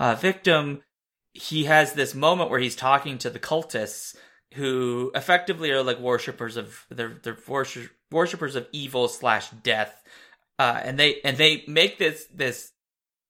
uh, 0.00 0.14
victim, 0.14 0.82
he 1.34 1.64
has 1.64 1.92
this 1.92 2.14
moment 2.14 2.50
where 2.50 2.58
he's 2.58 2.74
talking 2.74 3.18
to 3.18 3.30
the 3.30 3.38
cultists 3.38 4.16
who 4.54 5.12
effectively 5.14 5.70
are 5.70 5.82
like 5.82 6.00
worshippers 6.00 6.56
of 6.56 6.86
they're 6.90 7.20
they're 7.22 7.38
worship, 7.46 7.90
worshippers 8.10 8.56
of 8.56 8.66
evil 8.72 9.06
slash 9.06 9.50
death, 9.62 10.02
uh, 10.58 10.80
and 10.82 10.98
they 10.98 11.20
and 11.22 11.36
they 11.36 11.62
make 11.68 11.98
this 11.98 12.26
this 12.34 12.72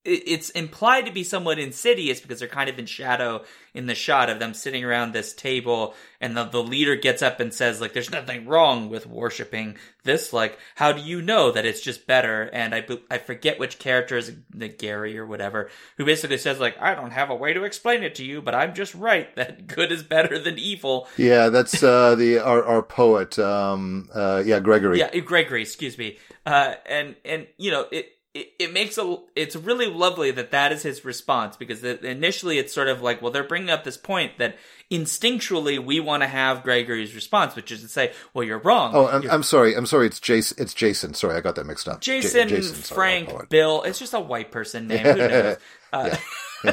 it's 0.03 0.49
implied 0.51 1.05
to 1.05 1.13
be 1.13 1.23
somewhat 1.23 1.59
insidious 1.59 2.21
because 2.21 2.39
they're 2.39 2.49
kind 2.49 2.71
of 2.71 2.79
in 2.79 2.87
shadow 2.87 3.45
in 3.75 3.87
the 3.87 3.95
shot 3.95 4.31
of 4.31 4.39
them 4.39 4.55
sitting 4.55 4.83
around 4.83 5.13
this 5.13 5.35
table 5.35 5.95
and 6.23 6.35
the, 6.35 6.45
the 6.45 6.63
leader 6.63 6.97
gets 6.97 7.21
up 7.21 7.39
and 7.39 7.53
says 7.53 7.83
like 7.83 7.93
there's 7.93 8.11
nothing 8.11 8.47
wrong 8.47 8.89
with 8.89 9.07
worshiping 9.07 9.77
this. 10.05 10.33
Like 10.33 10.59
how 10.75 10.93
do 10.93 11.03
you 11.03 11.21
know 11.21 11.53
that 11.53 11.67
it's 11.67 11.83
just 11.83 12.07
better? 12.07 12.49
And 12.53 12.75
i 12.75 12.87
i 13.11 13.19
forget 13.19 13.59
which 13.59 13.79
character 13.79 14.17
is 14.17 14.33
the 14.51 14.69
gary 14.69 15.19
or 15.19 15.27
whatever 15.27 15.69
who 15.99 16.05
basically 16.05 16.39
says 16.39 16.59
like 16.59 16.81
i 16.81 16.95
don't 16.95 17.11
have 17.11 17.31
a 17.31 17.35
way 17.35 17.53
to 17.53 17.65
explain 17.65 18.03
it 18.03 18.15
to 18.15 18.25
you 18.25 18.41
but 18.41 18.55
i'm 18.55 18.75
just 18.75 18.95
right 18.95 19.35
that 19.37 19.67
good 19.67 19.93
is 19.93 20.03
better 20.03 20.39
than 20.39 20.59
evil. 20.59 21.09
Yeah 21.19 21.51
that's 21.51 21.83
uh 21.83 22.15
the 22.15 22.39
our, 22.39 22.65
our 22.65 22.83
poet 22.83 23.39
um 23.39 24.09
uh 24.15 24.43
yeah 24.45 24.61
gregory. 24.61 24.99
Yeah 24.99 25.15
gregory 25.21 25.61
excuse 25.63 25.99
me. 25.99 26.19
Uh 26.47 26.75
and 26.87 27.17
and 27.25 27.47
you 27.59 27.71
know 27.71 27.87
it 27.93 28.13
it, 28.33 28.53
it 28.61 28.73
makes 28.73 28.97
a 28.97 29.17
it's 29.35 29.57
really 29.57 29.89
lovely 29.89 30.31
that 30.31 30.53
that 30.53 30.71
is 30.71 30.83
his 30.83 31.05
response 31.05 31.57
because 31.57 31.83
initially 31.83 32.59
it's 32.59 32.73
sort 32.73 32.87
of 32.87 33.03
like 33.03 33.21
well 33.21 33.33
they're 33.33 33.43
bringing 33.43 33.71
up 33.71 33.83
this 33.83 33.97
point 33.97 34.39
that 34.39 34.57
instinctually 34.91 35.85
we 35.85 35.99
want 35.99 36.23
to 36.23 36.29
have 36.29 36.63
Gregory's 36.63 37.15
response 37.15 37.57
which 37.57 37.73
is 37.73 37.83
to 37.83 37.89
say 37.89 38.13
well 38.33 38.45
you're 38.45 38.59
wrong. 38.59 38.93
Oh 38.95 39.09
I'm, 39.09 39.23
you're, 39.23 39.33
I'm 39.33 39.43
sorry. 39.43 39.75
I'm 39.75 39.87
sorry. 39.87 40.07
It's 40.07 40.21
Jason 40.21 40.63
it's 40.63 40.75
Jason. 40.75 41.15
Sorry 41.15 41.37
I 41.37 41.41
got 41.41 41.57
that 41.57 41.67
mixed 41.67 41.89
up. 41.89 42.01
Jason, 42.01 42.49
J- 42.49 42.57
Jason 42.57 42.75
Frank 42.77 43.49
Bill. 43.49 43.83
It's 43.83 43.99
just 43.99 44.15
a 44.15 44.21
white 44.21 44.53
person 44.53 44.87
name. 44.87 45.05
Who 45.05 45.17
knows? 45.17 45.57
Uh, 45.93 46.17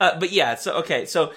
uh, 0.00 0.18
but 0.18 0.32
yeah 0.32 0.56
so 0.56 0.78
okay 0.78 1.06
so 1.06 1.32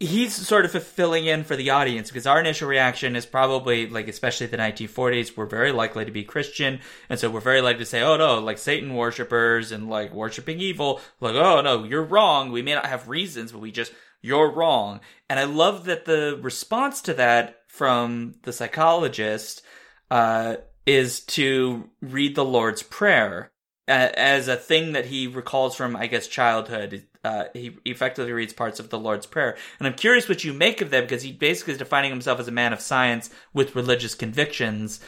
he's 0.00 0.34
sort 0.34 0.64
of 0.64 0.82
filling 0.82 1.26
in 1.26 1.44
for 1.44 1.54
the 1.54 1.70
audience 1.70 2.10
because 2.10 2.26
our 2.26 2.40
initial 2.40 2.68
reaction 2.68 3.14
is 3.14 3.24
probably 3.24 3.88
like 3.88 4.08
especially 4.08 4.46
the 4.46 4.56
1940s 4.56 5.36
we're 5.36 5.46
very 5.46 5.70
likely 5.70 6.04
to 6.04 6.10
be 6.10 6.24
christian 6.24 6.80
and 7.08 7.18
so 7.18 7.30
we're 7.30 7.40
very 7.40 7.60
likely 7.60 7.78
to 7.78 7.86
say 7.86 8.02
oh 8.02 8.16
no 8.16 8.40
like 8.40 8.58
satan 8.58 8.94
worshippers 8.94 9.70
and 9.70 9.88
like 9.88 10.12
worshiping 10.12 10.58
evil 10.58 11.00
like 11.20 11.36
oh 11.36 11.60
no 11.60 11.84
you're 11.84 12.02
wrong 12.02 12.50
we 12.50 12.60
may 12.60 12.74
not 12.74 12.86
have 12.86 13.08
reasons 13.08 13.52
but 13.52 13.60
we 13.60 13.70
just 13.70 13.92
you're 14.20 14.50
wrong. 14.50 15.00
And 15.28 15.38
i 15.38 15.44
love 15.44 15.84
that 15.84 16.06
the 16.06 16.38
response 16.42 17.02
to 17.02 17.14
that 17.14 17.60
from 17.68 18.34
the 18.42 18.52
psychologist 18.52 19.62
uh, 20.10 20.56
is 20.86 21.20
to 21.20 21.88
read 22.00 22.34
the 22.34 22.44
lord's 22.44 22.82
prayer 22.82 23.50
as 23.86 24.48
a 24.48 24.56
thing 24.56 24.92
that 24.92 25.06
he 25.06 25.26
recalls 25.26 25.74
from, 25.74 25.96
I 25.96 26.06
guess, 26.06 26.26
childhood. 26.26 27.06
Uh, 27.22 27.44
he 27.52 27.76
effectively 27.84 28.32
reads 28.32 28.52
parts 28.52 28.80
of 28.80 28.90
the 28.90 28.98
Lord's 28.98 29.26
Prayer. 29.26 29.56
And 29.78 29.86
I'm 29.86 29.94
curious 29.94 30.28
what 30.28 30.44
you 30.44 30.52
make 30.52 30.80
of 30.80 30.90
that 30.90 31.02
because 31.02 31.22
he 31.22 31.32
basically 31.32 31.72
is 31.72 31.78
defining 31.78 32.10
himself 32.10 32.40
as 32.40 32.48
a 32.48 32.52
man 32.52 32.72
of 32.72 32.80
science 32.80 33.30
with 33.52 33.76
religious 33.76 34.14
convictions, 34.14 35.00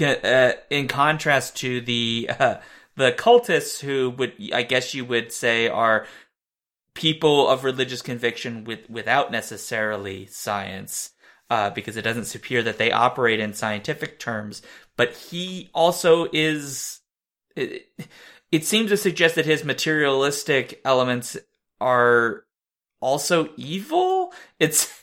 uh, 0.00 0.52
in 0.70 0.88
contrast 0.88 1.56
to 1.58 1.80
the, 1.80 2.30
uh, 2.38 2.56
the 2.96 3.12
cultists 3.12 3.80
who 3.80 4.10
would, 4.10 4.34
I 4.52 4.62
guess 4.62 4.94
you 4.94 5.04
would 5.04 5.32
say, 5.32 5.68
are 5.68 6.06
people 6.94 7.48
of 7.48 7.64
religious 7.64 8.02
conviction 8.02 8.64
with, 8.64 8.88
without 8.88 9.32
necessarily 9.32 10.26
science. 10.26 11.10
Uh, 11.50 11.68
because 11.68 11.98
it 11.98 12.02
doesn't 12.02 12.34
appear 12.34 12.62
that 12.62 12.78
they 12.78 12.90
operate 12.90 13.38
in 13.38 13.52
scientific 13.52 14.18
terms, 14.18 14.62
but 14.96 15.12
he 15.12 15.68
also 15.74 16.26
is 16.32 17.00
it, 17.56 17.88
it 18.50 18.64
seems 18.64 18.90
to 18.90 18.96
suggest 18.96 19.34
that 19.34 19.46
his 19.46 19.64
materialistic 19.64 20.80
elements 20.84 21.36
are 21.80 22.44
also 23.00 23.50
evil. 23.56 24.32
It's 24.58 25.02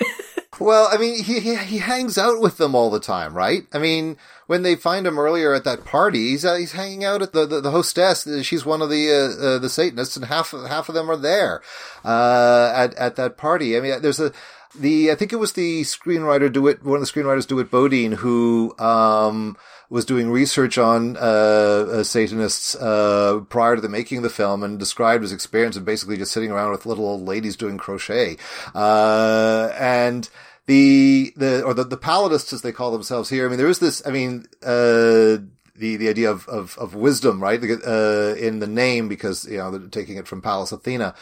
well, 0.60 0.88
I 0.90 0.96
mean, 0.96 1.22
he, 1.22 1.40
he, 1.40 1.56
he 1.56 1.78
hangs 1.78 2.18
out 2.18 2.40
with 2.40 2.56
them 2.56 2.74
all 2.74 2.90
the 2.90 3.00
time, 3.00 3.34
right? 3.34 3.62
I 3.72 3.78
mean, 3.78 4.16
when 4.46 4.62
they 4.62 4.76
find 4.76 5.06
him 5.06 5.18
earlier 5.18 5.52
at 5.54 5.64
that 5.64 5.84
party, 5.84 6.30
he's 6.30 6.44
uh, 6.44 6.56
he's 6.56 6.72
hanging 6.72 7.04
out 7.04 7.22
at 7.22 7.32
the, 7.32 7.46
the, 7.46 7.60
the 7.60 7.70
hostess. 7.70 8.26
She's 8.44 8.64
one 8.64 8.82
of 8.82 8.90
the 8.90 9.10
uh, 9.10 9.44
uh, 9.44 9.58
the 9.58 9.68
Satanists, 9.68 10.16
and 10.16 10.26
half 10.26 10.52
half 10.52 10.88
of 10.88 10.94
them 10.94 11.10
are 11.10 11.16
there 11.16 11.62
uh, 12.04 12.72
at 12.74 12.94
at 12.94 13.16
that 13.16 13.36
party. 13.36 13.76
I 13.76 13.80
mean, 13.80 14.00
there's 14.02 14.20
a 14.20 14.32
the 14.74 15.10
I 15.10 15.14
think 15.14 15.32
it 15.32 15.36
was 15.36 15.52
the 15.52 15.82
screenwriter 15.82 16.52
DeWitt, 16.52 16.84
one 16.84 17.00
of 17.00 17.06
the 17.06 17.12
screenwriters 17.12 17.46
DeWitt 17.46 17.70
Bodeen, 17.70 18.14
who 18.14 18.74
um, 18.78 19.56
was 19.88 20.04
doing 20.04 20.30
research 20.30 20.78
on 20.78 21.16
uh, 21.16 21.20
uh, 21.20 22.02
Satanists 22.02 22.74
uh, 22.74 23.40
prior 23.48 23.76
to 23.76 23.80
the 23.80 23.88
making 23.88 24.18
of 24.18 24.24
the 24.24 24.30
film 24.30 24.62
and 24.62 24.78
described 24.78 25.22
his 25.22 25.32
experience 25.32 25.76
of 25.76 25.84
basically 25.84 26.16
just 26.16 26.32
sitting 26.32 26.50
around 26.50 26.72
with 26.72 26.86
little 26.86 27.06
old 27.06 27.26
ladies 27.26 27.56
doing 27.56 27.78
crochet. 27.78 28.36
Uh, 28.74 29.70
and 29.78 30.28
the 30.66 31.32
the 31.36 31.62
or 31.62 31.74
the 31.74 31.84
the 31.84 31.96
Palladists 31.96 32.52
as 32.52 32.62
they 32.62 32.72
call 32.72 32.90
themselves 32.90 33.30
here. 33.30 33.46
I 33.46 33.48
mean, 33.48 33.58
there 33.58 33.68
is 33.68 33.78
this. 33.78 34.02
I 34.04 34.10
mean, 34.10 34.46
uh, 34.62 35.38
the 35.76 35.96
the 35.96 36.08
idea 36.08 36.30
of 36.30 36.48
of, 36.48 36.76
of 36.78 36.94
wisdom, 36.94 37.40
right, 37.40 37.62
uh, 37.62 38.34
in 38.36 38.58
the 38.58 38.66
name 38.66 39.08
because 39.08 39.46
you 39.46 39.58
know 39.58 39.70
they're 39.70 39.88
taking 39.88 40.16
it 40.16 40.26
from 40.26 40.42
Pallas 40.42 40.72
Athena. 40.72 41.14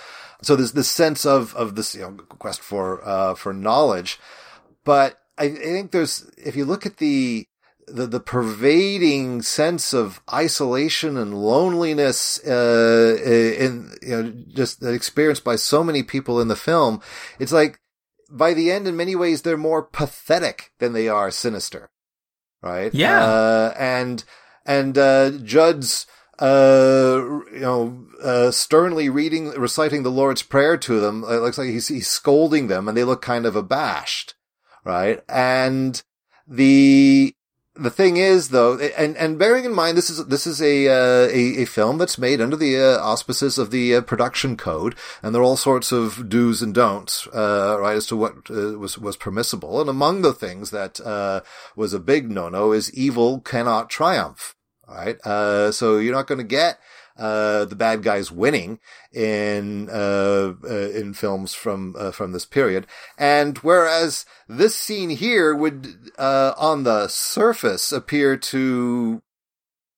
So 0.42 0.56
there's 0.56 0.72
this 0.72 0.90
sense 0.90 1.26
of 1.26 1.54
of 1.54 1.76
this 1.76 1.94
you 1.94 2.02
know 2.02 2.12
quest 2.12 2.60
for 2.60 3.06
uh, 3.06 3.34
for 3.34 3.52
knowledge, 3.52 4.18
but 4.84 5.20
I, 5.36 5.44
I 5.44 5.54
think 5.54 5.90
there's 5.90 6.30
if 6.38 6.56
you 6.56 6.64
look 6.64 6.86
at 6.86 6.98
the 6.98 7.46
the, 7.86 8.06
the 8.06 8.20
pervading 8.20 9.42
sense 9.42 9.92
of 9.92 10.20
isolation 10.32 11.16
and 11.16 11.34
loneliness, 11.34 12.40
uh, 12.46 13.16
in, 13.24 13.92
you 14.02 14.22
know, 14.22 14.32
just 14.54 14.82
experienced 14.82 15.44
by 15.44 15.56
so 15.56 15.84
many 15.84 16.02
people 16.02 16.40
in 16.40 16.48
the 16.48 16.56
film. 16.56 17.00
It's 17.38 17.52
like, 17.52 17.80
by 18.30 18.54
the 18.54 18.70
end, 18.72 18.88
in 18.88 18.96
many 18.96 19.14
ways, 19.14 19.42
they're 19.42 19.56
more 19.56 19.82
pathetic 19.82 20.72
than 20.78 20.92
they 20.92 21.08
are 21.08 21.30
sinister. 21.30 21.90
Right? 22.62 22.94
Yeah. 22.94 23.22
Uh, 23.22 23.74
and, 23.78 24.24
and, 24.64 24.96
uh, 24.96 25.30
Judd's, 25.42 26.06
uh, 26.38 27.20
you 27.52 27.60
know, 27.60 28.06
uh, 28.22 28.50
sternly 28.50 29.10
reading, 29.10 29.50
reciting 29.50 30.02
the 30.02 30.10
Lord's 30.10 30.42
Prayer 30.42 30.76
to 30.78 31.00
them. 31.00 31.22
It 31.24 31.40
looks 31.42 31.58
like 31.58 31.68
he's, 31.68 31.88
he's 31.88 32.08
scolding 32.08 32.68
them 32.68 32.88
and 32.88 32.96
they 32.96 33.04
look 33.04 33.20
kind 33.22 33.44
of 33.46 33.54
abashed. 33.54 34.34
Right? 34.84 35.22
And 35.28 36.02
the, 36.46 37.34
the 37.76 37.90
thing 37.90 38.16
is 38.16 38.50
though, 38.50 38.78
and, 38.78 39.16
and 39.16 39.38
bearing 39.38 39.64
in 39.64 39.74
mind 39.74 39.96
this 39.96 40.08
is, 40.08 40.24
this 40.26 40.46
is 40.46 40.62
a, 40.62 40.88
uh, 40.88 41.28
a, 41.28 41.62
a, 41.62 41.64
film 41.64 41.98
that's 41.98 42.18
made 42.18 42.40
under 42.40 42.56
the 42.56 42.78
uh, 42.78 42.98
auspices 43.00 43.58
of 43.58 43.70
the 43.70 43.96
uh, 43.96 44.00
production 44.00 44.56
code, 44.56 44.94
and 45.22 45.34
there 45.34 45.42
are 45.42 45.44
all 45.44 45.56
sorts 45.56 45.90
of 45.90 46.28
do's 46.28 46.62
and 46.62 46.74
don'ts, 46.74 47.26
uh, 47.28 47.76
right, 47.80 47.96
as 47.96 48.06
to 48.06 48.16
what 48.16 48.34
uh, 48.50 48.78
was, 48.78 48.96
was 48.98 49.16
permissible. 49.16 49.80
And 49.80 49.90
among 49.90 50.22
the 50.22 50.32
things 50.32 50.70
that, 50.70 51.00
uh, 51.00 51.40
was 51.74 51.92
a 51.92 51.98
big 51.98 52.30
no-no 52.30 52.72
is 52.72 52.94
evil 52.94 53.40
cannot 53.40 53.90
triumph, 53.90 54.54
right? 54.86 55.18
so 55.74 55.98
you're 55.98 56.14
not 56.14 56.28
going 56.28 56.38
to 56.38 56.44
get, 56.44 56.78
uh, 57.16 57.64
the 57.64 57.76
bad 57.76 58.02
guys 58.02 58.32
winning 58.32 58.78
in 59.12 59.88
uh, 59.90 60.54
uh, 60.64 60.90
in 60.90 61.14
films 61.14 61.54
from 61.54 61.94
uh, 61.98 62.10
from 62.10 62.32
this 62.32 62.44
period. 62.44 62.86
And 63.16 63.58
whereas 63.58 64.26
this 64.48 64.76
scene 64.76 65.10
here 65.10 65.54
would, 65.54 66.10
uh, 66.18 66.54
on 66.56 66.82
the 66.82 67.08
surface, 67.08 67.92
appear 67.92 68.36
to 68.36 69.22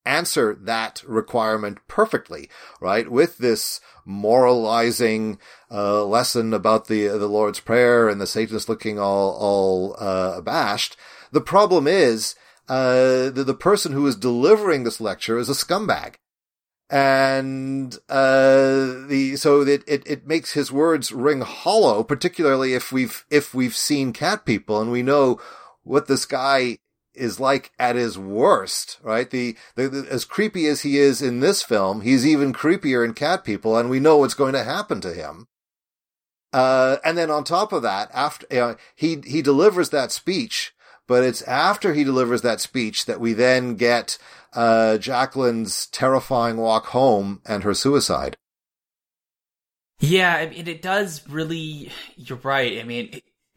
answer 0.05 0.55
that 0.55 1.03
requirement 1.07 1.79
perfectly, 1.89 2.49
right? 2.81 3.11
With 3.11 3.39
this 3.39 3.81
moralizing 4.05 5.39
uh, 5.71 6.05
lesson 6.05 6.53
about 6.53 6.87
the 6.87 7.09
the 7.09 7.29
Lord's 7.29 7.61
Prayer 7.61 8.09
and 8.09 8.21
the 8.21 8.27
Satanists 8.27 8.69
looking 8.69 8.99
all 8.99 9.31
all 9.33 9.95
abashed. 9.95 10.97
The 11.33 11.41
problem 11.41 11.87
is. 11.87 12.35
Uh, 12.69 13.31
the, 13.31 13.45
the 13.47 13.55
person 13.55 13.93
who 13.93 14.05
is 14.09 14.17
delivering 14.17 14.83
this 14.83 15.01
lecture 15.01 15.39
is 15.39 15.49
a 15.49 15.53
scumbag 15.53 16.17
and 16.89 17.97
uh, 18.09 19.07
the 19.09 19.35
so 19.37 19.65
that 19.65 19.83
it, 19.89 20.07
it 20.07 20.27
makes 20.27 20.53
his 20.53 20.71
words 20.71 21.11
ring 21.11 21.41
hollow, 21.41 22.05
particularly 22.05 22.75
if 22.75 22.93
we've 22.93 23.25
if 23.31 23.55
we've 23.55 23.77
seen 23.77 24.13
cat 24.13 24.45
people 24.45 24.81
and 24.81 24.93
we 24.93 25.03
know 25.03 25.41
what 25.83 26.07
this 26.07 26.25
guy 26.25 26.79
is 27.17 27.41
like 27.41 27.73
at 27.79 27.97
his 27.97 28.19
worst, 28.19 28.99
right? 29.03 29.31
The, 29.31 29.57
the, 29.75 29.89
the, 29.89 30.13
as 30.13 30.25
creepy 30.25 30.67
as 30.67 30.83
he 30.83 30.99
is 30.99 31.23
in 31.23 31.41
this 31.41 31.63
film, 31.63 32.03
he's 32.03 32.27
even 32.27 32.53
creepier 32.53 33.05
in 33.05 33.15
cat 33.15 33.43
people, 33.43 33.77
and 33.77 33.89
we 33.89 34.01
know 34.01 34.19
what's 34.19 34.35
going 34.35 34.53
to 34.53 34.65
happen 34.65 35.01
to 35.01 35.15
him. 35.15 35.47
Uh, 36.53 36.99
and 37.05 37.17
then 37.19 37.31
on 37.31 37.43
top 37.43 37.73
of 37.73 37.83
that, 37.83 38.11
after 38.15 38.77
he 38.95 39.21
he 39.27 39.43
delivers 39.43 39.91
that 39.91 40.13
speech, 40.13 40.73
but 41.09 41.25
it's 41.25 41.43
after 41.43 41.95
he 41.95 42.05
delivers 42.05 42.43
that 42.43 42.61
speech 42.61 43.07
that 43.07 43.21
we 43.21 43.33
then 43.33 43.75
get 43.75 44.19
uh, 44.57 44.99
Jacqueline's 44.99 45.87
terrifying 45.87 46.57
walk 46.57 46.87
home 46.87 47.43
and 47.47 47.63
her 47.63 47.75
suicide. 47.75 48.37
Yeah, 50.01 50.35
I 50.35 50.49
mean, 50.49 50.67
it 50.67 50.83
does 50.83 51.27
really. 51.29 51.93
You're 52.17 52.39
right. 52.39 52.81
I 52.81 52.83
mean, 52.83 53.21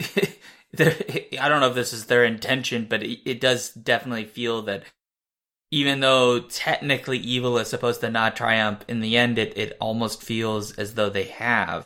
I 0.80 1.50
don't 1.50 1.62
know 1.62 1.70
if 1.70 1.76
this 1.76 1.94
is 1.94 2.06
their 2.06 2.24
intention, 2.24 2.86
but 2.90 3.02
it, 3.04 3.20
it 3.26 3.42
does 3.42 3.72
definitely 3.72 4.26
feel 4.26 4.62
that 4.64 4.84
even 5.72 6.00
though 6.00 6.40
technically 6.40 7.18
evil 7.18 7.58
is 7.58 7.68
supposed 7.68 8.02
to 8.02 8.10
not 8.10 8.36
triumph, 8.36 8.84
in 8.88 9.02
the 9.02 9.18
end, 9.18 9.38
it, 9.38 9.58
it 9.58 9.78
almost 9.80 10.24
feels 10.24 10.72
as 10.74 10.96
though 10.96 11.10
they 11.10 11.26
have. 11.26 11.86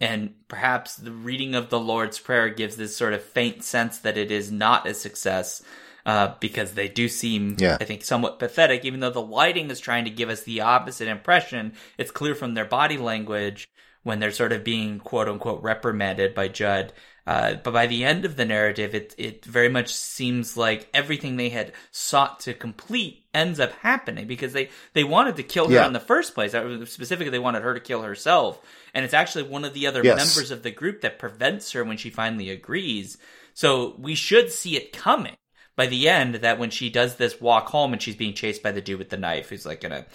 And 0.00 0.34
perhaps 0.48 0.96
the 0.96 1.12
reading 1.12 1.54
of 1.54 1.70
the 1.70 1.80
Lord's 1.80 2.18
Prayer 2.18 2.50
gives 2.50 2.76
this 2.76 2.96
sort 2.96 3.14
of 3.14 3.22
faint 3.22 3.64
sense 3.64 3.98
that 3.98 4.18
it 4.18 4.30
is 4.30 4.52
not 4.52 4.86
a 4.86 4.92
success 4.92 5.62
uh, 6.06 6.34
because 6.40 6.72
they 6.72 6.88
do 6.88 7.08
seem, 7.08 7.56
Yeah. 7.58 7.76
I 7.80 7.84
think, 7.84 8.04
somewhat 8.04 8.38
pathetic. 8.38 8.84
Even 8.86 9.00
though 9.00 9.10
the 9.10 9.20
lighting 9.20 9.70
is 9.70 9.80
trying 9.80 10.04
to 10.04 10.10
give 10.10 10.30
us 10.30 10.44
the 10.44 10.62
opposite 10.62 11.08
impression, 11.08 11.74
it's 11.98 12.10
clear 12.12 12.34
from 12.34 12.54
their 12.54 12.64
body 12.64 12.96
language 12.96 13.68
when 14.04 14.20
they're 14.20 14.30
sort 14.30 14.52
of 14.52 14.62
being 14.64 15.00
quote 15.00 15.28
unquote 15.28 15.62
reprimanded 15.62 16.32
by 16.34 16.46
Judd. 16.48 16.92
Uh, 17.26 17.54
but 17.54 17.72
by 17.72 17.88
the 17.88 18.04
end 18.04 18.24
of 18.24 18.36
the 18.36 18.44
narrative, 18.44 18.94
it 18.94 19.12
it 19.18 19.44
very 19.44 19.68
much 19.68 19.92
seems 19.92 20.56
like 20.56 20.88
everything 20.94 21.36
they 21.36 21.48
had 21.48 21.72
sought 21.90 22.38
to 22.38 22.54
complete 22.54 23.24
ends 23.34 23.58
up 23.58 23.72
happening 23.82 24.28
because 24.28 24.52
they 24.52 24.70
they 24.92 25.02
wanted 25.02 25.34
to 25.34 25.42
kill 25.42 25.66
her 25.66 25.74
Yeah. 25.74 25.88
in 25.88 25.92
the 25.92 25.98
first 25.98 26.36
place. 26.36 26.54
Uh, 26.54 26.86
Specifically, 26.86 27.30
they 27.32 27.40
wanted 27.40 27.64
her 27.64 27.74
to 27.74 27.80
kill 27.80 28.02
herself, 28.02 28.60
and 28.94 29.04
it's 29.04 29.12
actually 29.12 29.42
one 29.42 29.64
of 29.64 29.74
the 29.74 29.88
other 29.88 30.04
Yes. 30.04 30.18
members 30.36 30.52
of 30.52 30.62
the 30.62 30.70
group 30.70 31.00
that 31.00 31.18
prevents 31.18 31.72
her 31.72 31.82
when 31.82 31.96
she 31.96 32.10
finally 32.10 32.48
agrees. 32.48 33.18
So 33.54 33.96
we 33.98 34.14
should 34.14 34.52
see 34.52 34.76
it 34.76 34.92
coming 34.92 35.34
by 35.76 35.86
the 35.86 36.08
end. 36.08 36.36
That 36.36 36.58
when 36.58 36.70
she 36.70 36.90
does 36.90 37.16
this 37.16 37.40
walk 37.40 37.68
home 37.68 37.92
and 37.92 38.02
she's 38.02 38.16
being 38.16 38.34
chased 38.34 38.62
by 38.62 38.72
the 38.72 38.80
dude 38.80 38.98
with 38.98 39.10
the 39.10 39.16
knife, 39.16 39.50
who's 39.50 39.66
like 39.66 39.80
gonna, 39.80 40.06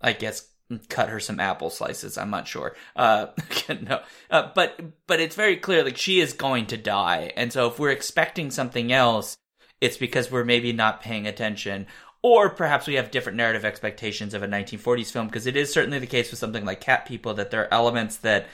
I 0.00 0.12
guess, 0.12 0.48
cut 0.88 1.08
her 1.08 1.20
some 1.20 1.40
apple 1.40 1.70
slices. 1.70 2.16
I'm 2.16 2.30
not 2.30 2.48
sure. 2.48 2.74
Uh, 2.94 3.26
no, 3.68 4.00
uh, 4.30 4.50
but 4.54 4.80
but 5.06 5.20
it's 5.20 5.36
very 5.36 5.56
clear 5.56 5.84
like 5.84 5.96
she 5.96 6.20
is 6.20 6.32
going 6.32 6.66
to 6.66 6.76
die, 6.76 7.32
and 7.36 7.52
so 7.52 7.68
if 7.68 7.78
we're 7.78 7.90
expecting 7.90 8.50
something 8.50 8.92
else, 8.92 9.36
it's 9.80 9.96
because 9.96 10.30
we're 10.30 10.44
maybe 10.44 10.72
not 10.72 11.02
paying 11.02 11.26
attention. 11.26 11.86
Or 12.22 12.50
perhaps 12.50 12.86
we 12.86 12.94
have 12.94 13.10
different 13.10 13.38
narrative 13.38 13.64
expectations 13.64 14.34
of 14.34 14.42
a 14.42 14.46
1940s 14.46 15.10
film, 15.10 15.26
because 15.26 15.46
it 15.46 15.56
is 15.56 15.72
certainly 15.72 15.98
the 15.98 16.06
case 16.06 16.30
with 16.30 16.38
something 16.38 16.66
like 16.66 16.82
Cat 16.82 17.06
People 17.06 17.32
that 17.34 17.50
there 17.50 17.62
are 17.62 17.74
elements 17.74 18.18
that 18.18 18.46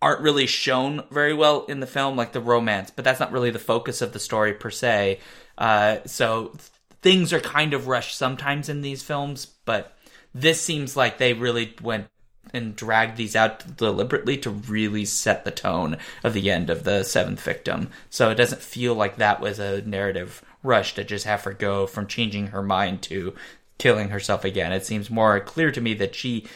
aren't 0.00 0.22
really 0.22 0.46
shown 0.46 1.02
very 1.10 1.34
well 1.34 1.66
in 1.66 1.80
the 1.80 1.86
film, 1.86 2.16
like 2.16 2.32
the 2.32 2.40
romance, 2.40 2.90
but 2.90 3.04
that's 3.04 3.20
not 3.20 3.30
really 3.30 3.50
the 3.50 3.58
focus 3.58 4.00
of 4.00 4.12
the 4.12 4.18
story 4.18 4.54
per 4.54 4.70
se. 4.70 5.20
Uh, 5.62 6.00
so 6.06 6.46
th- 6.48 6.62
things 7.02 7.32
are 7.32 7.38
kind 7.38 7.72
of 7.72 7.86
rushed 7.86 8.18
sometimes 8.18 8.68
in 8.68 8.82
these 8.82 9.00
films, 9.00 9.46
but 9.64 9.96
this 10.34 10.60
seems 10.60 10.96
like 10.96 11.18
they 11.18 11.32
really 11.32 11.72
went 11.80 12.08
and 12.52 12.74
dragged 12.74 13.16
these 13.16 13.36
out 13.36 13.76
deliberately 13.76 14.36
to 14.36 14.50
really 14.50 15.04
set 15.04 15.44
the 15.44 15.52
tone 15.52 15.96
of 16.24 16.34
the 16.34 16.50
end 16.50 16.68
of 16.68 16.82
the 16.82 17.04
seventh 17.04 17.40
victim. 17.40 17.90
So 18.10 18.30
it 18.30 18.34
doesn't 18.34 18.60
feel 18.60 18.96
like 18.96 19.16
that 19.16 19.40
was 19.40 19.60
a 19.60 19.82
narrative 19.82 20.42
rush 20.64 20.96
to 20.96 21.04
just 21.04 21.26
have 21.26 21.44
her 21.44 21.52
go 21.52 21.86
from 21.86 22.08
changing 22.08 22.48
her 22.48 22.62
mind 22.62 23.00
to 23.02 23.32
killing 23.78 24.08
herself 24.08 24.44
again. 24.44 24.72
It 24.72 24.84
seems 24.84 25.10
more 25.10 25.38
clear 25.38 25.70
to 25.70 25.80
me 25.80 25.94
that 25.94 26.16
she 26.16 26.46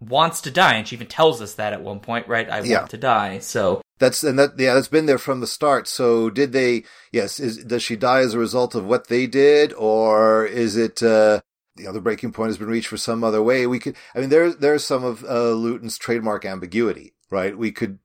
wants 0.00 0.40
to 0.42 0.50
die, 0.50 0.74
and 0.74 0.86
she 0.86 0.96
even 0.96 1.06
tells 1.06 1.40
us 1.40 1.54
that 1.54 1.72
at 1.72 1.82
one 1.82 2.00
point, 2.00 2.28
right? 2.28 2.48
I 2.50 2.60
Yeah. 2.62 2.78
want 2.80 2.90
to 2.90 2.98
die. 2.98 3.38
So 3.38 3.80
That's 3.98 4.22
and 4.22 4.38
that 4.38 4.58
yeah, 4.58 4.74
that's 4.74 4.88
been 4.88 5.06
there 5.06 5.18
from 5.18 5.40
the 5.40 5.46
start. 5.46 5.88
So 5.88 6.28
did 6.28 6.52
they? 6.52 6.84
Yes, 7.12 7.40
is 7.40 7.64
does 7.64 7.82
she 7.82 7.96
die 7.96 8.20
as 8.20 8.34
a 8.34 8.38
result 8.38 8.74
of 8.74 8.84
what 8.84 9.08
they 9.08 9.26
did, 9.26 9.72
or 9.72 10.44
is 10.44 10.76
it? 10.76 11.02
uh 11.02 11.40
you 11.78 11.84
know, 11.84 11.92
the 11.92 12.00
breaking 12.00 12.32
point 12.32 12.48
has 12.48 12.58
been 12.58 12.68
reached 12.68 12.88
for 12.88 12.96
some 12.96 13.22
other 13.22 13.42
way. 13.42 13.66
We 13.66 13.78
could, 13.78 13.96
I 14.14 14.20
mean, 14.20 14.30
there's, 14.30 14.56
there's 14.56 14.84
some 14.84 15.04
of, 15.04 15.22
uh, 15.24 15.50
Lewton's 15.50 15.98
trademark 15.98 16.44
ambiguity, 16.44 17.12
right? 17.30 17.56
We 17.56 17.70
could, 17.70 17.98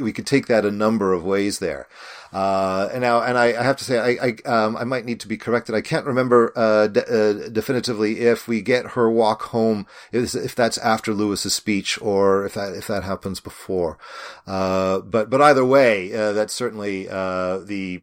we 0.00 0.12
could 0.12 0.26
take 0.26 0.46
that 0.46 0.64
a 0.64 0.70
number 0.70 1.12
of 1.12 1.24
ways 1.24 1.58
there. 1.58 1.88
Uh, 2.32 2.90
and 2.92 3.00
now, 3.00 3.22
and 3.22 3.38
I, 3.38 3.58
I 3.58 3.62
have 3.62 3.76
to 3.76 3.84
say, 3.84 3.98
I, 3.98 4.26
I, 4.26 4.48
um, 4.48 4.76
I 4.76 4.84
might 4.84 5.04
need 5.06 5.20
to 5.20 5.28
be 5.28 5.38
corrected. 5.38 5.74
I 5.74 5.80
can't 5.80 6.04
remember, 6.04 6.52
uh, 6.56 6.88
uh, 6.88 7.48
definitively 7.48 8.20
if 8.20 8.46
we 8.46 8.60
get 8.60 8.88
her 8.92 9.10
walk 9.10 9.42
home, 9.44 9.86
if, 10.12 10.34
if 10.34 10.54
that's 10.54 10.76
after 10.78 11.14
Lewis's 11.14 11.54
speech 11.54 11.98
or 12.02 12.44
if 12.44 12.54
that, 12.54 12.74
if 12.74 12.86
that 12.88 13.02
happens 13.02 13.40
before. 13.40 13.98
Uh, 14.46 15.00
but, 15.00 15.30
but 15.30 15.40
either 15.40 15.64
way, 15.64 16.14
uh, 16.14 16.32
that's 16.32 16.52
certainly, 16.52 17.08
uh, 17.08 17.58
the, 17.58 18.02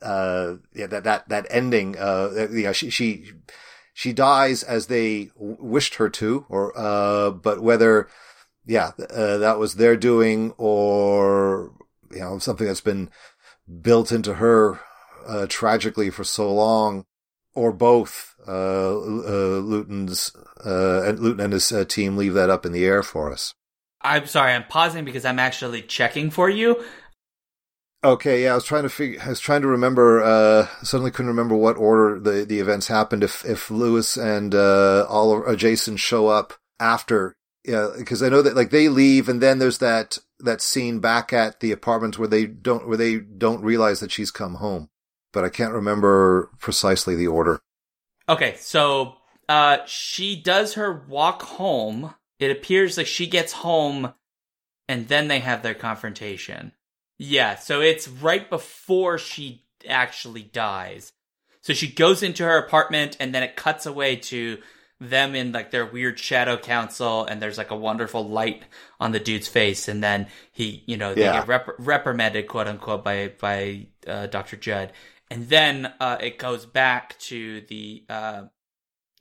uh, 0.00 0.54
yeah, 0.74 0.86
that, 0.86 1.04
that, 1.04 1.28
that 1.28 1.46
ending, 1.50 1.96
uh, 1.98 2.48
yeah, 2.50 2.72
she, 2.72 2.88
she, 2.88 3.26
she 3.92 4.12
dies 4.12 4.62
as 4.62 4.86
they 4.86 5.30
wished 5.36 5.96
her 5.96 6.08
to, 6.08 6.46
or, 6.48 6.72
uh, 6.74 7.30
but 7.30 7.60
whether, 7.60 8.08
yeah, 8.64 8.92
that 8.98 9.58
was 9.58 9.74
their 9.74 9.96
doing 9.96 10.52
or, 10.56 11.72
you 12.12 12.20
know, 12.20 12.38
something 12.38 12.66
that's 12.66 12.80
been 12.80 13.10
built 13.82 14.12
into 14.12 14.34
her, 14.34 14.80
uh, 15.26 15.46
tragically 15.48 16.10
for 16.10 16.24
so 16.24 16.52
long, 16.52 17.04
or 17.54 17.72
both, 17.72 18.34
uh, 18.46 18.96
uh, 18.96 19.58
Lewton's, 19.60 20.34
uh, 20.64 21.02
and 21.02 21.18
Lewton 21.18 21.40
and 21.40 21.52
his 21.52 21.70
uh, 21.72 21.84
team 21.84 22.16
leave 22.16 22.34
that 22.34 22.50
up 22.50 22.64
in 22.64 22.72
the 22.72 22.84
air 22.84 23.02
for 23.02 23.32
us. 23.32 23.54
I'm 24.00 24.26
sorry, 24.26 24.52
I'm 24.52 24.64
pausing 24.64 25.04
because 25.04 25.24
I'm 25.24 25.38
actually 25.38 25.82
checking 25.82 26.30
for 26.30 26.48
you. 26.48 26.82
Okay, 28.04 28.44
yeah, 28.44 28.52
I 28.52 28.54
was 28.54 28.64
trying 28.64 28.84
to 28.84 28.88
figure, 28.88 29.20
I 29.20 29.28
was 29.28 29.40
trying 29.40 29.62
to 29.62 29.68
remember, 29.68 30.22
uh, 30.22 30.68
suddenly 30.84 31.10
couldn't 31.10 31.30
remember 31.30 31.56
what 31.56 31.76
order 31.76 32.20
the, 32.20 32.44
the 32.44 32.60
events 32.60 32.86
happened. 32.86 33.24
If, 33.24 33.44
if 33.44 33.72
Lewis 33.72 34.16
and, 34.16 34.54
uh, 34.54 35.04
Oliver, 35.08 35.48
uh, 35.48 35.56
Jason 35.56 35.96
show 35.96 36.28
up 36.28 36.54
after, 36.78 37.34
yeah, 37.64 37.90
because 37.98 38.22
I 38.22 38.28
know 38.28 38.40
that, 38.40 38.54
like, 38.54 38.70
they 38.70 38.88
leave 38.88 39.28
and 39.28 39.42
then 39.42 39.58
there's 39.58 39.78
that, 39.78 40.16
that 40.40 40.60
scene 40.60 41.00
back 41.00 41.32
at 41.32 41.60
the 41.60 41.72
apartment 41.72 42.18
where 42.18 42.28
they 42.28 42.46
don't, 42.46 42.86
where 42.86 42.96
they 42.96 43.18
don't 43.18 43.62
realize 43.62 44.00
that 44.00 44.12
she's 44.12 44.30
come 44.30 44.54
home. 44.56 44.88
But 45.32 45.44
I 45.44 45.48
can't 45.48 45.72
remember 45.72 46.50
precisely 46.58 47.14
the 47.14 47.26
order. 47.26 47.60
Okay, 48.28 48.56
so 48.58 49.14
uh 49.48 49.78
she 49.86 50.40
does 50.40 50.74
her 50.74 51.04
walk 51.08 51.42
home. 51.42 52.14
It 52.38 52.50
appears 52.50 52.96
like 52.96 53.06
she 53.06 53.26
gets 53.26 53.52
home 53.52 54.12
and 54.88 55.08
then 55.08 55.28
they 55.28 55.40
have 55.40 55.62
their 55.62 55.74
confrontation. 55.74 56.72
Yeah, 57.18 57.56
so 57.56 57.80
it's 57.80 58.08
right 58.08 58.48
before 58.48 59.18
she 59.18 59.64
actually 59.88 60.42
dies. 60.42 61.12
So 61.60 61.72
she 61.74 61.88
goes 61.88 62.22
into 62.22 62.44
her 62.44 62.56
apartment 62.56 63.16
and 63.20 63.34
then 63.34 63.42
it 63.42 63.56
cuts 63.56 63.86
away 63.86 64.16
to 64.16 64.58
them 65.00 65.34
in 65.34 65.52
like 65.52 65.70
their 65.70 65.86
weird 65.86 66.18
shadow 66.18 66.56
council 66.56 67.24
and 67.24 67.40
there's 67.40 67.56
like 67.58 67.70
a 67.70 67.76
wonderful 67.76 68.28
light 68.28 68.64
on 68.98 69.12
the 69.12 69.20
dude's 69.20 69.46
face 69.48 69.86
and 69.88 70.02
then 70.02 70.26
he, 70.52 70.82
you 70.86 70.96
know, 70.96 71.14
they 71.14 71.22
Yeah. 71.22 71.34
get 71.40 71.48
rep- 71.48 71.74
reprimanded 71.78 72.48
quote 72.48 72.66
unquote 72.66 73.04
by 73.04 73.32
by 73.40 73.86
uh, 74.06 74.26
Dr. 74.26 74.56
Judd. 74.56 74.92
And 75.30 75.48
then 75.48 75.92
uh, 76.00 76.16
it 76.20 76.38
goes 76.38 76.66
back 76.66 77.18
to 77.20 77.60
the 77.68 78.04
uh, 78.08 78.42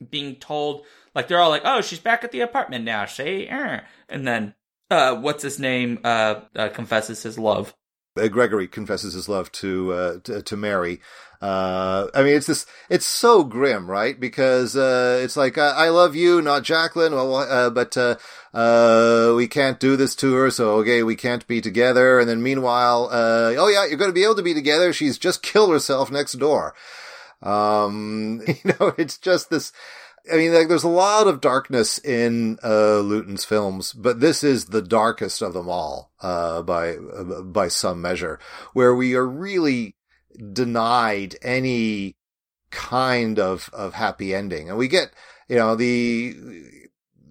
being 0.09 0.35
told 0.37 0.85
like 1.13 1.27
they're 1.27 1.39
all 1.39 1.49
like, 1.49 1.63
"Oh, 1.65 1.81
she's 1.81 1.99
back 1.99 2.23
at 2.23 2.31
the 2.31 2.41
apartment 2.41 2.85
now." 2.85 3.05
See, 3.05 3.47
Er. 3.51 3.83
and 4.07 4.27
then 4.27 4.53
uh, 4.89 5.15
what's 5.15 5.43
his 5.43 5.59
name 5.59 5.99
uh, 6.03 6.41
uh, 6.55 6.69
confesses 6.69 7.23
his 7.23 7.37
love. 7.37 7.75
uh, 8.17 8.27
Gregory 8.29 8.67
confesses 8.67 9.13
his 9.15 9.27
love 9.27 9.51
to 9.53 9.91
uh, 9.93 10.19
to, 10.23 10.41
to 10.41 10.55
Mary. 10.57 11.01
Uh, 11.41 12.07
I 12.15 12.23
mean, 12.23 12.35
it's 12.35 12.47
this. 12.47 12.65
It's 12.89 13.05
so 13.05 13.43
grim, 13.43 13.89
right? 13.89 14.19
Because 14.19 14.75
uh, 14.75 15.19
it's 15.23 15.37
like 15.37 15.57
I, 15.57 15.69
I 15.69 15.89
love 15.89 16.15
you, 16.15 16.41
not 16.41 16.63
Jacqueline. 16.63 17.13
Well, 17.13 17.35
uh, 17.35 17.69
but 17.69 17.95
uh, 17.95 18.15
uh, 18.53 19.33
we 19.35 19.47
can't 19.47 19.79
do 19.79 19.95
this 19.95 20.15
to 20.15 20.33
her, 20.33 20.49
so 20.49 20.75
okay, 20.77 21.03
we 21.03 21.15
can't 21.15 21.45
be 21.47 21.61
together. 21.61 22.19
And 22.19 22.27
then 22.27 22.41
meanwhile, 22.41 23.09
uh, 23.11 23.53
oh 23.57 23.67
yeah, 23.67 23.85
you're 23.85 23.97
going 23.97 24.09
to 24.09 24.15
be 24.15 24.23
able 24.23 24.35
to 24.35 24.43
be 24.43 24.55
together. 24.55 24.91
She's 24.93 25.17
just 25.17 25.43
killed 25.43 25.71
herself 25.71 26.09
next 26.11 26.33
door. 26.33 26.73
Um, 27.43 28.41
you 28.47 28.73
know, 28.79 28.93
it's 28.97 29.17
just 29.17 29.49
this. 29.49 29.71
I 30.31 30.35
mean, 30.35 30.53
like, 30.53 30.67
there's 30.67 30.83
a 30.83 30.89
lot 30.89 31.27
of 31.27 31.39
darkness 31.39 31.99
in 31.99 32.57
uh, 32.61 32.99
Lewton's 32.99 33.45
films, 33.45 33.93
but 33.93 34.19
this 34.19 34.43
is 34.43 34.65
the 34.65 34.81
darkest 34.81 35.41
of 35.41 35.53
them 35.53 35.69
all, 35.69 36.11
uh, 36.21 36.63
by 36.63 36.95
uh, 36.95 37.43
by 37.43 37.67
some 37.67 38.01
measure, 38.01 38.39
where 38.73 38.93
we 38.93 39.15
are 39.15 39.25
really 39.25 39.95
denied 40.53 41.35
any 41.41 42.15
kind 42.69 43.39
of 43.39 43.69
of 43.73 43.93
happy 43.93 44.33
ending, 44.33 44.69
and 44.69 44.77
we 44.77 44.87
get, 44.87 45.11
you 45.47 45.57
know, 45.57 45.75
the. 45.75 46.35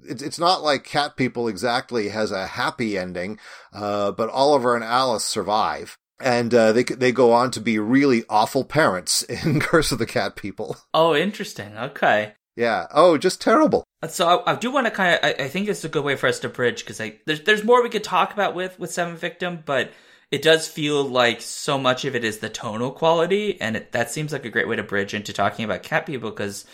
It's 0.08 0.22
it's 0.22 0.38
not 0.38 0.62
like 0.62 0.84
Cat 0.84 1.16
People 1.16 1.48
exactly 1.48 2.10
has 2.10 2.30
a 2.30 2.46
happy 2.46 2.96
ending, 2.96 3.40
uh, 3.72 4.12
but 4.12 4.30
Oliver 4.30 4.76
and 4.76 4.84
Alice 4.84 5.24
survive. 5.24 5.98
And 6.20 6.54
uh, 6.54 6.72
they 6.72 6.84
they 6.84 7.10
go 7.10 7.32
on 7.32 7.50
to 7.50 7.60
be 7.60 7.78
really 7.78 8.24
awful 8.28 8.64
parents 8.64 9.22
in 9.44 9.60
Curse 9.60 9.92
of 9.92 9.98
the 9.98 10.06
Cat 10.06 10.36
People. 10.36 10.76
Oh, 10.94 11.14
interesting. 11.14 11.76
Okay. 11.76 12.34
Yeah. 12.54 12.86
Oh, 12.94 13.18
just 13.18 13.40
terrible. 13.40 13.84
So 14.08 14.26
I, 14.26 14.52
I 14.52 14.54
do 14.54 14.70
want 14.70 14.86
to 14.86 14.90
kind 14.90 15.14
of. 15.14 15.20
I, 15.22 15.44
I 15.44 15.48
think 15.48 15.68
it's 15.68 15.84
a 15.84 15.88
good 15.88 16.04
way 16.04 16.16
for 16.16 16.26
us 16.26 16.40
to 16.40 16.48
bridge 16.48 16.84
because 16.84 17.00
I 17.00 17.18
there's 17.26 17.42
there's 17.42 17.64
more 17.64 17.82
we 17.82 17.90
could 17.90 18.04
talk 18.04 18.32
about 18.32 18.54
with 18.54 18.78
with 18.78 18.92
Seven 18.92 19.16
Victim, 19.16 19.62
but 19.66 19.90
it 20.30 20.42
does 20.42 20.66
feel 20.66 21.04
like 21.04 21.40
so 21.40 21.78
much 21.78 22.04
of 22.04 22.16
it 22.16 22.24
is 22.24 22.38
the 22.38 22.48
tonal 22.48 22.90
quality, 22.90 23.60
and 23.60 23.76
it, 23.76 23.92
that 23.92 24.10
seems 24.10 24.32
like 24.32 24.44
a 24.44 24.50
great 24.50 24.68
way 24.68 24.76
to 24.76 24.82
bridge 24.82 25.14
into 25.14 25.32
talking 25.32 25.64
about 25.64 25.82
Cat 25.82 26.06
People 26.06 26.30
because 26.30 26.64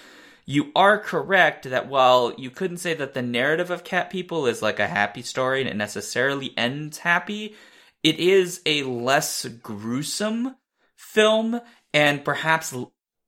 you 0.45 0.73
are 0.75 0.99
correct 0.99 1.69
that 1.69 1.89
while 1.89 2.35
you 2.37 2.51
couldn't 2.51 2.79
say 2.79 2.95
that 2.95 3.15
the 3.15 3.23
narrative 3.23 3.71
of 3.71 3.85
Cat 3.85 4.11
People 4.11 4.47
is 4.47 4.63
like 4.63 4.81
a 4.81 4.89
happy 4.89 5.23
story 5.23 5.61
and 5.61 5.69
it 5.69 5.77
necessarily 5.77 6.53
ends 6.57 6.99
happy, 6.99 7.55
it 8.03 8.19
is 8.19 8.61
a 8.67 8.83
less 8.85 9.45
gruesome 9.45 10.57
film 10.97 11.61
and 11.93 12.25
perhaps 12.25 12.75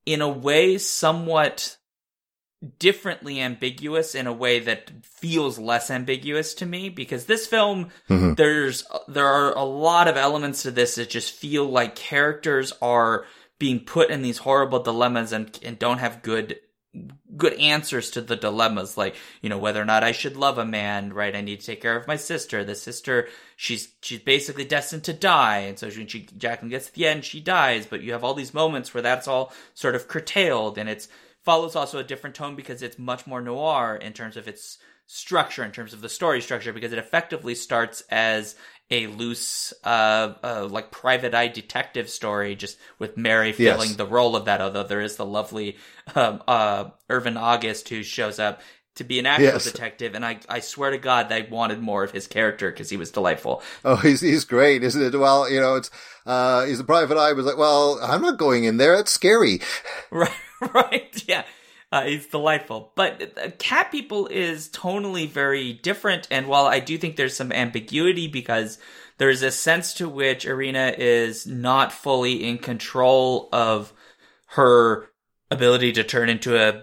in 0.07 0.21
a 0.21 0.29
way 0.29 0.79
somewhat 0.79 1.77
differently 2.79 3.41
ambiguous 3.41 4.15
in 4.15 4.27
a 4.27 4.33
way 4.33 4.59
that 4.59 4.91
feels 5.03 5.59
less 5.59 5.91
ambiguous 5.91 6.55
to 6.55 6.65
me 6.67 6.89
because 6.89 7.27
this 7.27 7.47
film 7.47 7.91
Mhm. 8.09 8.37
there's 8.37 8.85
there 9.07 9.27
are 9.27 9.53
a 9.57 9.65
lot 9.65 10.09
of 10.09 10.17
elements 10.17 10.63
to 10.63 10.71
this 10.71 10.95
that 10.95 11.11
just 11.11 11.35
feel 11.35 11.67
like 11.67 11.95
characters 11.95 12.73
are 12.81 13.27
being 13.59 13.81
put 13.81 14.11
in 14.11 14.23
these 14.23 14.39
horrible 14.39 14.79
dilemmas 14.83 15.33
and 15.33 15.59
and 15.63 15.79
don't 15.79 15.99
have 15.99 16.23
good 16.23 16.59
good 17.37 17.55
answers 17.55 18.09
to 18.13 18.21
the 18.21 18.37
dilemmas 18.37 18.97
like 18.97 19.17
you 19.43 19.49
know 19.49 19.59
whether 19.59 19.83
or 19.83 19.85
not 19.85 20.05
I 20.05 20.13
should 20.13 20.37
love 20.37 20.59
a 20.59 20.65
man 20.65 21.13
right? 21.13 21.35
I 21.35 21.41
need 21.41 21.61
to 21.61 21.67
take 21.67 21.83
care 21.83 21.97
of 21.97 22.07
my 22.07 22.17
sister. 22.17 22.63
The 22.65 22.77
sister 22.77 23.29
she's 23.57 23.89
she's 24.01 24.21
basically 24.21 24.65
destined 24.65 25.05
to 25.05 25.13
die. 25.13 25.59
And 25.59 25.79
so 25.79 25.89
when 25.89 26.07
she 26.07 26.29
Jacqueline 26.39 26.71
gets 26.71 26.87
to 26.87 26.95
the 26.95 27.07
end 27.07 27.25
she 27.25 27.41
dies. 27.41 27.85
But 27.85 28.03
you 28.03 28.13
have 28.13 28.23
all 28.25 28.35
these 28.35 28.55
moments 28.55 28.95
where 28.95 29.03
that's 29.03 29.27
all 29.29 29.53
sort 29.75 29.97
of 29.97 30.09
curtailed 30.09 30.79
and 30.79 30.89
it's 30.89 31.09
follows 31.45 31.77
also 31.77 31.99
a 31.99 32.05
different 32.05 32.37
tone 32.37 32.57
because 32.57 32.83
it's 32.83 32.99
much 32.99 33.27
more 33.27 33.41
noir 33.41 33.97
in 33.97 34.13
terms 34.13 34.37
of 34.37 34.49
its 34.49 34.79
structure 35.07 35.63
in 35.63 35.71
terms 35.71 35.93
of 35.93 36.01
the 36.01 36.09
story 36.09 36.41
structure 36.41 36.73
because 36.73 36.93
it 36.93 36.99
effectively 36.99 37.55
starts 37.55 38.03
as 38.11 38.57
a 38.91 39.07
loose, 39.07 39.73
uh, 39.83 40.35
uh, 40.43 40.69
like 40.71 40.91
private 40.91 41.35
eye 41.35 41.49
detective 41.49 42.09
story, 42.09 42.55
just 42.55 42.79
with 42.99 43.17
Mary 43.17 43.53
filling 43.53 43.89
yes. 43.89 43.97
the 43.97 44.07
role 44.07 44.37
of 44.37 44.45
that. 44.45 44.61
Although 44.61 44.85
there 44.85 45.01
is 45.01 45.17
the 45.17 45.25
lovely 45.25 45.77
um, 46.15 46.43
uh, 46.47 46.91
Irving 47.09 47.37
August 47.37 47.89
who 47.89 48.03
shows 48.03 48.39
up 48.39 48.61
to 48.97 49.05
be 49.05 49.19
an 49.19 49.27
actual 49.27 49.47
yes. 49.47 49.65
detective, 49.65 50.15
and 50.15 50.25
I, 50.25 50.39
I 50.49 50.61
swear 50.61 50.91
to 50.91 50.99
God, 50.99 51.33
I 51.33 51.47
wanted 51.51 51.81
more 51.81 52.05
of 52.05 52.13
his 52.13 52.27
character 52.27 52.71
because 52.71 52.91
he 52.91 52.97
was 52.97 53.11
delightful. 53.11 53.63
Oh, 53.85 53.97
he's 53.97 54.21
he's 54.21 54.45
great, 54.45 54.83
isn't 54.83 55.03
it? 55.03 55.19
Well, 55.19 55.51
you 55.51 55.61
know, 55.61 55.77
it's 55.77 55.91
uh, 56.27 56.65
he's 56.65 56.81
a 56.81 56.85
private 56.85 57.19
eye. 57.19 57.33
Was 57.33 57.47
like, 57.47 57.59
well, 57.59 57.99
I'm 58.03 58.23
not 58.23 58.39
going 58.39 58.65
in 58.65 58.77
there. 58.77 58.95
It's 58.95 59.13
scary. 59.13 59.61
Right, 60.11 60.31
right, 60.73 61.25
yeah. 61.27 61.43
Uh, 61.91 62.05
he's 62.05 62.27
delightful. 62.27 62.93
But 62.95 63.39
uh, 63.39 63.51
Cat 63.59 63.91
People 63.91 64.29
is 64.29 64.69
tonally 64.69 65.29
very 65.29 65.73
different. 65.73 66.29
And 66.31 66.47
while 66.47 66.67
I 66.67 66.81
do 66.81 66.99
think 66.99 67.17
there's 67.17 67.37
some 67.37 67.53
ambiguity 67.53 68.29
because 68.29 68.79
there's 69.19 69.43
a 69.43 69.51
sense 69.51 69.95
to 69.95 70.09
which 70.09 70.47
Irena 70.47 70.95
is 70.97 71.47
not 71.47 71.93
fully 71.93 72.45
in 72.45 72.59
control 72.59 73.49
of 73.53 73.93
her 74.49 75.11
ability 75.51 75.93
to 75.93 76.05
turn 76.05 76.29
into 76.29 76.57
a 76.57 76.83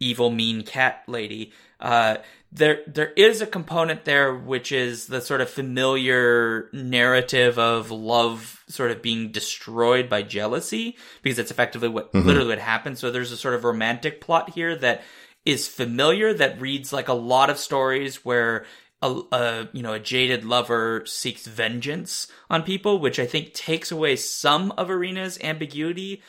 evil, 0.00 0.30
mean 0.30 0.62
cat 0.62 1.02
lady. 1.06 1.52
Uh, 1.80 2.16
there 2.50 2.80
there 2.86 3.12
is 3.12 3.42
a 3.42 3.46
component 3.46 4.04
there 4.04 4.34
which 4.34 4.72
is 4.72 5.06
the 5.06 5.20
sort 5.20 5.40
of 5.40 5.50
familiar 5.50 6.70
narrative 6.72 7.58
of 7.58 7.90
love 7.90 8.64
sort 8.68 8.90
of 8.90 9.02
being 9.02 9.30
destroyed 9.30 10.08
by 10.08 10.22
jealousy 10.22 10.96
because 11.22 11.36
that's 11.36 11.50
effectively 11.50 11.88
what 11.88 12.12
mm-hmm. 12.12 12.26
literally 12.26 12.48
what 12.48 12.58
happens 12.58 12.98
so 12.98 13.10
there's 13.10 13.32
a 13.32 13.36
sort 13.36 13.54
of 13.54 13.64
romantic 13.64 14.20
plot 14.20 14.50
here 14.50 14.74
that 14.74 15.02
is 15.44 15.68
familiar 15.68 16.32
that 16.32 16.60
reads 16.60 16.92
like 16.92 17.08
a 17.08 17.14
lot 17.14 17.50
of 17.50 17.58
stories 17.58 18.24
where 18.24 18.64
a, 19.02 19.20
a, 19.30 19.68
you 19.74 19.82
know 19.82 19.92
a 19.92 20.00
jaded 20.00 20.44
lover 20.44 21.04
seeks 21.04 21.46
vengeance 21.46 22.28
on 22.48 22.62
people 22.62 22.98
which 22.98 23.18
i 23.18 23.26
think 23.26 23.52
takes 23.52 23.92
away 23.92 24.16
some 24.16 24.72
of 24.78 24.88
Irena's 24.88 25.38
ambiguity 25.42 26.22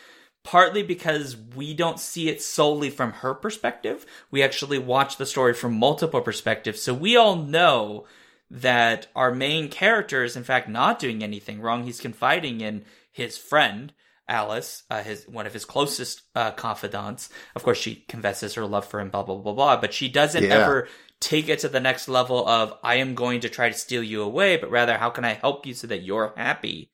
partly 0.43 0.83
because 0.83 1.35
we 1.55 1.73
don't 1.73 1.99
see 1.99 2.29
it 2.29 2.41
solely 2.41 2.89
from 2.89 3.13
her 3.13 3.33
perspective. 3.33 4.05
We 4.31 4.43
actually 4.43 4.79
watch 4.79 5.17
the 5.17 5.25
story 5.25 5.53
from 5.53 5.73
multiple 5.73 6.21
perspectives. 6.21 6.81
So 6.81 6.93
we 6.93 7.15
all 7.15 7.35
know 7.35 8.05
that 8.49 9.07
our 9.15 9.33
main 9.33 9.69
character 9.69 10.23
is 10.23 10.35
in 10.35 10.43
fact 10.43 10.67
not 10.69 10.99
doing 10.99 11.23
anything 11.23 11.61
wrong. 11.61 11.83
He's 11.83 12.01
confiding 12.01 12.61
in 12.61 12.85
his 13.11 13.37
friend. 13.37 13.93
Alice, 14.27 14.83
uh, 14.91 15.01
his 15.01 15.27
one 15.27 15.47
of 15.47 15.53
his 15.53 15.65
closest 15.65 16.21
uh, 16.35 16.51
confidants. 16.51 17.31
Of 17.55 17.63
course, 17.63 17.79
she 17.79 18.05
confesses 18.07 18.53
her 18.53 18.65
love 18.67 18.85
for 18.85 18.99
him, 18.99 19.09
blah 19.09 19.23
blah 19.23 19.37
blah 19.37 19.53
blah. 19.53 19.77
But 19.77 19.91
she 19.91 20.07
doesn't 20.07 20.43
yeah. 20.43 20.53
ever 20.53 20.87
take 21.19 21.49
it 21.49 21.59
to 21.59 21.67
the 21.67 21.79
next 21.79 22.07
level 22.07 22.47
of 22.47 22.77
I 22.83 22.95
am 22.95 23.15
going 23.15 23.39
to 23.41 23.49
try 23.49 23.69
to 23.69 23.77
steal 23.77 24.03
you 24.03 24.21
away, 24.21 24.57
but 24.57 24.69
rather 24.69 24.99
how 24.99 25.09
can 25.09 25.25
I 25.25 25.33
help 25.33 25.65
you 25.65 25.73
so 25.73 25.87
that 25.87 26.03
you're 26.03 26.33
happy? 26.37 26.91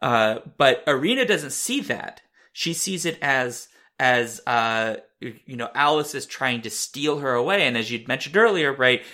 Uh, 0.00 0.38
but 0.56 0.84
Irena 0.86 1.24
doesn't 1.24 1.50
see 1.50 1.80
that 1.80 2.22
she 2.58 2.74
sees 2.74 3.06
it 3.06 3.16
as 3.22 3.68
as 4.00 4.40
uh 4.44 4.96
you 5.20 5.56
know 5.56 5.70
Alice 5.76 6.12
is 6.12 6.26
trying 6.26 6.60
to 6.62 6.70
steal 6.70 7.20
her 7.20 7.32
away. 7.32 7.64
And 7.64 7.76
as 7.76 7.88
you'd 7.88 8.08
mentioned 8.08 8.36
earlier 8.36 8.72
right 8.72 9.04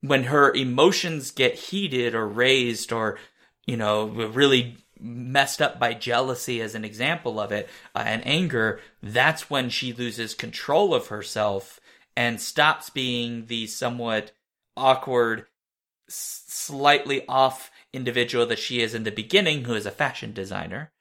when 0.00 0.24
her 0.24 0.50
emotions 0.50 1.30
get 1.30 1.54
heated 1.54 2.14
or 2.14 2.26
raised 2.26 2.90
or 2.90 3.18
you 3.66 3.76
know 3.76 4.06
really 4.06 4.78
messed 4.98 5.60
up 5.60 5.78
by 5.78 5.92
jealousy 5.92 6.62
as 6.62 6.74
an 6.74 6.86
example 6.86 7.38
of 7.38 7.52
it 7.52 7.68
uh, 7.94 8.02
and 8.06 8.26
anger 8.26 8.80
that's 9.02 9.50
when 9.50 9.68
she 9.68 9.92
loses 9.92 10.32
control 10.32 10.94
of 10.94 11.08
herself 11.08 11.80
and 12.16 12.40
stops 12.40 12.88
being 12.88 13.44
the 13.46 13.66
somewhat 13.66 14.32
awkward 14.74 15.44
slightly 16.08 17.26
off 17.28 17.70
individual 17.92 18.46
that 18.46 18.58
she 18.58 18.80
is 18.80 18.94
in 18.94 19.04
the 19.04 19.10
beginning 19.10 19.64
who 19.64 19.74
is 19.74 19.84
a 19.84 19.90
fashion 19.90 20.32
designer 20.32 20.93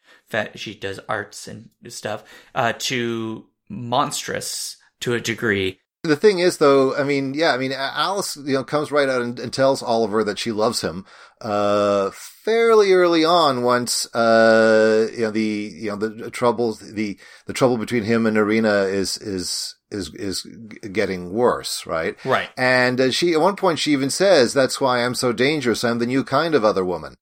she 0.55 0.75
does 0.75 0.99
arts 1.07 1.47
and 1.47 1.69
stuff 1.87 2.23
uh, 2.55 2.73
to 2.79 3.45
monstrous 3.69 4.77
to 5.01 5.13
a 5.13 5.19
degree. 5.19 5.79
The 6.03 6.17
thing 6.17 6.39
is, 6.39 6.57
though, 6.57 6.93
I 6.95 7.03
mean, 7.03 7.33
yeah, 7.33 7.53
I 7.53 7.57
mean, 7.57 7.71
Alice, 7.71 8.35
you 8.35 8.55
know, 8.55 8.65
comes 8.65 8.91
right 8.91 9.07
out 9.07 9.21
and, 9.21 9.39
and 9.39 9.53
tells 9.53 9.81
Oliver 9.81 10.21
that 10.25 10.37
she 10.37 10.51
loves 10.51 10.81
him, 10.81 11.05
uh, 11.39 12.11
fairly 12.11 12.91
early 12.91 13.23
on. 13.23 13.63
Once, 13.63 14.13
uh, 14.13 15.07
you 15.13 15.21
know, 15.21 15.31
the 15.31 15.41
you 15.41 15.89
know 15.89 15.95
the 15.95 16.29
troubles, 16.29 16.79
the 16.79 17.17
the 17.45 17.53
trouble 17.53 17.77
between 17.77 18.03
him 18.03 18.25
and 18.25 18.37
Irena 18.37 18.83
is 18.83 19.17
is 19.17 19.75
is 19.91 20.13
is 20.15 20.45
getting 20.91 21.31
worse, 21.31 21.85
right? 21.85 22.17
Right. 22.25 22.49
And 22.57 22.99
uh, 22.99 23.11
she 23.11 23.33
at 23.33 23.39
one 23.39 23.55
point 23.55 23.79
she 23.79 23.93
even 23.93 24.09
says, 24.09 24.53
"That's 24.53 24.81
why 24.81 25.05
I'm 25.05 25.15
so 25.15 25.31
dangerous. 25.31 25.85
I'm 25.85 25.99
the 25.99 26.05
new 26.05 26.25
kind 26.25 26.53
of 26.53 26.65
other 26.65 26.83
woman." 26.83 27.15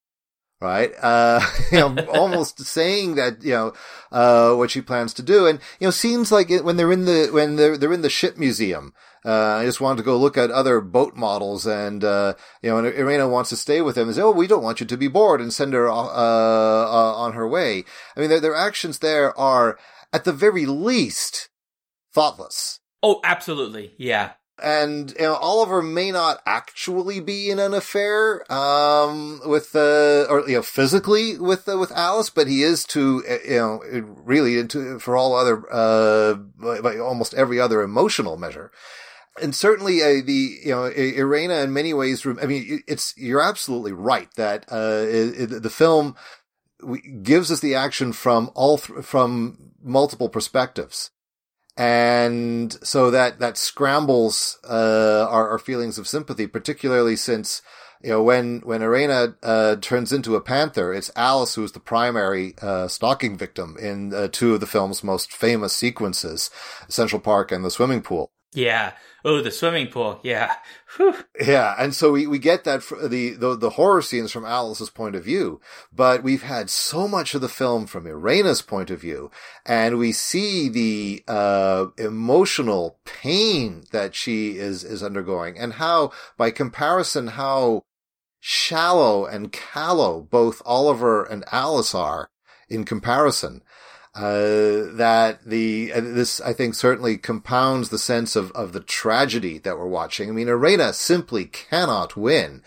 Right? 0.62 0.92
Uh, 1.02 1.42
you 1.72 1.80
know, 1.80 1.98
almost 2.14 2.64
saying 2.64 3.16
that, 3.16 3.44
you 3.44 3.52
know, 3.52 3.74
uh, 4.12 4.54
what 4.54 4.72
she 4.72 4.82
plans 4.82 5.14
to 5.16 5.24
do. 5.24 5.48
And, 5.48 5.60
you 5.80 5.88
know, 5.88 5.92
seems 5.92 6.32
like 6.32 6.50
it, 6.50 6.64
when 6.64 6.78
they're 6.78 6.92
in 6.92 7.06
the, 7.06 7.30
when 7.32 7.56
they're, 7.56 7.78
they're 7.78 7.92
in 7.92 8.04
the 8.04 8.10
ship 8.10 8.38
museum, 8.38 8.94
uh, 9.26 9.56
I 9.56 9.66
just 9.66 9.82
wanted 9.82 9.98
to 9.98 10.04
go 10.04 10.18
look 10.18 10.38
at 10.38 10.52
other 10.52 10.80
boat 10.80 11.16
models 11.16 11.66
and, 11.66 12.04
uh, 12.04 12.36
you 12.62 12.70
know, 12.70 12.78
and 12.78 12.88
Irena 12.88 13.28
wants 13.28 13.50
to 13.50 13.58
stay 13.58 13.82
with 13.82 13.96
them 13.96 14.08
and 14.08 14.16
say, 14.16 14.22
Oh, 14.22 14.32
we 14.32 14.48
don't 14.48 14.64
want 14.64 14.80
you 14.80 14.86
to 14.86 14.98
be 14.98 15.08
bored 15.08 15.42
and 15.42 15.54
send 15.54 15.74
her, 15.74 15.90
uh, 15.90 15.94
uh, 15.94 17.14
on 17.16 17.34
her 17.34 17.48
way. 17.48 17.84
I 18.16 18.20
mean, 18.20 18.30
their, 18.30 18.40
their 18.40 18.56
actions 18.56 19.00
there 19.00 19.38
are 19.38 19.78
at 20.14 20.24
the 20.24 20.34
very 20.34 20.66
least 20.66 21.50
thoughtless. 22.14 22.80
Oh, 23.04 23.20
absolutely. 23.24 23.94
Yeah 23.98 24.34
and 24.62 25.12
you 25.18 25.26
know, 25.26 25.36
Oliver 25.36 25.82
may 25.82 26.12
not 26.12 26.42
actually 26.46 27.20
be 27.20 27.50
in 27.50 27.60
an 27.60 27.74
affair 27.74 28.52
um, 28.52 29.42
with 29.46 29.76
uh, 29.76 30.26
or 30.30 30.48
you 30.48 30.56
know 30.56 30.62
physically 30.62 31.38
with 31.38 31.68
uh, 31.68 31.78
with 31.78 31.92
Alice, 31.92 32.30
but 32.30 32.48
he 32.48 32.64
is 32.64 32.84
to 32.86 33.24
uh, 33.30 33.38
you 33.44 33.58
know 33.58 33.82
really 34.24 34.58
into 34.58 35.00
for 35.00 35.18
all 35.18 35.36
other 35.36 35.64
uh, 35.72 36.36
by 36.36 36.98
almost 36.98 37.34
every 37.34 37.60
other 37.60 37.82
emotional 37.82 38.38
measure. 38.38 38.72
And 39.42 39.56
certainly, 39.56 40.02
uh, 40.02 40.22
the 40.26 40.60
you 40.64 40.72
know 40.72 40.86
Irena 40.86 41.56
in 41.56 41.74
many 41.74 41.94
ways. 41.94 42.26
I 42.26 42.46
mean, 42.46 42.84
it's 42.88 43.14
you're 43.18 43.42
absolutely 43.42 43.94
right 43.94 44.30
that 44.36 44.66
uh, 44.70 45.02
the 45.02 45.72
film 45.72 46.16
gives 47.22 47.52
us 47.52 47.60
the 47.60 47.76
action 47.76 48.14
from 48.14 48.52
all 48.54 48.78
th- 48.78 49.06
from 49.06 49.72
multiple 49.82 50.30
perspectives 50.30 51.12
and 51.78 52.78
so 52.86 53.12
that 53.12 53.40
that 53.40 53.58
scrambles 53.58 54.60
uh, 54.70 55.28
our, 55.30 55.50
our, 55.50 55.60
feelings 55.60 55.98
of 55.98 56.08
sympathy, 56.08 56.46
particularly 56.46 57.16
since 57.16 57.62
you 58.04 58.10
know 58.10 58.22
when 58.22 58.60
when 58.62 58.82
Irena 58.82 59.36
uh, 59.42 59.78
turns 59.78 60.12
into 60.12 60.36
a 60.36 60.42
panther, 60.42 60.94
it's 60.94 61.12
Alice 61.16 61.56
who's 61.56 61.72
the 61.72 61.80
primary 61.80 62.56
uh, 62.62 62.88
stalking 62.88 63.38
victim 63.38 63.78
in 63.80 64.14
uh, 64.14 64.28
two 64.32 64.54
of 64.54 64.60
the 64.60 64.68
film's 64.68 65.04
most 65.04 65.32
famous 65.32 65.74
sequences, 65.74 66.50
Central 66.90 67.22
Park 67.22 67.52
and 67.52 67.64
the 67.64 67.72
swimming 67.72 68.02
pool. 68.02 68.32
Yeah. 68.54 68.94
Oh, 69.24 69.42
the 69.42 69.52
swimming 69.52 69.88
pool. 69.88 70.20
Yeah. 70.24 70.56
Whew. 70.98 71.16
Yeah. 71.40 71.76
And 71.78 71.96
so 71.96 72.12
we, 72.12 72.28
we 72.28 72.40
get 72.40 72.64
that 72.66 72.82
the, 72.90 73.32
the, 73.32 73.56
the 73.56 73.70
horror 73.72 74.02
scenes 74.02 74.32
from 74.32 74.46
Alice's 74.46 74.90
point 74.90 75.16
of 75.16 75.24
view, 75.24 75.62
but 75.94 76.24
we've 76.24 76.44
had 76.44 76.70
so 76.70 77.08
much 77.08 77.34
of 77.34 77.42
the 77.42 77.50
film 77.50 77.86
from 77.88 78.06
Irena's 78.06 78.62
point 78.62 78.90
of 78.90 79.00
view. 79.00 79.32
And 79.66 79.98
we 79.98 80.12
see 80.12 80.70
the, 80.70 81.24
uh, 81.28 81.88
emotional 81.98 83.00
pain 83.06 83.84
that 83.92 84.16
she 84.16 84.58
is, 84.58 84.84
is 84.84 85.04
undergoing 85.04 85.58
and 85.58 85.74
how, 85.74 86.12
by 86.38 86.52
comparison, 86.52 87.28
how 87.28 87.84
shallow 88.40 89.26
and 89.26 89.52
callow 89.52 90.22
both 90.22 90.62
Oliver 90.66 91.24
and 91.24 91.46
Alice 91.52 91.96
are 91.96 92.30
in 92.70 92.84
comparison 92.84 93.62
uh, 94.14 94.92
that 94.94 95.40
the 95.46 95.92
this 95.92 96.42
I 96.42 96.54
think 96.54 96.76
certainly 96.76 97.18
compounds 97.18 97.90
the 97.90 98.00
sense 98.00 98.36
of 98.36 98.52
of 98.52 98.74
the 98.74 98.82
tragedy 98.82 99.58
that 99.60 99.78
we're 99.78 99.88
watching. 99.88 100.30
I 100.30 100.34
mean, 100.34 100.50
Irena 100.50 100.94
simply 100.94 101.46
cannot 101.46 102.18
win. 102.18 102.64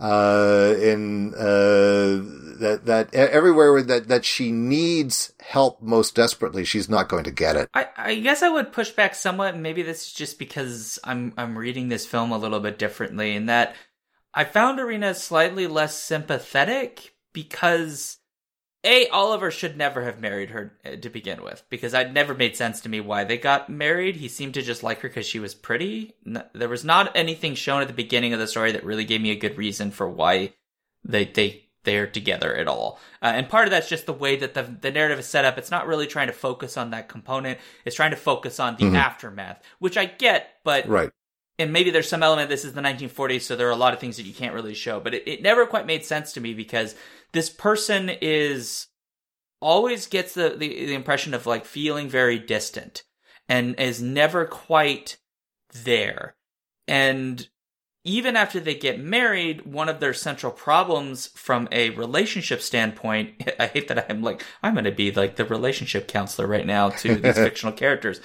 Uh, 0.00 0.74
in 0.80 1.34
uh, 1.34 2.20
that 2.60 2.82
that 2.84 3.14
everywhere 3.14 3.80
that 3.82 4.08
that 4.08 4.24
she 4.24 4.52
needs 4.52 5.32
help 5.40 5.80
most 5.80 6.14
desperately, 6.14 6.64
she's 6.64 6.88
not 6.88 7.08
going 7.08 7.24
to 7.24 7.30
get 7.30 7.56
it. 7.56 7.68
I, 7.74 7.88
I 7.96 8.14
guess 8.16 8.42
I 8.42 8.48
would 8.48 8.72
push 8.72 8.90
back 8.90 9.14
somewhat. 9.14 9.56
Maybe 9.56 9.82
this 9.82 10.06
is 10.06 10.12
just 10.12 10.38
because 10.38 10.98
I'm 11.04 11.32
I'm 11.36 11.56
reading 11.56 11.88
this 11.88 12.06
film 12.06 12.32
a 12.32 12.38
little 12.38 12.60
bit 12.60 12.78
differently, 12.78 13.34
in 13.34 13.46
that 13.46 13.74
I 14.34 14.44
found 14.44 14.80
Irena 14.80 15.14
slightly 15.14 15.66
less 15.68 15.96
sympathetic 15.96 17.14
because 17.32 18.18
a 18.84 19.08
Oliver 19.08 19.50
should 19.50 19.76
never 19.76 20.02
have 20.02 20.20
married 20.20 20.50
her 20.50 20.72
uh, 20.84 20.96
to 20.96 21.08
begin 21.08 21.42
with 21.42 21.64
because 21.70 21.94
it 21.94 22.12
never 22.12 22.34
made 22.34 22.56
sense 22.56 22.80
to 22.82 22.88
me 22.88 23.00
why 23.00 23.24
they 23.24 23.38
got 23.38 23.70
married. 23.70 24.16
He 24.16 24.28
seemed 24.28 24.54
to 24.54 24.62
just 24.62 24.82
like 24.82 25.00
her 25.00 25.08
because 25.08 25.26
she 25.26 25.38
was 25.38 25.54
pretty. 25.54 26.14
There 26.52 26.68
was 26.68 26.84
not 26.84 27.16
anything 27.16 27.54
shown 27.54 27.80
at 27.80 27.88
the 27.88 27.94
beginning 27.94 28.32
of 28.32 28.38
the 28.38 28.46
story 28.46 28.72
that 28.72 28.84
really 28.84 29.04
gave 29.04 29.20
me 29.20 29.30
a 29.30 29.36
good 29.36 29.56
reason 29.56 29.90
for 29.90 30.08
why 30.08 30.52
they 31.04 31.24
they 31.24 31.64
they're 31.84 32.06
together 32.06 32.54
at 32.54 32.68
all. 32.68 32.98
Uh, 33.22 33.32
and 33.34 33.48
part 33.48 33.66
of 33.66 33.70
that's 33.70 33.88
just 33.88 34.06
the 34.06 34.12
way 34.12 34.36
that 34.36 34.54
the 34.54 34.76
the 34.80 34.90
narrative 34.90 35.18
is 35.18 35.26
set 35.26 35.44
up. 35.44 35.58
It's 35.58 35.70
not 35.70 35.86
really 35.86 36.06
trying 36.06 36.28
to 36.28 36.32
focus 36.32 36.76
on 36.76 36.90
that 36.90 37.08
component. 37.08 37.58
It's 37.84 37.96
trying 37.96 38.10
to 38.10 38.16
focus 38.16 38.60
on 38.60 38.76
the 38.76 38.84
mm-hmm. 38.84 38.96
aftermath, 38.96 39.62
which 39.78 39.96
I 39.96 40.06
get, 40.06 40.58
but 40.62 40.88
right 40.88 41.10
and 41.58 41.72
maybe 41.72 41.90
there's 41.90 42.08
some 42.08 42.22
element 42.22 42.48
this 42.48 42.64
is 42.64 42.72
the 42.72 42.80
1940s 42.80 43.42
so 43.42 43.56
there 43.56 43.68
are 43.68 43.72
a 43.72 43.76
lot 43.76 43.92
of 43.92 44.00
things 44.00 44.16
that 44.16 44.24
you 44.24 44.34
can't 44.34 44.54
really 44.54 44.74
show 44.74 45.00
but 45.00 45.14
it, 45.14 45.26
it 45.26 45.42
never 45.42 45.66
quite 45.66 45.86
made 45.86 46.04
sense 46.04 46.32
to 46.32 46.40
me 46.40 46.54
because 46.54 46.94
this 47.34 47.50
person 47.50 48.10
is 48.20 48.86
always 49.60 50.06
gets 50.06 50.34
the, 50.34 50.50
the, 50.50 50.86
the 50.86 50.94
impression 50.94 51.34
of 51.34 51.46
like 51.46 51.64
feeling 51.64 52.08
very 52.08 52.38
distant 52.38 53.02
and 53.48 53.78
is 53.78 54.00
never 54.00 54.46
quite 54.46 55.18
there 55.72 56.34
and 56.88 57.48
even 58.04 58.36
after 58.36 58.60
they 58.60 58.74
get 58.74 59.00
married, 59.00 59.64
one 59.64 59.88
of 59.88 59.98
their 59.98 60.12
central 60.12 60.52
problems 60.52 61.28
from 61.28 61.66
a 61.72 61.90
relationship 61.90 62.60
standpoint, 62.60 63.50
I 63.58 63.66
hate 63.66 63.88
that 63.88 64.10
I'm 64.10 64.22
like, 64.22 64.44
I'm 64.62 64.74
going 64.74 64.84
to 64.84 64.92
be 64.92 65.10
like 65.10 65.36
the 65.36 65.46
relationship 65.46 66.06
counselor 66.06 66.46
right 66.46 66.66
now 66.66 66.90
to 66.90 67.14
these 67.16 67.34
fictional 67.34 67.72
characters. 67.72 68.20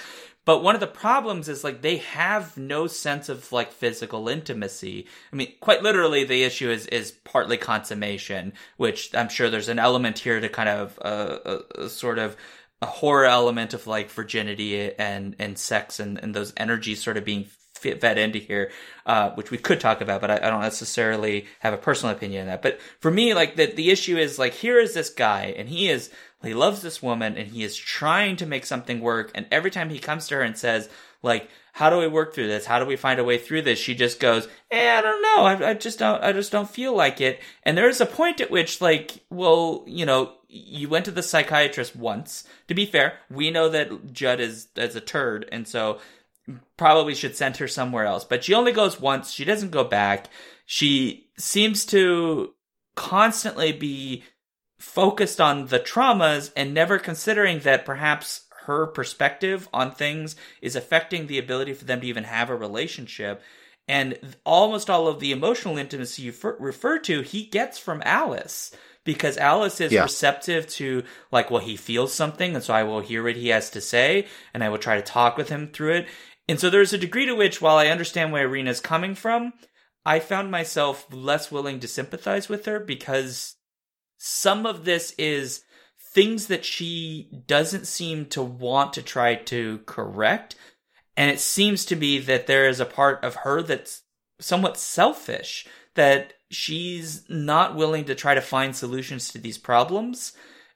But 0.50 0.64
one 0.64 0.74
of 0.74 0.82
the 0.82 0.88
problems 0.88 1.47
is 1.47 1.64
like 1.64 1.84
they 1.84 1.97
have 1.97 2.58
no 2.58 2.88
sense 2.88 3.30
of 3.30 3.52
like 3.52 3.72
physical 3.72 4.28
intimacy. 4.28 5.06
I 5.32 5.36
mean, 5.36 5.54
quite 5.60 5.84
literally, 5.84 6.24
the 6.24 6.43
issue 6.43 6.72
is 6.72 6.88
is 6.88 7.12
partly 7.12 7.56
consummation, 7.56 8.54
which 8.78 9.14
I'm 9.14 9.30
sure 9.30 9.52
there's 9.52 9.70
an 9.70 9.78
element 9.78 10.18
here 10.18 10.39
to 10.39 10.50
kind 10.50 10.68
of 10.68 10.97
uh, 11.06 11.38
a, 11.45 11.84
a 11.84 11.89
sort 11.89 12.18
of 12.18 12.36
a 12.82 12.88
horror 12.88 13.26
element 13.26 13.76
of 13.76 13.86
like 13.86 14.10
virginity 14.10 14.91
and 14.97 15.36
and 15.38 15.56
sex 15.56 16.00
and, 16.00 16.18
and 16.18 16.34
those 16.34 16.52
energies 16.58 17.04
sort 17.04 17.18
of 17.18 17.26
being 17.26 17.45
fed 17.76 18.18
into 18.18 18.39
here, 18.39 18.72
uh, 19.06 19.30
which 19.32 19.52
we 19.52 19.58
could 19.58 19.80
talk 19.80 20.02
about, 20.02 20.20
but 20.20 20.32
I, 20.32 20.38
I, 20.38 20.50
don't 20.50 20.62
necessarily 20.62 21.45
have 21.60 21.74
a 21.74 21.78
personal 21.78 22.14
opinion 22.14 22.41
on 22.41 22.47
that. 22.47 22.62
But 22.62 22.80
for 23.00 23.10
me, 23.12 23.34
like 23.34 23.56
the 23.56 23.68
the 23.68 23.91
issue 23.91 24.18
is 24.18 24.39
like 24.39 24.54
here 24.54 24.80
is 24.80 24.93
this 24.93 25.10
guy, 25.10 25.54
and 25.58 25.70
he 25.70 25.89
is 25.89 26.12
he 26.44 26.54
loves 26.54 26.82
this 26.82 27.04
woman 27.04 27.38
and 27.38 27.50
he 27.50 27.64
is 27.64 27.76
trying 27.76 28.38
to 28.38 28.46
make 28.46 28.66
something 28.66 29.02
work. 29.02 29.32
And 29.36 29.46
every 29.52 29.72
time 29.72 29.90
he 29.90 30.00
comes 30.00 30.28
to 30.28 30.36
her 30.36 30.42
and 30.42 30.58
says, 30.58 30.90
like, 31.22 31.50
how 31.74 31.90
do 31.90 31.98
we 31.98 32.08
work 32.08 32.34
through 32.34 32.48
this? 32.48 32.66
How 32.66 32.80
do 32.80 32.86
we 32.86 32.96
find 32.96 33.20
a 33.20 33.26
way 33.26 33.38
through 33.38 33.64
this? 33.64 33.78
She 33.78 33.94
just 33.94 34.20
goes, 34.20 34.48
eh, 34.72 34.98
I 34.98 35.02
don't 35.02 35.22
know. 35.22 35.44
I, 35.44 35.72
I 35.72 35.74
just 35.74 36.00
don't, 36.00 36.24
I 36.24 36.32
just 36.32 36.52
don't 36.52 36.70
feel 36.70 36.96
like 36.96 37.20
it. 37.20 37.42
And 37.64 37.78
there 37.78 37.90
is 37.90 38.00
a 38.00 38.06
point 38.06 38.40
at 38.40 38.52
which, 38.52 38.80
like, 38.80 39.24
well, 39.30 39.84
you 39.86 40.06
know, 40.06 40.34
you 40.48 40.88
went 40.88 41.06
to 41.06 41.12
the 41.12 41.24
psychiatrist 41.24 41.96
once. 41.96 42.46
To 42.70 42.74
be 42.74 42.86
fair, 42.86 43.20
we 43.30 43.52
know 43.52 43.70
that 43.70 44.14
Judd 44.14 44.40
is, 44.40 44.70
is 44.78 44.96
a 44.96 45.02
turd. 45.02 45.48
And 45.52 45.68
so 45.68 46.00
probably 46.78 47.16
should 47.16 47.36
send 47.36 47.58
her 47.58 47.68
somewhere 47.68 48.06
else. 48.06 48.24
But 48.24 48.46
she 48.46 48.54
only 48.54 48.72
goes 48.72 49.00
once. 49.00 49.32
She 49.32 49.46
doesn't 49.46 49.72
go 49.72 49.84
back. 49.84 50.30
She 50.66 51.30
seems 51.38 51.86
to 51.88 52.54
constantly 52.96 53.72
be 53.72 54.24
focused 54.80 55.39
on 55.39 55.67
the 55.67 55.80
traumas 55.80 56.51
and 56.55 56.73
never 56.73 56.97
considering 56.97 57.59
that 57.59 57.86
perhaps 57.86 58.47
her 58.65 58.88
perspective 58.88 59.67
on 59.73 59.91
things 59.91 60.36
is 60.61 60.75
affecting 60.75 61.27
the 61.27 61.38
ability 61.38 61.73
for 61.73 61.86
them 61.86 62.01
to 62.01 62.07
even 62.07 62.23
have 62.23 62.49
a 62.49 62.55
relationship. 62.55 63.41
And 63.88 64.17
almost 64.45 64.89
all 64.89 65.07
of 65.07 65.19
the 65.19 65.32
emotional 65.32 65.77
intimacy 65.77 66.21
you 66.23 66.34
refer 66.59 66.99
to, 66.99 67.21
he 67.21 67.45
gets 67.45 67.77
from 67.77 68.03
Alice 68.05 68.71
because 69.03 69.38
Alice 69.38 69.82
is 69.82 69.91
yeah. 69.91 70.03
receptive 70.03 70.67
to 70.67 71.03
like, 71.32 71.49
well, 71.49 71.61
he 71.61 71.75
feels 71.75 72.13
something, 72.13 72.53
and 72.53 72.63
so 72.63 72.73
I 72.73 72.84
will 72.84 72.99
hear 72.99 73.23
what 73.23 73.36
he 73.36 73.47
has 73.47 73.71
to 73.71 73.82
say, 73.82 74.27
and 74.53 74.63
I 74.63 74.69
will 74.69 74.77
try 74.77 74.95
to 74.97 75.01
talk 75.01 75.36
with 75.36 75.49
him 75.49 75.69
through 75.69 75.93
it. 75.93 76.07
And 76.47 76.59
so 76.59 76.69
there's 76.69 76.93
a 76.93 76.97
degree 76.99 77.25
to 77.25 77.34
which, 77.34 77.61
while 77.61 77.77
I 77.77 77.88
understand 77.88 78.32
where 78.32 78.47
Irena's 78.47 78.80
coming 78.80 79.15
from, 79.15 79.53
I 80.05 80.19
found 80.19 80.51
myself 80.51 81.07
less 81.11 81.51
willing 81.51 81.80
to 81.80 81.88
sympathize 81.88 82.49
with 82.49 82.65
her 82.65 82.80
because 82.80 83.55
some 84.22 84.65
of 84.65 84.84
this 84.84 85.15
is 85.17 85.63
things 85.97 86.47
that 86.47 86.65
she 86.65 87.30
doesn't 87.47 87.88
seem 87.88 88.26
to 88.26 88.41
want 88.41 88.91
to 88.93 89.01
try 89.01 89.36
to 89.36 89.80
correct. 89.86 90.55
And 91.15 91.32
it 91.32 91.39
seems 91.39 91.86
to 91.86 91.95
me 91.95 92.20
that 92.20 92.45
there 92.45 92.67
is 92.67 92.82
a 92.82 92.86
part 92.86 93.24
of 93.24 93.36
her 93.36 93.61
that's 93.61 94.03
somewhat 94.39 94.78
selfish, 94.78 95.65
that 95.95 96.34
she's 96.51 97.24
not 97.30 97.76
willing 97.76 98.05
to 98.05 98.15
try 98.15 98.36
to 98.36 98.41
find 98.41 98.76
solutions 98.76 99.30
to 99.30 99.38
these 99.38 99.57
problems 99.57 100.34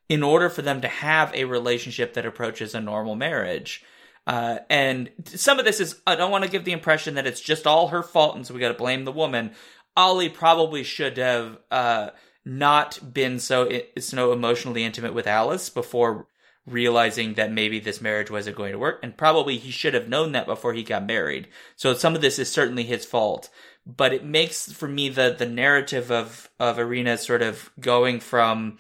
in 0.08 0.24
order 0.24 0.50
for 0.50 0.62
them 0.62 0.80
to 0.80 0.88
have 0.88 1.34
a 1.34 1.44
relationship 1.44 2.14
that 2.14 2.26
approaches 2.26 2.74
a 2.74 2.82
normal 2.82 3.16
marriage. 3.16 3.84
Uh, 4.26 4.60
and 4.70 5.10
some 5.26 5.60
of 5.60 5.66
this 5.66 5.82
is, 5.82 6.00
I 6.08 6.16
don't 6.16 6.32
want 6.32 6.46
to 6.46 6.50
give 6.50 6.64
the 6.64 6.72
impression 6.72 7.16
that 7.16 7.28
it's 7.28 7.42
just 7.42 7.68
all 7.68 7.90
her 7.90 8.04
fault 8.04 8.38
and 8.38 8.48
so 8.48 8.54
we 8.54 8.62
got 8.62 8.70
to 8.70 8.74
blame 8.74 9.04
the 9.04 9.12
woman. 9.12 9.52
Ollie 9.98 10.30
probably 10.30 10.84
should 10.84 11.18
have, 11.18 11.58
uh, 11.70 12.12
not 12.46 13.14
been 13.14 13.40
so 13.40 13.70
so 14.00 14.34
emotionally 14.34 14.84
intimate 14.84 15.14
with 15.14 15.28
Alice 15.28 15.70
before 15.70 16.28
realizing 16.66 17.34
that 17.34 17.52
maybe 17.52 17.80
this 17.80 18.02
marriage 18.02 18.32
wasn't 18.32 18.56
going 18.56 18.72
to 18.72 18.80
work 18.80 19.00
and 19.04 19.18
probably 19.18 19.58
he 19.58 19.72
should 19.72 19.94
have 19.94 20.08
known 20.08 20.32
that 20.32 20.46
before 20.46 20.74
he 20.74 20.84
got 20.84 21.06
married. 21.06 21.48
So 21.76 21.94
some 21.94 22.16
of 22.16 22.22
this 22.22 22.40
is 22.40 22.50
certainly 22.50 22.84
his 22.84 23.06
fault, 23.06 23.50
but 23.86 24.14
it 24.14 24.24
makes 24.24 24.72
for 24.72 24.88
me 24.88 25.10
the 25.10 25.36
the 25.38 25.46
narrative 25.46 26.12
of 26.12 26.50
of 26.60 26.80
Irena 26.80 27.18
sort 27.18 27.42
of 27.42 27.70
going 27.80 28.20
from 28.20 28.80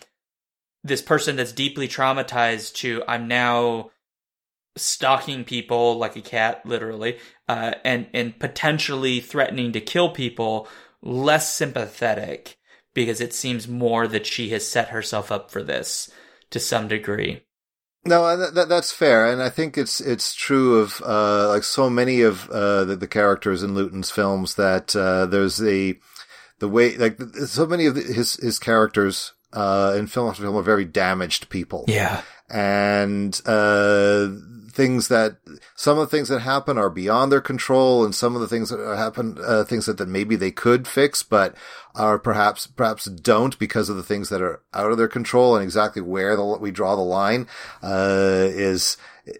this 0.84 1.02
person 1.02 1.36
that's 1.36 1.52
deeply 1.52 1.88
traumatized 1.88 2.74
to 2.76 3.04
I'm 3.08 3.28
now 3.28 3.92
stalking 4.76 5.44
people 5.44 5.98
like 5.98 6.16
a 6.16 6.22
cat 6.22 6.66
literally 6.66 7.20
uh, 7.48 7.74
and 7.86 8.08
and 8.14 8.38
potentially 8.40 9.20
threatening 9.20 9.72
to 9.74 9.82
kill 9.82 10.10
people 10.10 10.68
less 11.02 11.54
sympathetic 11.54 12.58
because 12.94 13.22
it 13.22 13.34
seems 13.34 13.68
more 13.68 14.08
that 14.08 14.26
she 14.26 14.50
has 14.50 14.68
set 14.68 14.90
herself 14.90 15.32
up 15.32 15.52
for 15.52 15.64
this 15.64 16.12
to 16.52 16.60
some 16.60 16.88
degree. 16.88 17.44
No, 18.06 18.36
that, 18.36 18.68
that's 18.68 18.92
fair, 18.92 19.32
and 19.32 19.42
I 19.42 19.50
think 19.50 19.78
it's 19.78 20.02
it's 20.02 20.36
true 20.36 20.80
of 20.80 21.02
uh, 21.06 21.48
like 21.48 21.64
so 21.64 21.90
many 21.90 22.22
of 22.22 22.50
uh, 22.50 22.84
the, 22.84 22.98
the, 22.98 23.08
characters 23.08 23.64
in 23.64 23.76
Lewton's 23.76 24.12
films 24.12 24.56
that 24.56 24.94
uh, 24.94 25.26
there's 25.26 25.64
a 25.64 25.98
the 26.60 26.68
way 26.68 26.98
like 26.98 27.18
so 27.46 27.66
many 27.66 27.86
of 27.86 27.96
his 27.96 28.36
his 28.36 28.60
characters 28.60 29.32
uh, 29.54 29.96
in 29.98 30.08
film 30.08 30.28
after 30.28 30.42
film 30.44 30.58
are 30.58 30.62
very 30.62 30.84
damaged 30.84 31.50
people. 31.50 31.86
Yeah, 31.88 32.24
and 32.50 33.40
uh, 33.46 34.28
things 34.74 35.08
that 35.08 35.38
some 35.76 35.98
of 35.98 36.10
the 36.10 36.16
things 36.16 36.30
that 36.30 36.40
happen 36.40 36.78
are 36.78 36.90
beyond 36.90 37.32
their 37.32 37.42
control, 37.42 38.04
and 38.04 38.14
some 38.14 38.36
of 38.36 38.42
the 38.42 38.48
things 38.48 38.70
that 38.70 38.80
happen, 38.98 39.38
uh, 39.44 39.64
things 39.64 39.86
that, 39.86 39.98
that 39.98 40.08
maybe 40.08 40.36
they 40.36 40.52
could 40.52 40.88
fix, 40.88 41.24
but 41.24 41.56
are 41.96 42.18
perhaps 42.18 42.68
perhaps 42.68 43.06
don't 43.06 43.58
because 43.60 43.90
of 43.90 43.96
the 43.96 44.04
things 44.04 44.30
that 44.30 44.42
are 44.42 44.62
out 44.74 44.92
of 44.92 44.98
their 44.98 45.08
control, 45.08 45.56
and 45.56 45.64
exactly 45.64 46.02
where 46.02 46.36
the, 46.36 46.44
we 46.44 46.72
draw 46.72 46.96
the 46.96 47.02
line 47.02 47.48
uh, 47.82 48.48
is 48.50 48.98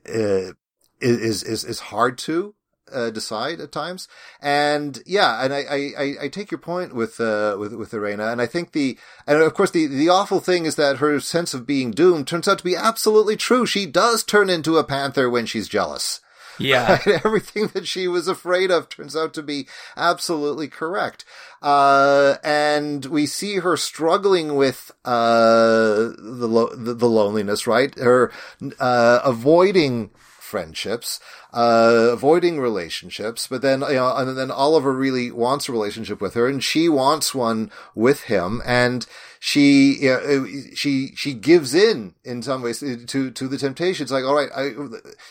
uh, 0.08 0.54
is 1.02 1.44
is 1.44 1.64
is 1.64 1.80
hard 1.80 2.18
to 2.20 2.56
uh, 2.92 3.10
decide 3.10 3.60
at 3.60 3.72
times. 3.72 4.08
And 4.42 5.02
yeah, 5.06 5.44
and 5.44 5.54
I, 5.54 5.64
I, 5.70 6.16
I 6.24 6.28
take 6.28 6.52
your 6.52 6.60
point 6.60 6.94
with, 6.94 7.20
uh, 7.20 7.56
with, 7.60 7.74
with 7.74 7.94
Irena. 7.94 8.28
And 8.28 8.42
I 8.42 8.46
think 8.46 8.72
the, 8.72 8.98
and 9.28 9.42
of 9.42 9.54
course 9.54 9.72
the, 9.72 9.88
the 9.88 10.10
awful 10.10 10.40
thing 10.40 10.66
is 10.66 10.76
that 10.76 10.98
her 10.98 11.20
sense 11.20 11.54
of 11.54 11.66
being 11.66 11.92
doomed 11.92 12.28
turns 12.28 12.48
out 12.48 12.60
to 12.60 12.64
be 12.64 12.76
absolutely 12.76 13.36
true. 13.36 13.66
She 13.66 13.86
does 13.86 14.24
turn 14.24 14.50
into 14.50 14.78
a 14.78 14.84
panther 14.84 15.30
when 15.30 15.46
she's 15.46 15.68
jealous. 15.68 16.20
Yeah. 16.60 17.00
Right? 17.06 17.22
Everything 17.26 17.68
that 17.74 17.88
she 17.88 18.08
was 18.08 18.28
afraid 18.28 18.72
of 18.72 18.90
turns 18.90 19.16
out 19.16 19.34
to 19.36 19.44
be 19.44 19.68
absolutely 19.98 20.68
correct. 20.68 21.26
Uh, 21.62 22.36
and 22.44 23.06
we 23.06 23.26
see 23.26 23.58
her 23.60 23.78
struggling 23.78 24.56
with, 24.56 24.92
uh, 25.06 26.12
the, 26.18 26.48
lo- 26.48 26.76
the, 26.76 26.94
the, 26.94 27.10
loneliness, 27.10 27.66
right? 27.66 27.98
Her, 27.98 28.32
uh, 28.80 29.20
avoiding 29.24 30.12
friendships, 30.54 31.20
uh, 31.52 32.10
avoiding 32.12 32.60
relationships, 32.60 33.48
but 33.48 33.64
then, 33.64 33.82
you 33.82 33.96
know, 33.96 34.16
and 34.16 34.38
then 34.38 34.52
Oliver 34.52 34.94
really 34.94 35.32
wants 35.32 35.68
a 35.68 35.72
relationship 35.72 36.22
with 36.22 36.36
her 36.36 36.48
and 36.48 36.64
she 36.64 36.88
wants 36.88 37.34
one 37.34 37.72
with 37.96 38.26
him 38.26 38.62
and 38.64 39.08
she, 39.40 39.96
you 40.04 40.10
know, 40.10 40.46
she, 40.76 41.16
she 41.16 41.34
gives 41.34 41.74
in 41.74 42.14
in 42.24 42.44
some 42.44 42.62
ways 42.62 42.82
to, 42.82 43.32
to 43.32 43.48
the 43.48 43.58
temptation. 43.58 44.04
It's 44.04 44.12
like, 44.12 44.26
all 44.26 44.36
right, 44.36 44.52
I, 44.56 44.74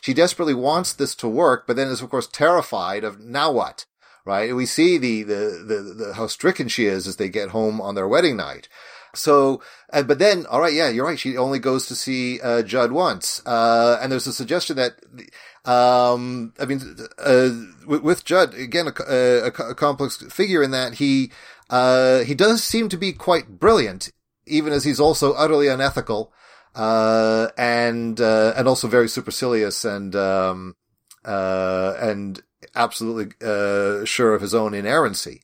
she 0.01 0.13
desperately 0.13 0.55
wants 0.55 0.93
this 0.93 1.15
to 1.15 1.29
work, 1.29 1.69
but 1.69 1.77
then 1.77 1.87
is 1.87 2.03
of 2.03 2.11
course 2.11 2.27
terrified 2.27 3.05
of 3.05 3.21
now 3.21 3.53
what? 3.53 3.87
Right? 4.25 4.57
We 4.57 4.67
see 4.67 4.99
the, 4.99 5.23
the, 5.23 5.65
the, 5.65 5.95
the, 5.99 6.15
how 6.15 6.27
stricken 6.27 6.67
she 6.67 6.87
is 6.87 7.07
as 7.07 7.15
they 7.15 7.29
get 7.29 7.51
home 7.51 7.81
on 7.81 7.95
their 7.95 8.09
wedding 8.09 8.37
night. 8.37 8.69
So, 9.15 9.63
uh, 9.93 10.03
but 10.03 10.19
then, 10.19 10.47
all 10.47 10.61
right, 10.61 10.73
yeah, 10.73 10.89
you're 10.89 11.05
right. 11.05 11.19
She 11.19 11.37
only 11.37 11.59
goes 11.59 11.87
to 11.89 11.95
see 11.95 12.41
uh, 12.41 12.63
Judd 12.63 12.93
once, 12.93 13.43
uh, 13.45 13.99
and 14.01 14.11
there's 14.11 14.27
a 14.27 14.33
suggestion 14.33 14.77
that, 14.77 14.95
um, 15.71 16.55
I 16.59 16.65
mean, 16.65 16.81
uh, 17.19 17.51
with, 17.87 18.03
with, 18.03 18.25
Judd 18.25 18.55
again, 18.55 18.87
a, 18.87 19.13
a, 19.13 19.47
a, 19.47 19.75
complex 19.75 20.17
figure 20.17 20.63
in 20.63 20.71
that 20.71 20.95
he 20.95 21.31
uh, 21.69 22.21
he 22.21 22.35
does 22.35 22.65
seem 22.65 22.89
to 22.89 22.97
be 22.97 23.13
quite 23.13 23.61
brilliant 23.61 24.11
even 24.47 24.73
as 24.73 24.85
he's 24.85 25.01
also 25.01 25.33
utterly 25.35 25.69
unethical, 25.69 26.33
uh, 26.75 27.49
and, 27.57 28.21
uh, 28.21 28.55
and 28.57 28.67
also 28.67 28.89
very 28.89 29.09
supercilious 29.09 29.85
and, 29.85 30.17
um, 30.17 30.75
uh, 31.25 31.95
and 32.01 32.43
absolutely, 32.75 33.33
sure 34.07 34.35
of 34.35 34.43
his 34.43 34.55
own 34.55 34.75
inerrancy. 34.75 35.43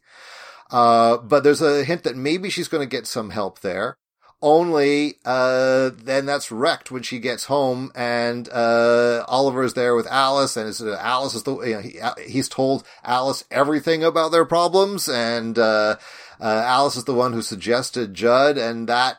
Uh, 0.71 1.17
but 1.19 1.45
there's 1.45 1.63
a 1.63 1.85
hint 1.85 2.05
that 2.05 2.17
maybe 2.17 2.51
she's 2.51 2.69
going 2.69 2.87
to 2.87 2.97
get 2.97 3.07
some 3.07 3.31
help 3.31 3.61
there. 3.61 3.97
Only, 4.41 5.15
uh, 5.25 5.91
then 5.97 6.25
that's 6.25 6.53
wrecked 6.53 6.93
when 6.93 7.03
she 7.03 7.19
gets 7.19 7.47
home 7.47 7.91
and, 7.97 8.49
uh, 8.51 9.25
Oliver 9.27 9.65
is 9.65 9.75
there 9.75 9.97
with 9.97 10.07
Alice 10.07 10.57
and 10.57 10.73
uh, 10.81 10.97
Alice 11.01 11.35
is 11.35 11.43
the, 11.43 11.59
you 11.59 11.75
know, 11.75 11.81
he, 11.81 11.99
uh, 11.99 12.15
he's 12.25 12.49
told 12.49 12.85
Alice 13.03 13.43
everything 13.51 14.05
about 14.05 14.31
their 14.31 14.45
problems 14.45 15.09
and, 15.09 15.59
uh, 15.59 15.97
uh, 16.41 16.45
Alice 16.45 16.95
is 16.95 17.03
the 17.03 17.15
one 17.15 17.33
who 17.33 17.43
suggested 17.43 18.15
Judd 18.15 18.57
and 18.57 18.89
that 18.89 19.19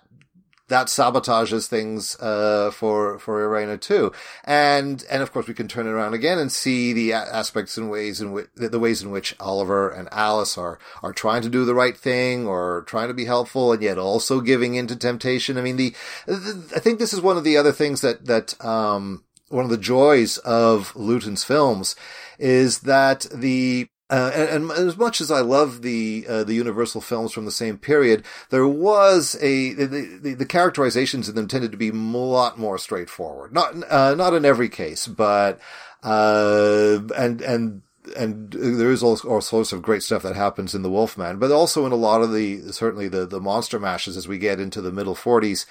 that 0.69 0.87
sabotages 0.87 1.67
things 1.67 2.19
uh, 2.19 2.71
for 2.71 3.19
for 3.19 3.43
Irena 3.43 3.77
too, 3.77 4.11
and 4.43 5.03
and 5.09 5.21
of 5.21 5.31
course 5.31 5.47
we 5.47 5.53
can 5.53 5.67
turn 5.67 5.87
it 5.87 5.91
around 5.91 6.13
again 6.13 6.39
and 6.39 6.51
see 6.51 6.93
the 6.93 7.13
aspects 7.13 7.77
and 7.77 7.89
ways 7.89 8.21
in 8.21 8.31
which 8.31 8.47
the 8.55 8.79
ways 8.79 9.01
in 9.03 9.11
which 9.11 9.35
Oliver 9.39 9.89
and 9.89 10.07
Alice 10.11 10.57
are 10.57 10.79
are 11.03 11.13
trying 11.13 11.41
to 11.41 11.49
do 11.49 11.65
the 11.65 11.75
right 11.75 11.97
thing 11.97 12.47
or 12.47 12.83
trying 12.87 13.09
to 13.09 13.13
be 13.13 13.25
helpful 13.25 13.73
and 13.73 13.81
yet 13.81 13.97
also 13.97 14.41
giving 14.41 14.75
into 14.75 14.95
temptation. 14.95 15.57
I 15.57 15.61
mean, 15.61 15.77
the, 15.77 15.93
the 16.25 16.71
I 16.75 16.79
think 16.79 16.99
this 16.99 17.13
is 17.13 17.21
one 17.21 17.37
of 17.37 17.43
the 17.43 17.57
other 17.57 17.71
things 17.71 18.01
that 18.01 18.25
that 18.25 18.63
um, 18.63 19.23
one 19.49 19.65
of 19.65 19.71
the 19.71 19.77
joys 19.77 20.37
of 20.39 20.95
Lewton's 20.95 21.43
films 21.43 21.95
is 22.37 22.79
that 22.81 23.25
the 23.33 23.89
uh, 24.09 24.31
and, 24.33 24.71
and, 24.71 24.71
as 24.71 24.97
much 24.97 25.21
as 25.21 25.29
I 25.29 25.41
love 25.41 25.83
the 25.83 26.25
uh, 26.27 26.43
the 26.43 26.55
Universal 26.55 27.01
films 27.01 27.31
from 27.31 27.45
the 27.45 27.51
same 27.51 27.77
period, 27.77 28.25
there 28.49 28.67
was 28.67 29.37
a 29.39 29.73
the, 29.73 29.85
the, 29.85 30.33
the, 30.33 30.45
characterizations 30.45 31.29
in 31.29 31.35
them 31.35 31.47
tended 31.47 31.71
to 31.71 31.77
be 31.77 31.89
a 31.89 31.93
lot 31.93 32.57
more 32.57 32.79
straightforward. 32.79 33.53
Not 33.53 33.75
uh, 33.89 34.15
not 34.15 34.33
in 34.33 34.45
every 34.45 34.67
case, 34.67 35.05
but 35.05 35.59
uh, 36.01 36.99
and 37.15 37.41
and 37.41 37.83
and 38.17 38.51
there 38.51 38.91
is 38.91 39.03
all, 39.03 39.19
all 39.27 39.41
sorts 39.41 39.71
of 39.71 39.83
great 39.83 40.01
stuff 40.01 40.23
that 40.23 40.35
happens 40.35 40.73
in 40.73 40.81
the 40.81 40.89
Wolfman, 40.89 41.37
but 41.37 41.51
also 41.51 41.85
in 41.85 41.91
a 41.91 41.95
lot 41.95 42.21
of 42.21 42.33
the 42.33 42.71
certainly 42.71 43.07
the 43.07 43.27
the 43.27 43.39
monster 43.39 43.79
mashes 43.79 44.17
as 44.17 44.27
we 44.27 44.39
get 44.39 44.59
into 44.59 44.81
the 44.81 44.91
middle 44.91 45.15
forties. 45.15 45.67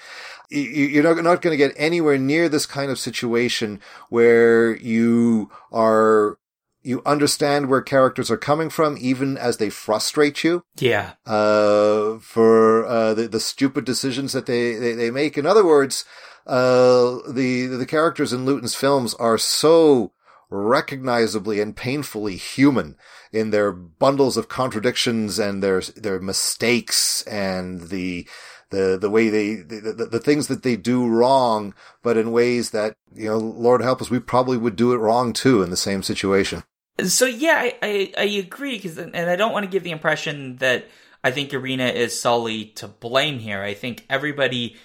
You're 0.49 1.03
not, 1.03 1.23
not 1.23 1.43
going 1.43 1.53
to 1.53 1.57
get 1.57 1.75
anywhere 1.77 2.17
near 2.17 2.49
this 2.49 2.65
kind 2.65 2.89
of 2.89 2.97
situation 2.97 3.79
where 4.09 4.75
you 4.77 5.51
are 5.71 6.38
you 6.81 7.01
understand 7.05 7.69
where 7.69 7.81
characters 7.81 8.31
are 8.31 8.37
coming 8.37 8.69
from, 8.69 8.97
even 8.99 9.37
as 9.37 9.57
they 9.57 9.69
frustrate 9.69 10.43
you. 10.43 10.63
Yeah. 10.77 11.13
Uh, 11.25 12.19
for 12.19 12.85
uh, 12.85 13.13
the 13.13 13.27
the 13.27 13.39
stupid 13.39 13.85
decisions 13.85 14.33
that 14.33 14.45
they 14.45 14.75
they, 14.75 14.93
they 14.93 15.11
make. 15.11 15.37
In 15.37 15.45
other 15.45 15.65
words, 15.65 16.05
uh, 16.47 17.17
the 17.27 17.67
the 17.67 17.85
characters 17.85 18.33
in 18.33 18.45
Lewton's 18.45 18.75
films 18.75 19.13
are 19.15 19.37
so 19.37 20.13
recognizably 20.49 21.59
and 21.59 21.75
painfully 21.75 22.35
human 22.35 22.95
in 23.31 23.51
their 23.51 23.71
bundles 23.71 24.35
of 24.35 24.49
contradictions 24.49 25.37
and 25.37 25.61
their 25.61 25.81
their 25.81 26.19
mistakes 26.19 27.21
and 27.23 27.89
the 27.89 28.27
the 28.69 28.97
the 28.99 29.09
way 29.09 29.29
they 29.29 29.55
the, 29.55 29.93
the, 29.95 30.05
the, 30.05 30.19
things 30.19 30.47
that 30.47 30.63
they 30.63 30.75
do 30.75 31.07
wrong, 31.07 31.73
but 32.03 32.17
in 32.17 32.31
ways 32.31 32.71
that 32.71 32.95
you 33.13 33.25
know, 33.25 33.37
Lord 33.37 33.81
help 33.81 34.01
us, 34.01 34.09
we 34.09 34.19
probably 34.19 34.57
would 34.57 34.75
do 34.75 34.93
it 34.93 34.97
wrong 34.97 35.33
too 35.33 35.61
in 35.63 35.69
the 35.69 35.77
same 35.77 36.03
situation. 36.03 36.63
So 37.03 37.25
yeah, 37.25 37.55
I 37.57 37.75
I, 37.81 38.13
I 38.17 38.23
agree 38.23 38.75
because 38.75 38.97
and 38.97 39.15
I 39.15 39.35
don't 39.35 39.53
want 39.53 39.65
to 39.65 39.71
give 39.71 39.83
the 39.83 39.91
impression 39.91 40.57
that 40.57 40.87
I 41.23 41.31
think 41.31 41.53
Irena 41.53 41.87
is 41.87 42.19
solely 42.19 42.65
to 42.75 42.87
blame 42.87 43.39
here. 43.39 43.61
I 43.61 43.73
think 43.73 44.05
everybody 44.09 44.75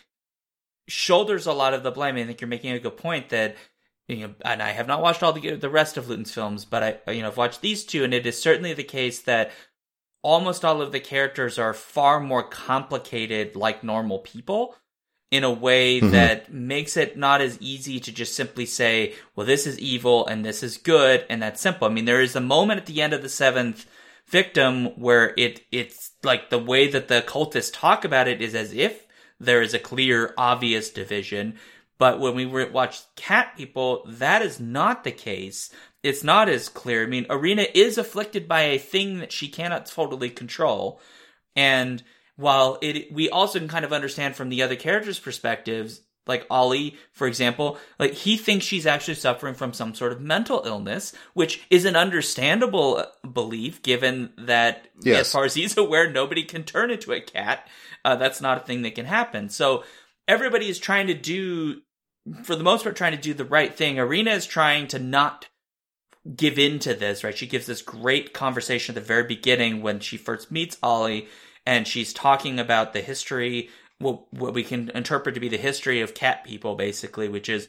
shoulders 0.88 1.46
a 1.46 1.52
lot 1.52 1.74
of 1.74 1.82
the 1.82 1.90
blame. 1.90 2.16
I 2.16 2.24
think 2.24 2.40
you're 2.40 2.48
making 2.48 2.72
a 2.72 2.78
good 2.78 2.96
point 2.96 3.28
that 3.30 3.56
you 4.08 4.16
know, 4.18 4.34
and 4.44 4.62
I 4.62 4.70
have 4.70 4.86
not 4.86 5.02
watched 5.02 5.22
all 5.22 5.32
the 5.32 5.56
the 5.56 5.70
rest 5.70 5.96
of 5.96 6.08
Lewton's 6.08 6.32
films, 6.32 6.64
but 6.64 7.00
I 7.06 7.12
you 7.12 7.22
know 7.22 7.28
I've 7.28 7.36
watched 7.36 7.60
these 7.60 7.84
two, 7.84 8.04
and 8.04 8.14
it 8.14 8.26
is 8.26 8.40
certainly 8.40 8.72
the 8.72 8.84
case 8.84 9.20
that 9.22 9.50
almost 10.24 10.64
all 10.64 10.82
of 10.82 10.90
the 10.90 11.00
characters 11.00 11.58
are 11.58 11.74
far 11.74 12.18
more 12.18 12.42
complicated 12.42 13.54
like 13.54 13.84
normal 13.84 14.18
people 14.18 14.74
in 15.30 15.44
a 15.44 15.52
way 15.52 16.00
mm-hmm. 16.00 16.10
that 16.10 16.52
makes 16.52 16.96
it 16.96 17.16
not 17.16 17.40
as 17.40 17.60
easy 17.60 18.00
to 18.00 18.10
just 18.10 18.34
simply 18.34 18.64
say, 18.66 19.14
well, 19.36 19.46
this 19.46 19.66
is 19.66 19.78
evil 19.78 20.26
and 20.26 20.44
this 20.44 20.62
is 20.62 20.76
good, 20.78 21.24
and 21.28 21.42
that's 21.42 21.60
simple. 21.60 21.86
I 21.86 21.90
mean, 21.90 22.04
there 22.04 22.20
is 22.20 22.34
a 22.34 22.40
moment 22.40 22.80
at 22.80 22.86
the 22.86 23.02
end 23.02 23.12
of 23.12 23.22
the 23.22 23.28
seventh 23.28 23.86
victim 24.26 24.86
where 24.98 25.34
it 25.36 25.60
it's 25.70 26.12
like 26.22 26.48
the 26.48 26.58
way 26.58 26.88
that 26.88 27.08
the 27.08 27.22
cultists 27.22 27.72
talk 27.72 28.04
about 28.04 28.28
it 28.28 28.40
is 28.40 28.54
as 28.54 28.72
if 28.72 29.06
there 29.38 29.60
is 29.60 29.74
a 29.74 29.78
clear, 29.78 30.32
obvious 30.38 30.88
division. 30.90 31.56
But 31.98 32.18
when 32.18 32.34
we 32.34 32.46
watch 32.46 33.02
cat 33.14 33.54
people, 33.56 34.04
that 34.08 34.40
is 34.40 34.58
not 34.58 35.04
the 35.04 35.12
case 35.12 35.70
it's 36.04 36.22
not 36.22 36.50
as 36.50 36.68
clear. 36.68 37.02
I 37.02 37.06
mean, 37.06 37.26
Irena 37.30 37.66
is 37.74 37.96
afflicted 37.96 38.46
by 38.46 38.62
a 38.62 38.78
thing 38.78 39.18
that 39.18 39.32
she 39.32 39.48
cannot 39.48 39.86
totally 39.86 40.28
control. 40.28 41.00
And 41.56 42.02
while 42.36 42.78
it, 42.82 43.10
we 43.10 43.30
also 43.30 43.58
can 43.58 43.68
kind 43.68 43.86
of 43.86 43.92
understand 43.92 44.36
from 44.36 44.50
the 44.50 44.62
other 44.62 44.76
characters' 44.76 45.18
perspectives, 45.18 46.02
like 46.26 46.46
Ollie, 46.50 46.98
for 47.12 47.26
example, 47.26 47.78
like 47.98 48.12
he 48.12 48.36
thinks 48.36 48.66
she's 48.66 48.86
actually 48.86 49.14
suffering 49.14 49.54
from 49.54 49.72
some 49.72 49.94
sort 49.94 50.12
of 50.12 50.20
mental 50.20 50.62
illness, 50.66 51.14
which 51.32 51.64
is 51.70 51.86
an 51.86 51.96
understandable 51.96 53.02
belief 53.32 53.82
given 53.82 54.30
that, 54.36 54.88
yes. 55.00 55.20
as 55.20 55.32
far 55.32 55.44
as 55.46 55.54
he's 55.54 55.76
aware, 55.78 56.10
nobody 56.10 56.42
can 56.42 56.64
turn 56.64 56.90
into 56.90 57.12
a 57.12 57.20
cat. 57.20 57.66
Uh, 58.04 58.16
that's 58.16 58.42
not 58.42 58.58
a 58.58 58.66
thing 58.66 58.82
that 58.82 58.94
can 58.94 59.06
happen. 59.06 59.48
So 59.48 59.84
everybody 60.28 60.68
is 60.68 60.78
trying 60.78 61.06
to 61.06 61.14
do, 61.14 61.80
for 62.42 62.56
the 62.56 62.62
most 62.62 62.82
part, 62.82 62.94
trying 62.94 63.16
to 63.16 63.22
do 63.22 63.32
the 63.32 63.46
right 63.46 63.74
thing. 63.74 63.98
Irena 63.98 64.32
is 64.32 64.44
trying 64.44 64.86
to 64.88 64.98
not 64.98 65.46
give 66.36 66.58
in 66.58 66.78
to 66.80 66.94
this, 66.94 67.22
right? 67.22 67.36
She 67.36 67.46
gives 67.46 67.66
this 67.66 67.82
great 67.82 68.32
conversation 68.32 68.96
at 68.96 69.02
the 69.02 69.06
very 69.06 69.24
beginning 69.24 69.82
when 69.82 70.00
she 70.00 70.16
first 70.16 70.50
meets 70.50 70.78
Ollie 70.82 71.28
and 71.66 71.86
she's 71.86 72.12
talking 72.12 72.58
about 72.58 72.92
the 72.92 73.00
history, 73.00 73.70
what, 73.98 74.32
what 74.32 74.54
we 74.54 74.64
can 74.64 74.90
interpret 74.94 75.34
to 75.34 75.40
be 75.40 75.48
the 75.48 75.56
history 75.56 76.00
of 76.00 76.14
cat 76.14 76.44
people, 76.44 76.76
basically, 76.76 77.28
which 77.28 77.48
is 77.48 77.68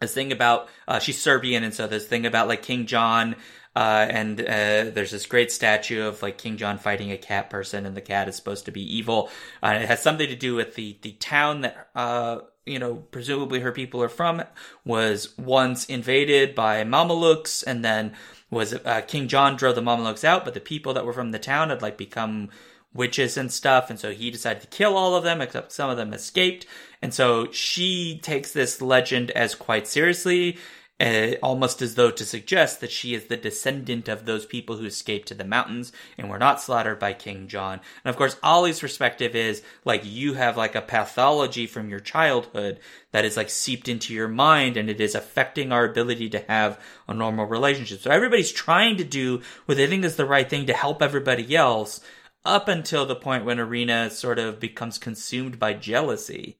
this 0.00 0.14
thing 0.14 0.32
about, 0.32 0.68
uh, 0.88 0.98
she's 0.98 1.20
Serbian. 1.20 1.64
And 1.64 1.74
so 1.74 1.86
this 1.86 2.06
thing 2.06 2.26
about 2.26 2.48
like 2.48 2.62
King 2.62 2.86
John, 2.86 3.36
uh, 3.74 4.06
and, 4.08 4.40
uh, 4.40 4.90
there's 4.90 5.10
this 5.10 5.26
great 5.26 5.52
statue 5.52 6.06
of 6.06 6.22
like 6.22 6.38
King 6.38 6.56
John 6.56 6.78
fighting 6.78 7.12
a 7.12 7.18
cat 7.18 7.50
person 7.50 7.84
and 7.84 7.96
the 7.96 8.00
cat 8.00 8.28
is 8.28 8.36
supposed 8.36 8.64
to 8.66 8.72
be 8.72 8.96
evil. 8.96 9.30
Uh, 9.62 9.78
it 9.80 9.88
has 9.88 10.02
something 10.02 10.28
to 10.28 10.36
do 10.36 10.54
with 10.54 10.74
the, 10.76 10.98
the 11.02 11.12
town 11.12 11.62
that, 11.62 11.88
uh, 11.94 12.38
you 12.66 12.78
know, 12.78 12.96
presumably 13.12 13.60
her 13.60 13.72
people 13.72 14.02
are 14.02 14.08
from, 14.08 14.42
was 14.84 15.36
once 15.38 15.86
invaded 15.86 16.54
by 16.54 16.82
Mamelukes, 16.84 17.64
and 17.66 17.84
then 17.84 18.12
was 18.50 18.74
uh, 18.74 19.02
King 19.06 19.28
John 19.28 19.56
drove 19.56 19.76
the 19.76 19.80
Mamelukes 19.80 20.24
out, 20.24 20.44
but 20.44 20.54
the 20.54 20.60
people 20.60 20.92
that 20.94 21.06
were 21.06 21.12
from 21.12 21.30
the 21.30 21.38
town 21.38 21.70
had 21.70 21.80
like 21.80 21.96
become 21.96 22.50
witches 22.92 23.36
and 23.36 23.52
stuff, 23.52 23.88
and 23.88 23.98
so 23.98 24.10
he 24.10 24.30
decided 24.30 24.62
to 24.62 24.68
kill 24.68 24.96
all 24.96 25.14
of 25.14 25.24
them, 25.24 25.40
except 25.40 25.72
some 25.72 25.90
of 25.90 25.96
them 25.96 26.12
escaped. 26.12 26.66
And 27.00 27.14
so 27.14 27.50
she 27.52 28.18
takes 28.22 28.52
this 28.52 28.82
legend 28.82 29.30
as 29.32 29.54
quite 29.54 29.86
seriously 29.86 30.58
uh, 30.98 31.32
almost 31.42 31.82
as 31.82 31.94
though 31.94 32.10
to 32.10 32.24
suggest 32.24 32.80
that 32.80 32.90
she 32.90 33.14
is 33.14 33.26
the 33.26 33.36
descendant 33.36 34.08
of 34.08 34.24
those 34.24 34.46
people 34.46 34.76
who 34.76 34.86
escaped 34.86 35.28
to 35.28 35.34
the 35.34 35.44
mountains 35.44 35.92
and 36.16 36.30
were 36.30 36.38
not 36.38 36.60
slaughtered 36.60 36.98
by 36.98 37.12
King 37.12 37.48
John. 37.48 37.80
And 38.04 38.10
of 38.10 38.16
course, 38.16 38.36
Ollie's 38.42 38.80
perspective 38.80 39.34
is 39.34 39.62
like 39.84 40.02
you 40.04 40.34
have 40.34 40.56
like 40.56 40.74
a 40.74 40.80
pathology 40.80 41.66
from 41.66 41.90
your 41.90 42.00
childhood 42.00 42.80
that 43.12 43.26
is 43.26 43.36
like 43.36 43.50
seeped 43.50 43.88
into 43.88 44.14
your 44.14 44.28
mind 44.28 44.76
and 44.76 44.88
it 44.88 45.00
is 45.00 45.14
affecting 45.14 45.70
our 45.70 45.84
ability 45.84 46.30
to 46.30 46.44
have 46.48 46.80
a 47.06 47.12
normal 47.12 47.44
relationship. 47.44 48.00
So 48.00 48.10
everybody's 48.10 48.52
trying 48.52 48.96
to 48.96 49.04
do 49.04 49.42
what 49.66 49.76
they 49.76 49.86
think 49.86 50.04
is 50.04 50.16
the 50.16 50.24
right 50.24 50.48
thing 50.48 50.66
to 50.66 50.72
help 50.72 51.02
everybody 51.02 51.54
else 51.54 52.00
up 52.46 52.68
until 52.68 53.04
the 53.04 53.16
point 53.16 53.44
when 53.44 53.58
Irena 53.58 54.08
sort 54.08 54.38
of 54.38 54.60
becomes 54.60 54.98
consumed 54.98 55.58
by 55.58 55.74
jealousy. 55.74 56.58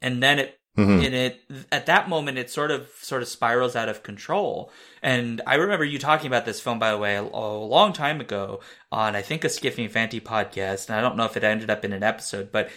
And 0.00 0.22
then 0.22 0.38
it 0.38 0.58
Mm-hmm. 0.76 1.04
And 1.04 1.14
it 1.14 1.40
at 1.70 1.86
that 1.86 2.08
moment 2.08 2.38
it 2.38 2.50
sort 2.50 2.70
of 2.70 2.88
sort 3.00 3.20
of 3.20 3.28
spirals 3.28 3.76
out 3.76 3.90
of 3.90 4.02
control. 4.02 4.72
And 5.02 5.42
I 5.46 5.56
remember 5.56 5.84
you 5.84 5.98
talking 5.98 6.28
about 6.28 6.46
this 6.46 6.60
film, 6.60 6.78
by 6.78 6.90
the 6.92 6.98
way, 6.98 7.16
a, 7.16 7.22
a 7.22 7.58
long 7.58 7.92
time 7.92 8.20
ago 8.20 8.60
on 8.90 9.14
I 9.14 9.20
think 9.20 9.44
a 9.44 9.48
Skiffy 9.48 9.84
and 9.84 9.92
Fanty 9.92 10.20
podcast, 10.20 10.88
and 10.88 10.96
I 10.96 11.02
don't 11.02 11.16
know 11.16 11.26
if 11.26 11.36
it 11.36 11.44
ended 11.44 11.68
up 11.68 11.84
in 11.84 11.92
an 11.92 12.02
episode, 12.02 12.50
but 12.50 12.70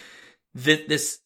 th- 0.62 0.86
this 0.88 1.20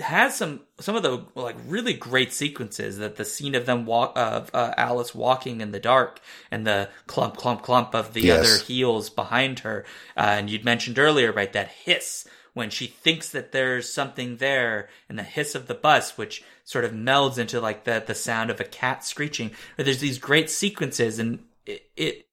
has 0.00 0.36
some 0.36 0.60
some 0.78 0.96
of 0.96 1.02
the 1.02 1.24
like 1.34 1.56
really 1.66 1.94
great 1.94 2.32
sequences 2.32 2.98
that 2.98 3.16
the 3.16 3.24
scene 3.24 3.54
of 3.54 3.66
them 3.66 3.86
walk 3.86 4.12
of 4.16 4.50
uh, 4.54 4.74
Alice 4.76 5.14
walking 5.14 5.60
in 5.60 5.72
the 5.72 5.80
dark 5.80 6.20
and 6.50 6.66
the 6.66 6.90
clump 7.06 7.36
clump 7.36 7.62
clump 7.62 7.94
of 7.94 8.12
the 8.12 8.22
yes. 8.22 8.38
other 8.38 8.64
heels 8.64 9.08
behind 9.08 9.60
her, 9.60 9.84
uh, 10.18 10.36
and 10.38 10.50
you'd 10.50 10.64
mentioned 10.64 10.98
earlier, 10.98 11.32
right, 11.32 11.52
that 11.54 11.68
hiss 11.68 12.26
when 12.54 12.70
she 12.70 12.86
thinks 12.86 13.28
that 13.30 13.52
there's 13.52 13.92
something 13.92 14.36
there 14.36 14.88
and 15.08 15.18
the 15.18 15.22
hiss 15.22 15.54
of 15.54 15.66
the 15.66 15.74
bus, 15.74 16.18
which 16.18 16.42
sort 16.64 16.84
of 16.84 16.92
melds 16.92 17.38
into 17.38 17.60
like 17.60 17.84
the, 17.84 18.02
the 18.06 18.14
sound 18.14 18.50
of 18.50 18.60
a 18.60 18.64
cat 18.64 19.04
screeching. 19.04 19.50
Or 19.78 19.84
there's 19.84 20.00
these 20.00 20.18
great 20.18 20.50
sequences 20.50 21.18
and 21.18 21.40
it, 21.66 21.90
it 21.96 22.26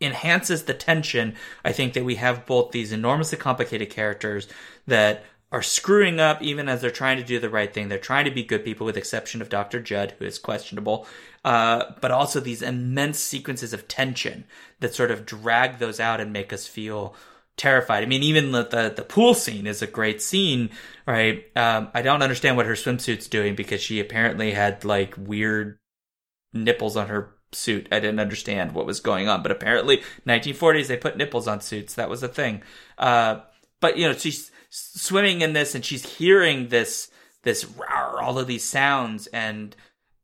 enhances 0.00 0.64
the 0.64 0.74
tension. 0.74 1.36
I 1.64 1.72
think 1.72 1.92
that 1.94 2.04
we 2.04 2.16
have 2.16 2.46
both 2.46 2.72
these 2.72 2.92
enormously 2.92 3.38
complicated 3.38 3.90
characters 3.90 4.48
that 4.86 5.24
are 5.52 5.62
screwing 5.62 6.20
up 6.20 6.40
even 6.42 6.68
as 6.68 6.80
they're 6.80 6.90
trying 6.90 7.16
to 7.16 7.24
do 7.24 7.38
the 7.38 7.50
right 7.50 7.72
thing. 7.72 7.88
They're 7.88 7.98
trying 7.98 8.24
to 8.24 8.30
be 8.30 8.44
good 8.44 8.64
people, 8.64 8.86
with 8.86 8.96
exception 8.96 9.42
of 9.42 9.48
Dr. 9.48 9.80
Judd, 9.80 10.14
who 10.18 10.24
is 10.24 10.38
questionable. 10.38 11.06
Uh, 11.44 11.92
but 12.00 12.10
also 12.10 12.38
these 12.38 12.62
immense 12.62 13.18
sequences 13.18 13.72
of 13.72 13.88
tension 13.88 14.44
that 14.80 14.94
sort 14.94 15.10
of 15.10 15.26
drag 15.26 15.78
those 15.78 15.98
out 15.98 16.20
and 16.20 16.32
make 16.32 16.52
us 16.52 16.66
feel 16.66 17.14
terrified. 17.56 18.02
I 18.02 18.06
mean, 18.06 18.22
even 18.22 18.52
the, 18.52 18.64
the, 18.64 18.92
the 18.96 19.02
pool 19.02 19.34
scene 19.34 19.66
is 19.66 19.82
a 19.82 19.86
great 19.86 20.22
scene, 20.22 20.70
right? 21.06 21.44
Um, 21.56 21.88
I 21.94 22.02
don't 22.02 22.22
understand 22.22 22.56
what 22.56 22.66
her 22.66 22.74
swimsuit's 22.74 23.28
doing 23.28 23.54
because 23.54 23.80
she 23.80 24.00
apparently 24.00 24.52
had 24.52 24.84
like 24.84 25.14
weird 25.18 25.78
nipples 26.52 26.96
on 26.96 27.08
her 27.08 27.34
suit. 27.52 27.88
I 27.90 28.00
didn't 28.00 28.20
understand 28.20 28.72
what 28.72 28.86
was 28.86 29.00
going 29.00 29.28
on, 29.28 29.42
but 29.42 29.52
apparently 29.52 30.02
1940s 30.26 30.86
they 30.86 30.96
put 30.96 31.16
nipples 31.16 31.48
on 31.48 31.60
suits. 31.60 31.94
That 31.94 32.10
was 32.10 32.22
a 32.22 32.28
thing. 32.28 32.62
Uh, 32.98 33.40
but 33.80 33.96
you 33.98 34.06
know, 34.06 34.14
she's 34.14 34.50
swimming 34.70 35.40
in 35.40 35.52
this 35.52 35.74
and 35.74 35.84
she's 35.84 36.16
hearing 36.16 36.68
this 36.68 37.10
this 37.42 37.64
rawr, 37.64 38.20
all 38.22 38.38
of 38.38 38.46
these 38.46 38.64
sounds 38.64 39.26
and 39.28 39.74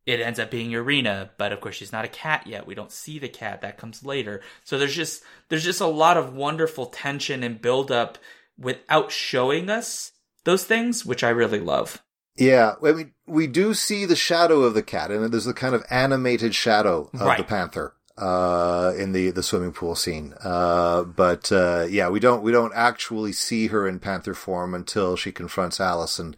it 0.06 0.20
ends 0.20 0.38
up 0.38 0.50
being 0.50 0.72
Irena, 0.72 1.30
but 1.36 1.52
of 1.52 1.60
course 1.60 1.74
she's 1.74 1.92
not 1.92 2.04
a 2.04 2.08
cat 2.08 2.46
yet. 2.46 2.66
We 2.66 2.76
don't 2.76 2.92
see 2.92 3.18
the 3.18 3.28
cat. 3.28 3.60
That 3.60 3.76
comes 3.76 4.04
later. 4.04 4.40
So 4.64 4.78
there's 4.78 4.94
just 4.94 5.22
there's 5.48 5.64
just 5.64 5.80
a 5.80 5.86
lot 5.86 6.16
of 6.16 6.34
wonderful 6.34 6.86
tension 6.86 7.42
and 7.42 7.60
build 7.60 7.90
up 7.90 8.16
without 8.56 9.10
showing 9.10 9.68
us 9.68 10.12
those 10.44 10.64
things, 10.64 11.04
which 11.04 11.24
I 11.24 11.30
really 11.30 11.60
love. 11.60 12.02
Yeah, 12.36 12.74
I 12.84 12.92
mean, 12.92 13.12
we 13.26 13.46
do 13.46 13.74
see 13.74 14.04
the 14.04 14.14
shadow 14.16 14.60
of 14.62 14.74
the 14.74 14.82
cat, 14.82 15.10
and 15.10 15.32
there's 15.32 15.46
the 15.46 15.54
kind 15.54 15.74
of 15.74 15.84
animated 15.90 16.54
shadow 16.54 17.10
of 17.14 17.20
right. 17.20 17.38
the 17.38 17.44
panther 17.44 17.94
uh, 18.18 18.92
in 18.96 19.12
the 19.12 19.30
the 19.30 19.42
swimming 19.42 19.72
pool 19.72 19.94
scene. 19.94 20.34
Uh, 20.42 21.02
but 21.02 21.50
uh, 21.50 21.86
yeah, 21.88 22.08
we 22.08 22.20
don't 22.20 22.42
we 22.42 22.52
don't 22.52 22.74
actually 22.74 23.32
see 23.32 23.68
her 23.68 23.88
in 23.88 23.98
panther 23.98 24.34
form 24.34 24.74
until 24.74 25.16
she 25.16 25.32
confronts 25.32 25.80
Alice 25.80 26.18
and 26.18 26.36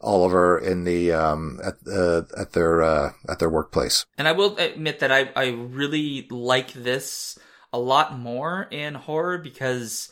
Oliver 0.00 0.58
in 0.58 0.84
the 0.84 1.12
um, 1.12 1.60
at 1.64 1.74
uh, 1.86 2.22
at 2.38 2.52
their 2.52 2.82
uh, 2.82 3.12
at 3.28 3.38
their 3.38 3.50
workplace. 3.50 4.06
And 4.16 4.26
I 4.26 4.32
will 4.32 4.56
admit 4.56 5.00
that 5.00 5.12
I 5.12 5.30
I 5.36 5.48
really 5.48 6.26
like 6.30 6.72
this 6.72 7.38
a 7.72 7.78
lot 7.78 8.18
more 8.18 8.66
in 8.70 8.94
horror 8.94 9.38
because 9.38 10.10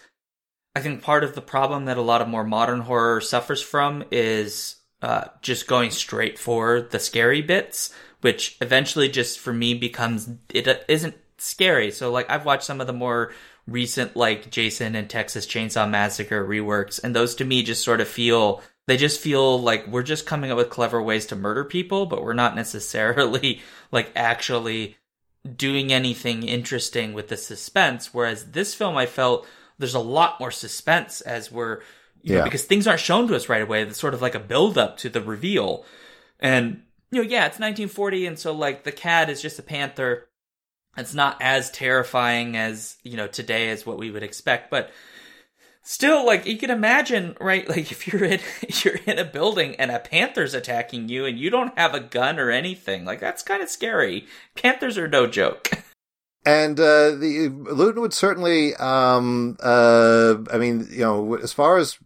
I 0.76 0.80
think 0.80 1.02
part 1.02 1.24
of 1.24 1.34
the 1.34 1.40
problem 1.40 1.86
that 1.86 1.96
a 1.96 2.02
lot 2.02 2.22
of 2.22 2.28
more 2.28 2.44
modern 2.44 2.80
horror 2.80 3.20
suffers 3.20 3.62
from 3.62 4.04
is 4.10 4.76
uh, 5.02 5.24
just 5.42 5.66
going 5.66 5.90
straight 5.90 6.38
for 6.38 6.80
the 6.80 6.98
scary 6.98 7.42
bits, 7.42 7.92
which 8.20 8.56
eventually 8.60 9.08
just 9.08 9.38
for 9.38 9.52
me 9.52 9.74
becomes 9.74 10.30
it 10.50 10.84
isn't 10.88 11.16
scary. 11.38 11.90
So 11.90 12.10
like 12.10 12.30
I've 12.30 12.44
watched 12.44 12.64
some 12.64 12.80
of 12.80 12.86
the 12.86 12.92
more 12.92 13.32
recent 13.66 14.16
like 14.16 14.50
Jason 14.50 14.94
and 14.94 15.08
Texas 15.08 15.46
Chainsaw 15.46 15.88
Massacre 15.88 16.46
reworks, 16.46 17.00
and 17.02 17.14
those 17.14 17.34
to 17.36 17.44
me 17.44 17.62
just 17.62 17.84
sort 17.84 18.00
of 18.00 18.08
feel 18.08 18.62
they 18.88 18.96
just 18.96 19.20
feel 19.20 19.60
like 19.60 19.86
we're 19.86 20.02
just 20.02 20.24
coming 20.24 20.50
up 20.50 20.56
with 20.56 20.70
clever 20.70 21.02
ways 21.02 21.26
to 21.26 21.36
murder 21.36 21.62
people, 21.62 22.06
but 22.06 22.24
we're 22.24 22.32
not 22.32 22.56
necessarily 22.56 23.60
like 23.92 24.10
actually 24.16 24.96
doing 25.56 25.92
anything 25.92 26.42
interesting 26.42 27.12
with 27.12 27.28
the 27.28 27.36
suspense. 27.36 28.14
Whereas 28.14 28.52
this 28.52 28.74
film, 28.74 28.96
I 28.96 29.04
felt 29.04 29.46
there's 29.78 29.94
a 29.94 30.00
lot 30.00 30.40
more 30.40 30.50
suspense 30.50 31.20
as 31.20 31.52
we're 31.52 31.80
you 32.22 32.32
yeah. 32.32 32.38
know, 32.38 32.44
because 32.44 32.64
things 32.64 32.86
aren't 32.86 33.00
shown 33.00 33.28
to 33.28 33.36
us 33.36 33.50
right 33.50 33.60
away. 33.60 33.82
It's 33.82 34.00
sort 34.00 34.14
of 34.14 34.22
like 34.22 34.34
a 34.34 34.40
build 34.40 34.78
up 34.78 34.96
to 34.98 35.10
the 35.10 35.20
reveal. 35.20 35.84
And, 36.40 36.82
you 37.10 37.22
know, 37.22 37.28
yeah, 37.28 37.44
it's 37.44 37.58
1940. 37.58 38.24
And 38.24 38.38
so 38.38 38.54
like 38.54 38.84
the 38.84 38.92
cat 38.92 39.28
is 39.28 39.42
just 39.42 39.58
a 39.58 39.62
panther. 39.62 40.30
It's 40.96 41.12
not 41.12 41.36
as 41.42 41.70
terrifying 41.70 42.56
as, 42.56 42.96
you 43.02 43.18
know, 43.18 43.26
today 43.26 43.68
as 43.68 43.84
what 43.84 43.98
we 43.98 44.10
would 44.10 44.22
expect, 44.22 44.70
but 44.70 44.90
still 45.88 46.26
like 46.26 46.44
you 46.44 46.58
can 46.58 46.70
imagine, 46.70 47.34
right? 47.40 47.66
Like 47.78 47.90
if 47.90 48.06
you're 48.06 48.24
in, 48.24 48.40
you're 48.84 49.00
in 49.06 49.18
a 49.18 49.24
building 49.24 49.74
and 49.76 49.90
a 49.90 49.98
panther's 49.98 50.54
attacking 50.54 51.08
you 51.08 51.24
and 51.24 51.38
you 51.38 51.50
don't 51.50 51.76
have 51.78 51.94
a 51.94 52.00
gun 52.00 52.38
or 52.38 52.50
anything, 52.50 53.04
like 53.04 53.20
that's 53.20 53.42
kind 53.42 53.62
of 53.62 53.70
scary. 53.70 54.26
Panthers 54.54 54.98
are 54.98 55.08
no 55.08 55.26
joke. 55.26 55.70
And 56.46 56.80
uh, 56.80 57.10
the 57.10 57.48
Lewton 57.50 58.00
would 58.00 58.14
certainly, 58.14 58.74
um, 58.76 59.58
uh, 59.60 60.36
I 60.50 60.56
mean, 60.56 60.86
you 60.88 61.00
know, 61.00 61.34
as 61.34 61.52
far 61.52 61.76
as 61.76 61.98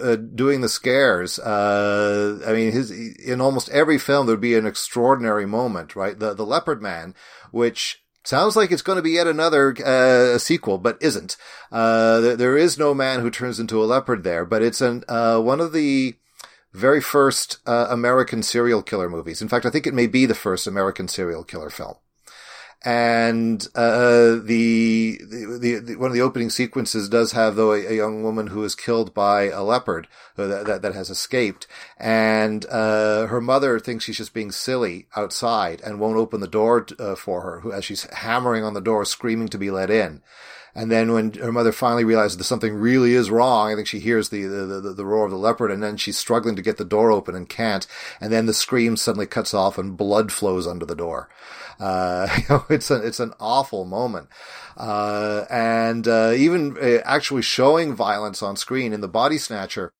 uh, 0.00 0.16
doing 0.16 0.60
the 0.60 0.68
scares. 0.68 1.40
Uh, 1.40 2.40
I 2.46 2.52
mean, 2.52 2.70
his 2.70 2.92
in 2.92 3.40
almost 3.40 3.70
every 3.70 3.98
film 3.98 4.26
there 4.26 4.34
would 4.34 4.40
be 4.40 4.54
an 4.54 4.66
extraordinary 4.66 5.46
moment, 5.46 5.96
right? 5.96 6.16
The 6.16 6.34
the 6.34 6.46
Leopard 6.46 6.80
Man, 6.80 7.14
which 7.50 8.01
sounds 8.24 8.56
like 8.56 8.70
it's 8.70 8.82
going 8.82 8.96
to 8.96 9.02
be 9.02 9.12
yet 9.12 9.26
another 9.26 9.74
uh, 9.84 10.38
sequel, 10.38 10.78
but 10.78 10.98
isn't. 11.00 11.36
Uh, 11.70 12.20
there, 12.20 12.36
there 12.36 12.58
is 12.58 12.78
no 12.78 12.94
man 12.94 13.20
who 13.20 13.30
turns 13.30 13.60
into 13.60 13.82
a 13.82 13.86
leopard 13.86 14.24
there, 14.24 14.44
but 14.44 14.62
it's 14.62 14.80
an 14.80 15.04
uh, 15.08 15.38
one 15.40 15.60
of 15.60 15.72
the 15.72 16.14
very 16.72 17.00
first 17.00 17.58
uh, 17.66 17.88
American 17.90 18.42
serial 18.42 18.82
killer 18.82 19.10
movies. 19.10 19.42
In 19.42 19.48
fact, 19.48 19.66
I 19.66 19.70
think 19.70 19.86
it 19.86 19.94
may 19.94 20.06
be 20.06 20.26
the 20.26 20.34
first 20.34 20.66
American 20.66 21.08
serial 21.08 21.44
killer 21.44 21.70
film 21.70 21.96
and 22.84 23.66
uh, 23.74 24.36
the, 24.42 25.20
the, 25.22 25.80
the, 25.84 25.96
one 25.96 26.10
of 26.10 26.14
the 26.14 26.20
opening 26.20 26.50
sequences 26.50 27.08
does 27.08 27.32
have 27.32 27.54
though 27.56 27.72
a, 27.72 27.86
a 27.86 27.94
young 27.94 28.22
woman 28.22 28.48
who 28.48 28.64
is 28.64 28.74
killed 28.74 29.14
by 29.14 29.44
a 29.50 29.62
leopard 29.62 30.08
uh, 30.36 30.46
that, 30.46 30.66
that, 30.66 30.82
that 30.82 30.94
has 30.94 31.10
escaped, 31.10 31.66
and 31.96 32.66
uh, 32.66 33.26
her 33.26 33.40
mother 33.40 33.78
thinks 33.78 34.04
she's 34.04 34.18
just 34.18 34.34
being 34.34 34.50
silly 34.50 35.06
outside 35.16 35.80
and 35.82 36.00
won't 36.00 36.18
open 36.18 36.40
the 36.40 36.48
door 36.48 36.86
uh, 36.98 37.14
for 37.14 37.42
her, 37.42 37.60
who 37.60 37.72
as 37.72 37.84
she's 37.84 38.04
hammering 38.12 38.64
on 38.64 38.74
the 38.74 38.80
door, 38.80 39.04
screaming 39.04 39.48
to 39.48 39.58
be 39.58 39.70
let 39.70 39.90
in. 39.90 40.22
And 40.74 40.90
then 40.90 41.12
when 41.12 41.34
her 41.34 41.52
mother 41.52 41.72
finally 41.72 42.04
realizes 42.04 42.38
that 42.38 42.44
something 42.44 42.74
really 42.74 43.12
is 43.12 43.30
wrong, 43.30 43.70
I 43.70 43.74
think 43.74 43.86
she 43.86 43.98
hears 43.98 44.30
the, 44.30 44.44
the, 44.44 44.80
the, 44.80 44.92
the, 44.94 45.04
roar 45.04 45.26
of 45.26 45.30
the 45.30 45.36
leopard 45.36 45.70
and 45.70 45.82
then 45.82 45.98
she's 45.98 46.16
struggling 46.16 46.56
to 46.56 46.62
get 46.62 46.78
the 46.78 46.84
door 46.84 47.12
open 47.12 47.34
and 47.34 47.46
can't. 47.46 47.86
And 48.22 48.32
then 48.32 48.46
the 48.46 48.54
scream 48.54 48.96
suddenly 48.96 49.26
cuts 49.26 49.52
off 49.52 49.76
and 49.76 49.98
blood 49.98 50.32
flows 50.32 50.66
under 50.66 50.86
the 50.86 50.96
door. 50.96 51.28
Uh, 51.78 52.28
you 52.38 52.44
know, 52.48 52.64
it's 52.68 52.90
an, 52.90 53.04
it's 53.04 53.20
an 53.20 53.32
awful 53.40 53.84
moment. 53.84 54.28
Uh, 54.76 55.44
and, 55.50 56.08
uh, 56.08 56.32
even 56.34 56.76
uh, 56.78 56.98
actually 57.04 57.42
showing 57.42 57.94
violence 57.94 58.42
on 58.42 58.56
screen 58.56 58.92
in 58.92 59.00
the 59.00 59.08
body 59.08 59.38
snatcher, 59.38 59.92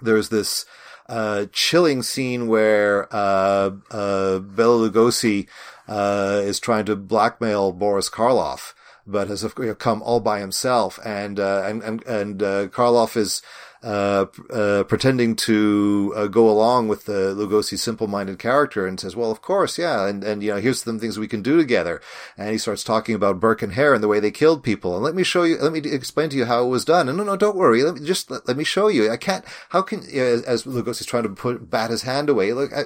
there's 0.00 0.30
this, 0.30 0.64
uh, 1.08 1.46
chilling 1.52 2.02
scene 2.02 2.46
where, 2.46 3.08
uh, 3.14 3.70
uh, 3.90 4.38
Bela 4.38 4.88
Lugosi, 4.88 5.48
uh, 5.88 6.40
is 6.42 6.60
trying 6.60 6.86
to 6.86 6.96
blackmail 6.96 7.72
Boris 7.72 8.08
Karloff, 8.08 8.72
but 9.06 9.28
has 9.28 9.44
come 9.78 10.00
all 10.02 10.20
by 10.20 10.40
himself. 10.40 10.98
And, 11.04 11.38
and, 11.38 11.82
and, 11.82 12.02
and, 12.04 12.40
Karloff 12.72 13.16
is, 13.16 13.42
uh, 13.82 14.26
uh, 14.50 14.84
pretending 14.84 15.34
to 15.34 16.12
uh, 16.14 16.26
go 16.28 16.48
along 16.48 16.88
with 16.88 17.06
the 17.06 17.34
Lugosi 17.34 17.76
simple-minded 17.76 18.38
character 18.38 18.86
and 18.86 19.00
says, 19.00 19.16
"Well, 19.16 19.30
of 19.30 19.42
course, 19.42 19.76
yeah, 19.76 20.06
and 20.06 20.22
and 20.22 20.42
you 20.42 20.52
know, 20.52 20.60
here's 20.60 20.82
some 20.82 21.00
things 21.00 21.18
we 21.18 21.26
can 21.26 21.42
do 21.42 21.56
together." 21.56 22.00
And 22.38 22.50
he 22.50 22.58
starts 22.58 22.84
talking 22.84 23.14
about 23.14 23.40
Burke 23.40 23.62
and 23.62 23.72
Hare 23.72 23.94
and 23.94 24.02
the 24.02 24.08
way 24.08 24.20
they 24.20 24.30
killed 24.30 24.62
people. 24.62 24.94
And 24.94 25.04
let 25.04 25.14
me 25.14 25.24
show 25.24 25.42
you. 25.42 25.58
Let 25.58 25.72
me 25.72 25.80
explain 25.80 26.30
to 26.30 26.36
you 26.36 26.44
how 26.44 26.64
it 26.64 26.68
was 26.68 26.84
done. 26.84 27.08
And 27.08 27.18
no, 27.18 27.24
no, 27.24 27.36
don't 27.36 27.56
worry. 27.56 27.82
Let 27.82 27.94
me 27.94 28.06
just 28.06 28.30
let, 28.30 28.46
let 28.46 28.56
me 28.56 28.64
show 28.64 28.88
you. 28.88 29.10
I 29.10 29.16
can't. 29.16 29.44
How 29.70 29.82
can 29.82 30.00
as, 30.00 30.42
as 30.42 30.64
Lugosi's 30.64 31.06
trying 31.06 31.24
to 31.24 31.30
put 31.30 31.68
bat 31.68 31.90
his 31.90 32.02
hand 32.02 32.28
away? 32.28 32.52
Look, 32.52 32.72
I, 32.72 32.84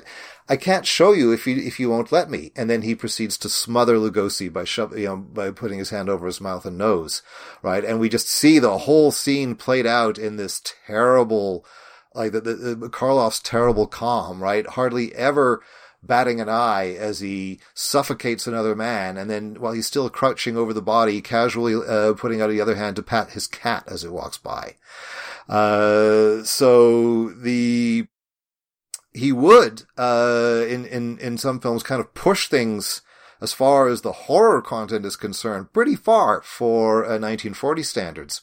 I 0.49 0.57
can't 0.57 0.87
show 0.87 1.13
you 1.13 1.33
if 1.33 1.47
you 1.47 1.57
if 1.57 1.81
you 1.81 1.91
won't 1.91 2.13
let 2.13 2.31
me. 2.31 2.53
And 2.55 2.71
then 2.71 2.83
he 2.83 2.95
proceeds 2.95 3.37
to 3.39 3.49
smother 3.49 3.97
Lugosi 3.97 4.53
by 4.53 4.65
shove, 4.65 4.97
you 4.97 5.07
know, 5.07 5.17
by 5.17 5.51
putting 5.51 5.79
his 5.79 5.91
hand 5.91 6.09
over 6.09 6.27
his 6.27 6.41
mouth 6.41 6.65
and 6.65 6.79
nose, 6.79 7.23
right? 7.63 7.85
And 7.85 7.99
we 7.99 8.09
just 8.09 8.29
see 8.29 8.59
the 8.59 8.79
whole 8.79 9.11
scene 9.11 9.57
played 9.57 9.87
out 9.87 10.19
in 10.19 10.37
this 10.37 10.63
terrible, 10.87 11.65
like 12.15 12.33
the, 12.33 12.41
the, 12.41 12.53
the 12.53 12.89
Karloff's 12.89 13.41
terrible 13.41 13.87
calm, 13.87 14.43
right? 14.43 14.67
Hardly 14.67 15.15
ever 15.15 15.63
batting 16.03 16.41
an 16.41 16.49
eye 16.49 16.95
as 16.95 17.19
he 17.19 17.59
suffocates 17.75 18.47
another 18.47 18.77
man, 18.77 19.17
and 19.17 19.29
then 19.29 19.57
while 19.59 19.73
he's 19.73 19.89
still 19.89 20.09
crouching 20.09 20.57
over 20.57 20.73
the 20.73 20.83
body, 20.83 21.21
casually 21.21 21.75
uh, 21.75 22.13
putting 22.15 22.41
out 22.41 22.51
the 22.51 22.61
other 22.61 22.77
hand 22.77 22.95
to 22.95 23.03
pat 23.03 23.31
his 23.31 23.49
cat 23.49 23.83
as 23.89 24.05
it 24.05 24.13
walks 24.13 24.39
by. 24.39 24.77
Uh, 25.49 26.45
so 26.45 27.31
the 27.31 28.07
he 29.17 29.33
would, 29.33 29.85
uh, 29.97 30.65
in, 30.69 30.85
in, 30.85 31.19
in 31.19 31.39
some 31.39 31.61
films 31.61 31.83
kind 31.83 32.01
of 32.01 32.15
push 32.15 32.49
things 32.49 33.03
as 33.41 33.53
far 33.53 33.89
as 33.89 34.03
the 34.03 34.13
horror 34.13 34.63
content 34.63 35.05
is 35.05 35.17
concerned 35.17 35.73
pretty 35.73 35.97
far 35.97 36.43
for 36.43 37.05
uh, 37.05 37.19
1940 37.19 37.83
standards. 37.83 38.43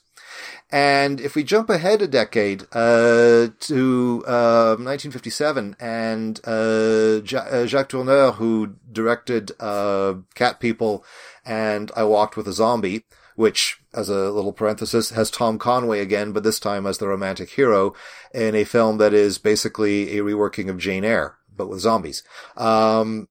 And 0.72 1.22
if 1.22 1.36
we 1.36 1.44
jump 1.44 1.70
ahead 1.70 2.02
a 2.02 2.08
decade 2.08 2.64
uh, 2.72 3.50
to 3.60 4.24
uh, 4.26 4.76
1957 4.80 5.76
and 5.80 6.40
uh, 6.46 7.22
Jacques 7.22 7.90
Tourneur, 7.90 8.34
who 8.34 8.76
directed 8.92 9.52
uh, 9.60 10.16
Cat 10.34 10.60
People 10.60 11.06
and 11.46 11.92
I 11.96 12.04
Walked 12.04 12.36
with 12.36 12.48
a 12.48 12.54
Zombie, 12.54 13.04
which, 13.36 13.80
as 13.94 14.10
a 14.10 14.32
little 14.32 14.54
parenthesis, 14.54 15.12
has 15.12 15.32
Tom 15.32 15.58
Conway 15.58 16.00
again, 16.00 16.32
but 16.32 16.44
this 16.44 16.60
time 16.60 16.86
as 16.86 16.98
the 16.98 17.08
romantic 17.08 17.52
hero 17.52 17.94
in 18.34 18.56
a 18.56 18.64
film 18.64 18.98
that 18.98 19.14
is 19.14 19.38
basically 19.38 20.18
a 20.18 20.24
reworking 20.24 20.70
of 20.70 20.78
Jane 20.78 21.04
Eyre, 21.04 21.38
but 21.56 21.70
with 21.70 21.80
zombies. 21.80 22.24
Um, 22.58 23.28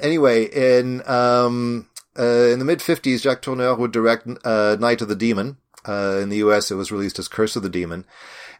anyway, 0.00 0.44
in, 0.44 1.06
um, 1.08 1.88
uh, 2.18 2.48
in 2.48 2.58
the 2.58 2.64
mid 2.64 2.80
50s, 2.80 3.22
Jacques 3.22 3.42
Tourneur 3.42 3.76
would 3.76 3.92
direct, 3.92 4.28
uh, 4.44 4.76
Night 4.78 5.02
of 5.02 5.08
the 5.08 5.16
Demon. 5.16 5.58
Uh, 5.86 6.18
in 6.20 6.30
the 6.30 6.38
US, 6.38 6.70
it 6.70 6.74
was 6.74 6.90
released 6.90 7.18
as 7.18 7.28
Curse 7.28 7.56
of 7.56 7.62
the 7.62 7.68
Demon. 7.68 8.04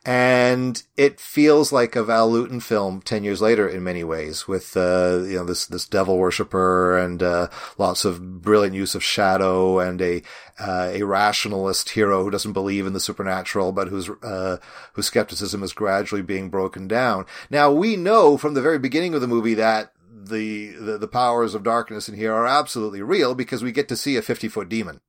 And 0.06 0.84
it 0.96 1.18
feels 1.18 1.72
like 1.72 1.96
a 1.96 2.04
Val 2.04 2.30
Lewton 2.30 2.60
film 2.60 3.02
ten 3.02 3.24
years 3.24 3.42
later 3.42 3.68
in 3.68 3.82
many 3.82 4.04
ways, 4.04 4.46
with 4.46 4.76
uh, 4.76 5.24
you 5.26 5.34
know 5.34 5.44
this 5.44 5.66
this 5.66 5.84
devil 5.84 6.16
worshipper 6.16 6.96
and 6.96 7.24
uh, 7.24 7.48
lots 7.76 8.04
of 8.04 8.40
brilliant 8.40 8.76
use 8.76 8.94
of 8.94 9.02
shadow 9.02 9.80
and 9.80 10.00
a 10.00 10.22
uh, 10.60 10.90
a 10.92 11.02
rationalist 11.02 11.90
hero 11.90 12.22
who 12.22 12.30
doesn't 12.30 12.52
believe 12.52 12.86
in 12.86 12.92
the 12.92 13.00
supernatural, 13.00 13.72
but 13.72 13.88
whose 13.88 14.08
uh, 14.22 14.58
whose 14.92 15.06
skepticism 15.06 15.64
is 15.64 15.72
gradually 15.72 16.22
being 16.22 16.50
broken 16.50 16.86
down. 16.86 17.26
Now 17.50 17.72
we 17.72 17.96
know 17.96 18.38
from 18.38 18.54
the 18.54 18.62
very 18.62 18.78
beginning 18.78 19.12
of 19.14 19.20
the 19.20 19.26
movie 19.26 19.54
that 19.54 19.92
the, 20.28 20.68
the, 20.68 20.98
the 20.98 21.08
powers 21.08 21.54
of 21.54 21.62
darkness 21.62 22.08
in 22.08 22.14
here 22.14 22.32
are 22.32 22.46
absolutely 22.46 23.02
real 23.02 23.34
because 23.34 23.62
we 23.62 23.72
get 23.72 23.88
to 23.88 23.96
see 23.96 24.16
a 24.16 24.22
50 24.22 24.48
foot 24.48 24.68
demon. 24.68 25.00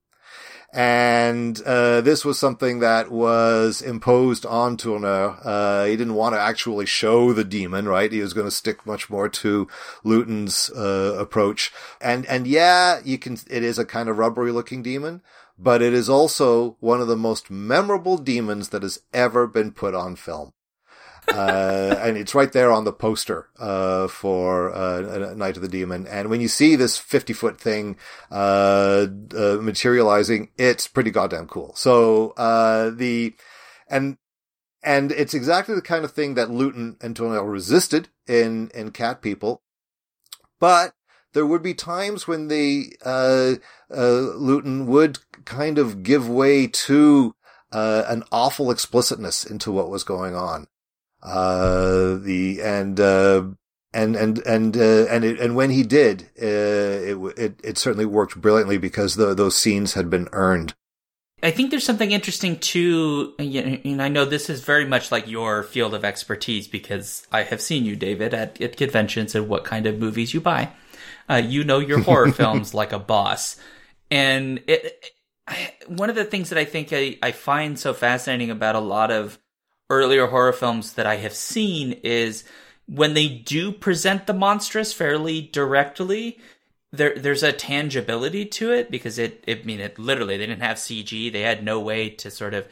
And, 0.74 1.62
uh, 1.66 2.02
this 2.02 2.26
was 2.26 2.38
something 2.38 2.80
that 2.80 3.10
was 3.10 3.82
imposed 3.82 4.46
on 4.46 4.78
Tourneur. 4.78 5.40
Uh, 5.44 5.86
he 5.86 5.96
didn't 5.96 6.16
want 6.16 6.36
to 6.36 6.40
actually 6.40 6.86
show 6.86 7.34
the 7.34 7.44
demon, 7.44 7.88
right? 7.88 8.12
He 8.12 8.22
was 8.22 8.34
going 8.34 8.48
to 8.48 8.52
stick 8.52 8.86
much 8.86 9.10
more 9.10 9.30
to 9.30 9.68
Lewton's, 10.04 10.70
uh, 10.70 11.16
approach. 11.18 11.72
And, 12.02 12.26
and 12.26 12.46
yeah, 12.46 13.00
you 13.04 13.18
can, 13.18 13.38
it 13.50 13.64
is 13.64 13.80
a 13.80 13.86
kind 13.86 14.10
of 14.10 14.18
rubbery 14.18 14.52
looking 14.52 14.84
demon, 14.84 15.22
but 15.58 15.82
it 15.82 15.94
is 15.94 16.10
also 16.10 16.76
one 16.80 17.02
of 17.02 17.08
the 17.08 17.18
most 17.18 17.50
memorable 17.50 18.18
demons 18.18 18.70
that 18.70 18.84
has 18.84 19.00
ever 19.14 19.48
been 19.48 19.72
put 19.72 19.96
on 19.96 20.16
film 20.16 20.54
uh, 21.28 21.96
and 22.00 22.18
it's 22.18 22.34
right 22.34 22.52
there 22.52 22.72
on 22.72 22.84
the 22.84 22.94
poster 22.94 23.50
uh, 23.60 24.08
for 24.08 24.74
uh, 24.74 25.34
Night 25.36 25.56
of 25.56 25.62
the 25.62 25.68
Demon. 25.68 26.08
And 26.08 26.30
when 26.30 26.42
you 26.42 26.48
see 26.48 26.76
this 26.76 26.98
fifty 26.98 27.34
foot 27.34 27.60
thing 27.60 27.98
uh, 28.32 29.08
uh, 29.36 29.58
materializing, 29.62 30.50
it's 30.58 30.88
pretty 30.88 31.12
goddamn 31.12 31.48
cool. 31.48 31.74
So 31.76 32.32
uh, 32.38 32.92
the 32.92 33.36
and 33.90 34.18
and 34.84 35.12
it's 35.12 35.34
exactly 35.34 35.76
the 35.76 35.82
kind 35.82 36.06
of 36.06 36.12
thing 36.12 36.36
that 36.36 36.50
Lewton 36.50 36.98
and 37.02 37.16
Tourneur 37.16 37.50
resisted 37.50 38.10
in 38.28 38.70
in 38.74 38.92
Cat 38.92 39.22
People, 39.22 39.62
but 40.60 40.94
there 41.34 41.46
would 41.46 41.62
be 41.62 41.74
times 41.74 42.28
when 42.28 42.48
the 42.48 42.96
Lewton 43.90 44.88
would 44.88 45.20
kind 45.46 45.78
of 45.78 46.04
give 46.04 46.30
way 46.30 46.68
to 46.68 47.36
uh, 47.72 48.04
an 48.08 48.24
awful 48.32 48.72
explicitness 48.72 49.46
into 49.46 49.72
what 49.72 49.90
was 49.90 50.04
going 50.04 50.36
on. 50.36 50.68
Uh, 51.28 52.18
the, 52.18 52.62
and, 52.62 53.00
uh, 53.00 53.44
and, 53.94 54.16
and, 54.16 54.40
and, 54.40 54.78
uh, 54.78 55.06
and, 55.10 55.26
it, 55.26 55.40
and 55.40 55.56
when 55.56 55.70
he 55.70 55.84
did, 55.84 56.30
uh, 56.42 56.46
it, 56.46 57.18
it, 57.38 57.60
it 57.64 57.78
certainly 57.78 58.06
worked 58.06 58.40
brilliantly 58.40 58.78
because 58.78 59.16
the, 59.16 59.34
those 59.34 59.56
scenes 59.56 59.94
had 59.94 60.10
been 60.10 60.30
earned. 60.32 60.74
I 61.44 61.52
think 61.52 61.70
there's 61.70 61.84
something 61.84 62.12
interesting 62.12 62.58
too, 62.58 63.36
and 63.38 64.02
I 64.02 64.08
know 64.08 64.26
this 64.26 64.50
is 64.50 64.64
very 64.64 64.86
much 64.86 65.12
like 65.12 65.28
your 65.28 65.62
field 65.62 65.94
of 65.94 66.04
expertise 66.04 66.68
because 66.68 67.28
I 67.32 67.44
have 67.44 67.62
seen 67.62 67.86
you, 67.86 67.96
David, 67.96 68.34
at, 68.34 68.60
at 68.60 68.76
conventions 68.76 69.36
and 69.36 69.48
what 69.48 69.64
kind 69.64 69.86
of 69.86 70.00
movies 70.00 70.34
you 70.34 70.42
buy. 70.42 70.70
Uh, 71.30 71.36
you 71.36 71.64
know 71.64 71.78
your 71.78 72.00
horror 72.00 72.32
films 72.34 72.74
like 72.74 72.92
a 72.92 72.98
boss, 72.98 73.60
and 74.10 74.64
it, 74.66 75.12
I, 75.48 75.74
one 75.88 76.10
of 76.10 76.16
the 76.16 76.26
things 76.26 76.50
that 76.50 76.58
I 76.58 76.66
think 76.66 76.90
I, 76.92 77.20
I 77.22 77.32
find 77.34 77.78
so 77.78 77.94
fascinating 77.94 78.50
about 78.50 78.76
a 78.76 78.80
lot 78.80 79.12
of 79.12 79.38
earlier 79.90 80.28
horror 80.28 80.54
films 80.54 80.94
that 80.94 81.06
I 81.06 81.18
have 81.18 81.34
seen 81.34 81.94
is 82.04 82.44
when 82.88 83.14
they 83.14 83.28
do 83.28 83.72
present 83.72 84.28
the 84.28 84.34
monstrous 84.34 84.94
fairly 84.94 85.42
directly, 85.42 86.40
there 86.92 87.16
there's 87.16 87.44
a 87.44 87.52
tangibility 87.52 88.46
to 88.46 88.72
it 88.72 88.90
because 88.90 89.20
it, 89.20 89.44
it 89.46 89.62
I 89.62 89.64
mean 89.64 89.80
it 89.80 90.00
literally 90.00 90.38
they 90.38 90.48
didn't 90.48 90.62
have 90.62 90.78
CG, 90.78 91.32
they 91.32 91.42
had 91.42 91.64
no 91.64 91.80
way 91.80 92.10
to 92.12 92.32
sort 92.32 92.54
of 92.54 92.68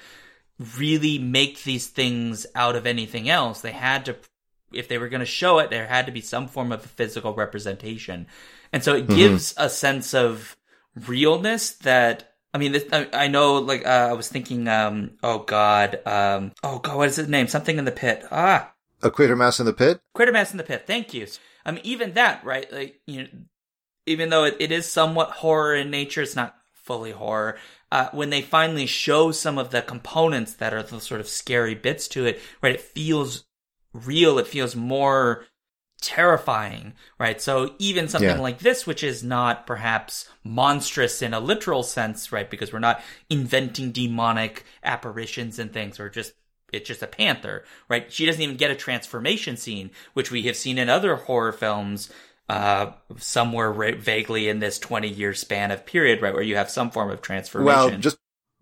really 0.77 1.19
make 1.19 1.63
these 1.63 1.87
things 1.87 2.45
out 2.55 2.75
of 2.75 2.85
anything 2.85 3.29
else. 3.29 3.61
They 3.61 3.73
had 3.73 4.05
to 4.05 4.15
if 4.71 4.87
they 4.87 4.97
were 4.97 5.09
going 5.09 5.19
to 5.19 5.25
show 5.25 5.59
it, 5.59 5.69
there 5.69 5.87
had 5.87 6.05
to 6.05 6.11
be 6.11 6.21
some 6.21 6.47
form 6.47 6.71
of 6.71 6.83
a 6.83 6.87
physical 6.87 7.33
representation. 7.33 8.27
And 8.73 8.83
so 8.83 8.95
it 8.95 9.07
mm-hmm. 9.07 9.15
gives 9.15 9.53
a 9.57 9.69
sense 9.69 10.13
of 10.13 10.57
realness 11.07 11.71
that 11.71 12.34
I 12.55 12.57
mean, 12.57 12.71
this, 12.71 12.85
I, 12.89 13.05
I, 13.11 13.27
know, 13.27 13.55
like, 13.55 13.85
uh, 13.85 14.07
I 14.09 14.13
was 14.13 14.29
thinking, 14.29 14.69
um, 14.69 15.17
oh 15.21 15.39
god, 15.39 15.99
um, 16.05 16.53
oh 16.63 16.79
god, 16.79 16.95
what 16.95 17.09
is 17.09 17.17
his 17.17 17.27
name? 17.27 17.49
Something 17.49 17.77
in 17.77 17.83
the 17.83 17.91
pit. 17.91 18.23
Ah. 18.31 18.71
A 19.03 19.11
Quatermass 19.11 19.59
in 19.59 19.65
the 19.65 19.73
pit? 19.73 19.99
Quatermass 20.15 20.51
in 20.51 20.57
the 20.57 20.63
pit. 20.63 20.85
Thank 20.87 21.13
you. 21.13 21.27
I 21.65 21.71
mean, 21.71 21.81
even 21.83 22.13
that, 22.13 22.45
right? 22.45 22.71
Like, 22.71 23.01
you 23.07 23.23
know, 23.23 23.27
even 24.05 24.29
though 24.29 24.45
it, 24.45 24.55
it 24.61 24.71
is 24.71 24.89
somewhat 24.89 25.31
horror 25.31 25.75
in 25.75 25.91
nature, 25.91 26.21
it's 26.21 26.37
not 26.37 26.55
fully 26.71 27.11
horror. 27.11 27.57
Uh, 27.91 28.07
when 28.13 28.29
they 28.29 28.41
finally 28.41 28.85
show 28.85 29.31
some 29.31 29.57
of 29.57 29.71
the 29.71 29.81
components 29.81 30.53
that 30.53 30.73
are 30.73 30.81
the 30.81 31.01
sort 31.01 31.19
of 31.19 31.27
scary 31.27 31.75
bits 31.75 32.07
to 32.07 32.25
it, 32.25 32.39
right? 32.61 32.75
It 32.75 32.79
feels 32.79 33.43
real. 33.93 34.39
It 34.39 34.47
feels 34.47 34.77
more 34.77 35.43
terrifying, 36.05 36.93
right? 37.17 37.41
So 37.41 37.73
even 37.79 38.07
something 38.07 38.29
yeah. 38.29 38.39
like 38.39 38.59
this, 38.59 38.85
which 38.85 39.03
is 39.03 39.23
not 39.23 39.65
perhaps 39.65 40.29
monstrous 40.43 41.23
in 41.23 41.33
a 41.33 41.39
literal 41.39 41.81
sense, 41.81 42.31
right? 42.31 42.47
Because 42.47 42.71
we're 42.71 42.77
not 42.77 43.01
inventing 43.27 43.91
demonic 43.91 44.65
apparitions 44.83 45.57
and 45.57 45.73
things, 45.73 45.99
or 45.99 46.09
just 46.09 46.33
it's 46.71 46.87
just 46.87 47.01
a 47.01 47.07
panther, 47.07 47.63
right? 47.89 48.11
She 48.13 48.27
doesn't 48.27 48.41
even 48.41 48.55
get 48.55 48.69
a 48.69 48.75
transformation 48.75 49.57
scene, 49.57 49.89
which 50.13 50.29
we 50.29 50.43
have 50.43 50.55
seen 50.55 50.77
in 50.77 50.89
other 50.89 51.15
horror 51.15 51.51
films, 51.51 52.11
uh, 52.49 52.91
somewhere 53.17 53.73
vaguely 53.93 54.47
in 54.47 54.59
this 54.59 54.77
20 54.77 55.07
year 55.07 55.33
span 55.33 55.71
of 55.71 55.87
period, 55.87 56.21
right? 56.21 56.33
Where 56.33 56.43
you 56.43 56.55
have 56.55 56.69
some 56.69 56.91
form 56.91 57.09
of 57.09 57.21
transformation. 57.21 57.65
Well, 57.65 57.97
just 57.97 58.17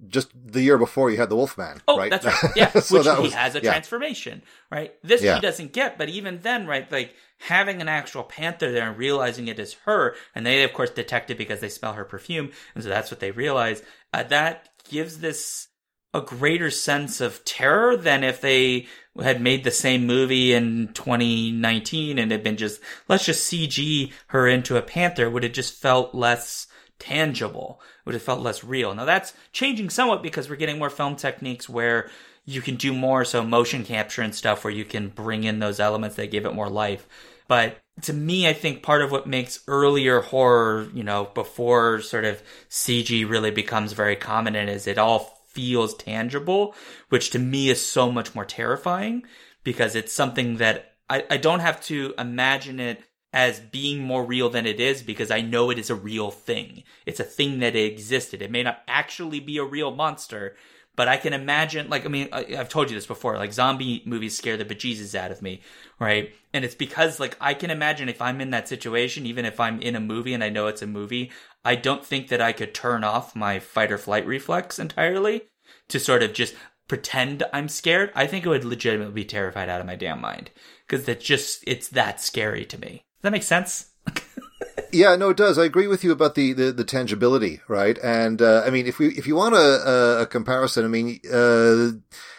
just 0.07 0.31
the 0.33 0.61
year 0.61 0.77
before 0.77 1.11
you 1.11 1.17
had 1.17 1.29
the 1.29 1.35
Wolfman. 1.35 1.81
Oh, 1.87 1.97
right? 1.97 2.09
that's 2.09 2.25
right. 2.43 2.51
Yeah, 2.55 2.71
so 2.71 2.97
which 2.97 3.07
he 3.07 3.21
was, 3.21 3.33
has 3.33 3.55
a 3.55 3.61
yeah. 3.61 3.71
transformation, 3.71 4.41
right? 4.71 4.93
This 5.03 5.21
yeah. 5.21 5.35
he 5.35 5.41
doesn't 5.41 5.73
get, 5.73 5.97
but 5.97 6.09
even 6.09 6.39
then, 6.39 6.67
right? 6.67 6.89
Like 6.91 7.13
having 7.43 7.81
an 7.81 7.89
actual 7.89 8.23
panther 8.23 8.71
there 8.71 8.89
and 8.89 8.97
realizing 8.97 9.47
it 9.47 9.59
is 9.59 9.75
her, 9.85 10.15
and 10.33 10.45
they 10.45 10.63
of 10.63 10.73
course 10.73 10.89
detect 10.89 11.29
it 11.29 11.37
because 11.37 11.59
they 11.59 11.69
smell 11.69 11.93
her 11.93 12.05
perfume, 12.05 12.51
and 12.73 12.83
so 12.83 12.89
that's 12.89 13.11
what 13.11 13.19
they 13.19 13.31
realize. 13.31 13.81
Uh, 14.13 14.23
that 14.23 14.69
gives 14.89 15.19
this 15.19 15.67
a 16.13 16.21
greater 16.21 16.69
sense 16.69 17.19
of 17.21 17.43
terror 17.43 17.97
than 17.97 18.23
if 18.23 18.39
they 18.39 18.87
had 19.21 19.41
made 19.41 19.63
the 19.63 19.71
same 19.71 20.05
movie 20.05 20.53
in 20.53 20.89
2019 20.93 22.19
and 22.19 22.31
had 22.31 22.43
been 22.43 22.57
just 22.57 22.79
let's 23.07 23.25
just 23.25 23.51
CG 23.51 24.11
her 24.27 24.47
into 24.47 24.77
a 24.77 24.81
panther. 24.81 25.29
Would 25.29 25.43
have 25.43 25.53
just 25.53 25.81
felt 25.81 26.13
less 26.13 26.67
tangible. 26.99 27.81
Would 28.05 28.13
have 28.13 28.21
felt 28.21 28.41
less 28.41 28.63
real. 28.63 28.93
Now 28.93 29.05
that's 29.05 29.33
changing 29.51 29.89
somewhat 29.89 30.21
because 30.21 30.49
we're 30.49 30.55
getting 30.55 30.77
more 30.77 30.91
film 30.91 31.15
techniques 31.15 31.67
where 31.67 32.09
you 32.45 32.61
can 32.61 32.75
do 32.75 32.93
more 32.93 33.25
so 33.25 33.43
motion 33.43 33.83
capture 33.83 34.21
and 34.21 34.35
stuff 34.35 34.63
where 34.63 34.73
you 34.73 34.85
can 34.85 35.09
bring 35.09 35.43
in 35.43 35.59
those 35.59 35.79
elements 35.79 36.15
that 36.17 36.31
give 36.31 36.45
it 36.45 36.53
more 36.53 36.69
life. 36.69 37.07
But 37.47 37.77
to 38.01 38.13
me, 38.13 38.47
I 38.47 38.53
think 38.53 38.83
part 38.83 39.01
of 39.01 39.11
what 39.11 39.27
makes 39.27 39.63
earlier 39.67 40.21
horror, 40.21 40.87
you 40.93 41.03
know, 41.03 41.29
before 41.33 42.01
sort 42.01 42.25
of 42.25 42.41
CG 42.69 43.29
really 43.29 43.51
becomes 43.51 43.93
very 43.93 44.15
common 44.15 44.55
and 44.55 44.69
is 44.69 44.87
it 44.87 44.97
all 44.97 45.43
feels 45.47 45.93
tangible, 45.95 46.75
which 47.09 47.29
to 47.31 47.39
me 47.39 47.69
is 47.69 47.85
so 47.85 48.11
much 48.11 48.33
more 48.33 48.45
terrifying 48.45 49.23
because 49.63 49.95
it's 49.95 50.13
something 50.13 50.57
that 50.57 50.95
I, 51.09 51.25
I 51.29 51.37
don't 51.37 51.59
have 51.59 51.81
to 51.85 52.13
imagine 52.17 52.79
it 52.79 53.03
as 53.31 53.59
being 53.59 53.99
more 53.99 54.23
real 54.23 54.49
than 54.49 54.65
it 54.65 54.79
is 54.79 55.01
because 55.01 55.31
I 55.31 55.41
know 55.41 55.69
it 55.69 55.79
is 55.79 55.89
a 55.89 55.95
real 55.95 56.29
thing. 56.29 56.83
It's 57.05 57.19
a 57.19 57.23
thing 57.23 57.59
that 57.59 57.75
existed. 57.75 58.41
It 58.41 58.51
may 58.51 58.63
not 58.63 58.81
actually 58.87 59.39
be 59.39 59.57
a 59.57 59.63
real 59.63 59.93
monster, 59.93 60.55
but 60.95 61.07
I 61.07 61.17
can 61.17 61.33
imagine, 61.33 61.89
like, 61.89 62.05
I 62.05 62.09
mean, 62.09 62.29
I, 62.31 62.43
have 62.51 62.69
told 62.69 62.89
you 62.89 62.95
this 62.95 63.07
before, 63.07 63.37
like, 63.37 63.53
zombie 63.53 64.03
movies 64.05 64.37
scare 64.37 64.57
the 64.57 64.65
bejesus 64.65 65.15
out 65.15 65.31
of 65.31 65.41
me, 65.41 65.61
right? 65.99 66.33
And 66.53 66.63
it's 66.63 66.75
because, 66.75 67.19
like, 67.19 67.35
I 67.41 67.55
can 67.55 67.71
imagine 67.71 68.09
if 68.09 68.21
I'm 68.21 68.41
in 68.41 68.51
that 68.51 68.67
situation, 68.67 69.25
even 69.25 69.45
if 69.45 69.59
I'm 69.59 69.81
in 69.81 69.95
a 69.95 69.99
movie 69.99 70.33
and 70.33 70.43
I 70.43 70.49
know 70.49 70.67
it's 70.67 70.83
a 70.83 70.87
movie, 70.87 71.31
I 71.65 71.75
don't 71.75 72.05
think 72.05 72.27
that 72.27 72.41
I 72.41 72.51
could 72.51 72.75
turn 72.75 73.03
off 73.03 73.35
my 73.35 73.59
fight 73.59 73.91
or 73.91 73.97
flight 73.97 74.27
reflex 74.27 74.77
entirely 74.79 75.43
to 75.87 75.99
sort 75.99 76.21
of 76.21 76.33
just 76.33 76.53
pretend 76.87 77.43
I'm 77.51 77.69
scared. 77.69 78.11
I 78.13 78.27
think 78.27 78.45
it 78.45 78.49
would 78.49 78.65
legitimately 78.65 79.13
be 79.13 79.25
terrified 79.25 79.69
out 79.69 79.81
of 79.81 79.87
my 79.87 79.95
damn 79.95 80.21
mind 80.21 80.51
because 80.85 81.07
it's 81.07 81.25
just, 81.25 81.63
it's 81.65 81.89
that 81.89 82.21
scary 82.21 82.65
to 82.65 82.79
me. 82.79 83.05
Does 83.17 83.23
that 83.23 83.31
make 83.31 83.43
sense? 83.43 83.91
Yeah, 84.93 85.15
no, 85.15 85.29
it 85.29 85.37
does. 85.37 85.57
I 85.57 85.65
agree 85.65 85.87
with 85.87 86.03
you 86.03 86.11
about 86.11 86.35
the, 86.35 86.53
the, 86.53 86.71
the 86.71 86.83
tangibility, 86.83 87.61
right? 87.67 87.97
And, 88.03 88.41
uh, 88.41 88.63
I 88.65 88.69
mean, 88.69 88.85
if 88.85 88.99
we, 88.99 89.07
if 89.09 89.25
you 89.25 89.35
want 89.35 89.55
a, 89.55 90.21
a, 90.21 90.25
comparison, 90.27 90.85
I 90.85 90.87
mean, 90.87 91.19
uh, 91.31 91.93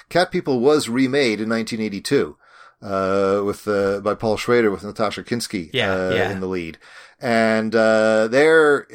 Cat 0.08 0.30
People 0.30 0.60
was 0.60 0.88
remade 0.88 1.40
in 1.40 1.48
1982, 1.48 2.36
uh, 2.80 3.42
with, 3.44 3.66
uh, 3.66 4.00
by 4.00 4.14
Paul 4.14 4.36
Schrader 4.36 4.70
with 4.70 4.84
Natasha 4.84 5.24
Kinski, 5.24 5.70
yeah, 5.72 5.92
uh, 5.92 6.10
yeah. 6.14 6.30
in 6.30 6.38
the 6.38 6.46
lead. 6.46 6.78
And, 7.20 7.74
uh, 7.74 8.28
their, 8.28 8.86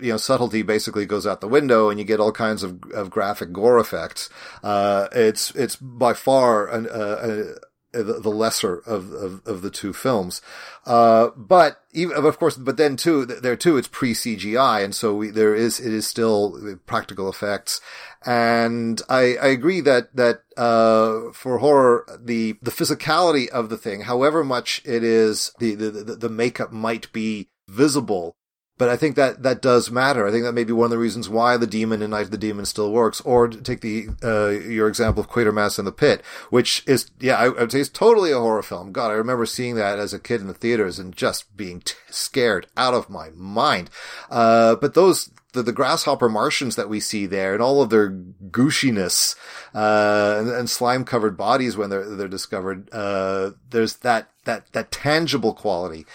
you 0.00 0.10
know, 0.10 0.16
subtlety 0.16 0.62
basically 0.62 1.06
goes 1.06 1.26
out 1.26 1.40
the 1.40 1.48
window 1.48 1.90
and 1.90 1.98
you 1.98 2.04
get 2.04 2.20
all 2.20 2.32
kinds 2.32 2.62
of, 2.62 2.82
of 2.92 3.10
graphic 3.10 3.52
gore 3.52 3.78
effects. 3.78 4.28
it's, 4.62 5.50
it's 5.56 5.74
by 5.76 6.12
far 6.12 6.68
an, 6.68 7.56
the, 8.02 8.20
the 8.20 8.30
lesser 8.30 8.78
of, 8.78 9.12
of, 9.12 9.46
of 9.46 9.62
the 9.62 9.70
two 9.70 9.92
films. 9.92 10.40
Uh, 10.84 11.28
but 11.36 11.82
even, 11.92 12.16
of 12.16 12.38
course, 12.38 12.56
but 12.56 12.76
then 12.76 12.96
too, 12.96 13.26
there 13.26 13.56
too, 13.56 13.76
it's 13.76 13.88
pre 13.88 14.12
CGI. 14.12 14.84
And 14.84 14.94
so 14.94 15.14
we, 15.14 15.30
there 15.30 15.54
is, 15.54 15.80
it 15.80 15.92
is 15.92 16.06
still 16.06 16.78
practical 16.86 17.28
effects. 17.28 17.80
And 18.24 19.00
I, 19.08 19.36
I 19.36 19.48
agree 19.48 19.80
that, 19.82 20.14
that, 20.16 20.42
uh, 20.56 21.32
for 21.32 21.58
horror, 21.58 22.06
the, 22.18 22.56
the 22.62 22.70
physicality 22.70 23.48
of 23.48 23.68
the 23.68 23.78
thing, 23.78 24.02
however 24.02 24.44
much 24.44 24.82
it 24.84 25.04
is, 25.04 25.52
the, 25.58 25.74
the, 25.74 25.90
the 25.90 26.28
makeup 26.28 26.72
might 26.72 27.12
be 27.12 27.48
visible 27.68 28.36
but 28.78 28.88
I 28.88 28.96
think 28.96 29.16
that 29.16 29.42
that 29.42 29.62
does 29.62 29.90
matter. 29.90 30.26
I 30.26 30.30
think 30.30 30.44
that 30.44 30.52
may 30.52 30.64
be 30.64 30.72
one 30.72 30.86
of 30.86 30.90
the 30.90 30.98
reasons 30.98 31.28
why 31.28 31.56
the 31.56 31.66
demon 31.66 32.02
in 32.02 32.10
Night 32.10 32.26
of 32.26 32.30
the 32.30 32.38
Demon 32.38 32.66
still 32.66 32.92
works. 32.92 33.20
Or 33.22 33.48
take 33.48 33.80
the 33.80 34.08
uh, 34.22 34.48
your 34.48 34.88
example 34.88 35.22
of 35.22 35.30
Quatermass 35.30 35.78
in 35.78 35.84
the 35.84 35.92
Pit, 35.92 36.22
which 36.50 36.82
is 36.86 37.10
yeah, 37.18 37.36
I, 37.36 37.48
would 37.48 37.72
say 37.72 37.80
it's 37.80 37.88
totally 37.88 38.32
a 38.32 38.38
horror 38.38 38.62
film. 38.62 38.92
God, 38.92 39.10
I 39.10 39.14
remember 39.14 39.46
seeing 39.46 39.76
that 39.76 39.98
as 39.98 40.12
a 40.12 40.18
kid 40.18 40.40
in 40.40 40.46
the 40.46 40.54
theaters 40.54 40.98
and 40.98 41.16
just 41.16 41.56
being 41.56 41.80
t- 41.80 41.94
scared 42.10 42.66
out 42.76 42.94
of 42.94 43.08
my 43.08 43.30
mind. 43.30 43.90
Uh, 44.30 44.76
but 44.76 44.94
those 44.94 45.30
the, 45.56 45.62
the 45.62 45.72
grasshopper 45.72 46.28
Martians 46.28 46.76
that 46.76 46.88
we 46.88 47.00
see 47.00 47.26
there 47.26 47.54
and 47.54 47.62
all 47.62 47.82
of 47.82 47.90
their 47.90 48.10
gooshiness, 48.10 49.34
uh, 49.74 50.36
and, 50.38 50.50
and 50.50 50.70
slime 50.70 51.04
covered 51.04 51.36
bodies 51.36 51.76
when 51.76 51.90
they're, 51.90 52.14
they're 52.14 52.28
discovered, 52.28 52.88
uh, 52.92 53.50
there's 53.70 53.96
that, 53.96 54.30
that, 54.44 54.70
that 54.72 54.92
tangible 54.92 55.54
quality. 55.54 56.06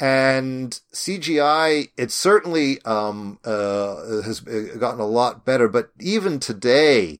And 0.00 0.80
CGI, 0.94 1.90
it 1.98 2.10
certainly, 2.10 2.80
um, 2.86 3.38
uh, 3.44 4.22
has 4.22 4.40
gotten 4.40 4.98
a 4.98 5.06
lot 5.06 5.44
better, 5.44 5.68
but 5.68 5.90
even 6.00 6.40
today, 6.40 7.18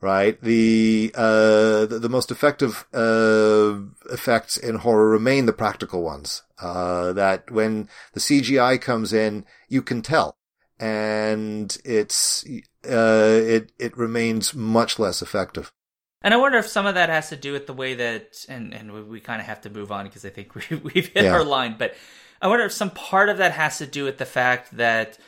right, 0.00 0.40
the, 0.40 1.10
uh, 1.16 1.86
the, 1.86 1.98
the, 2.00 2.08
most 2.08 2.30
effective, 2.30 2.86
uh, 2.94 3.80
effects 4.12 4.56
in 4.56 4.76
horror 4.76 5.08
remain 5.08 5.46
the 5.46 5.52
practical 5.52 6.02
ones. 6.04 6.44
Uh, 6.60 7.12
that 7.12 7.50
when 7.50 7.88
the 8.12 8.20
CGI 8.20 8.80
comes 8.80 9.12
in, 9.12 9.44
you 9.68 9.82
can 9.82 10.00
tell. 10.00 10.36
And 10.78 11.76
it's, 11.84 12.44
uh, 12.88 13.40
it, 13.42 13.72
it 13.80 13.96
remains 13.98 14.54
much 14.54 15.00
less 15.00 15.22
effective. 15.22 15.72
And 16.22 16.32
I 16.32 16.36
wonder 16.36 16.58
if 16.58 16.68
some 16.68 16.86
of 16.86 16.94
that 16.94 17.08
has 17.08 17.30
to 17.30 17.36
do 17.36 17.52
with 17.52 17.66
the 17.66 17.72
way 17.72 17.94
that, 17.94 18.44
and, 18.48 18.72
and 18.72 18.92
we, 18.92 19.02
we 19.02 19.20
kind 19.20 19.40
of 19.40 19.46
have 19.46 19.62
to 19.62 19.70
move 19.70 19.90
on 19.90 20.04
because 20.04 20.24
I 20.24 20.30
think 20.30 20.54
we, 20.70 20.76
we've 20.76 21.08
hit 21.08 21.24
yeah. 21.24 21.32
our 21.32 21.44
line, 21.44 21.76
but 21.78 21.94
I 22.40 22.48
wonder 22.48 22.64
if 22.64 22.72
some 22.72 22.90
part 22.90 23.28
of 23.28 23.38
that 23.38 23.52
has 23.52 23.78
to 23.78 23.86
do 23.86 24.04
with 24.04 24.18
the 24.18 24.26
fact 24.26 24.76
that 24.76 25.18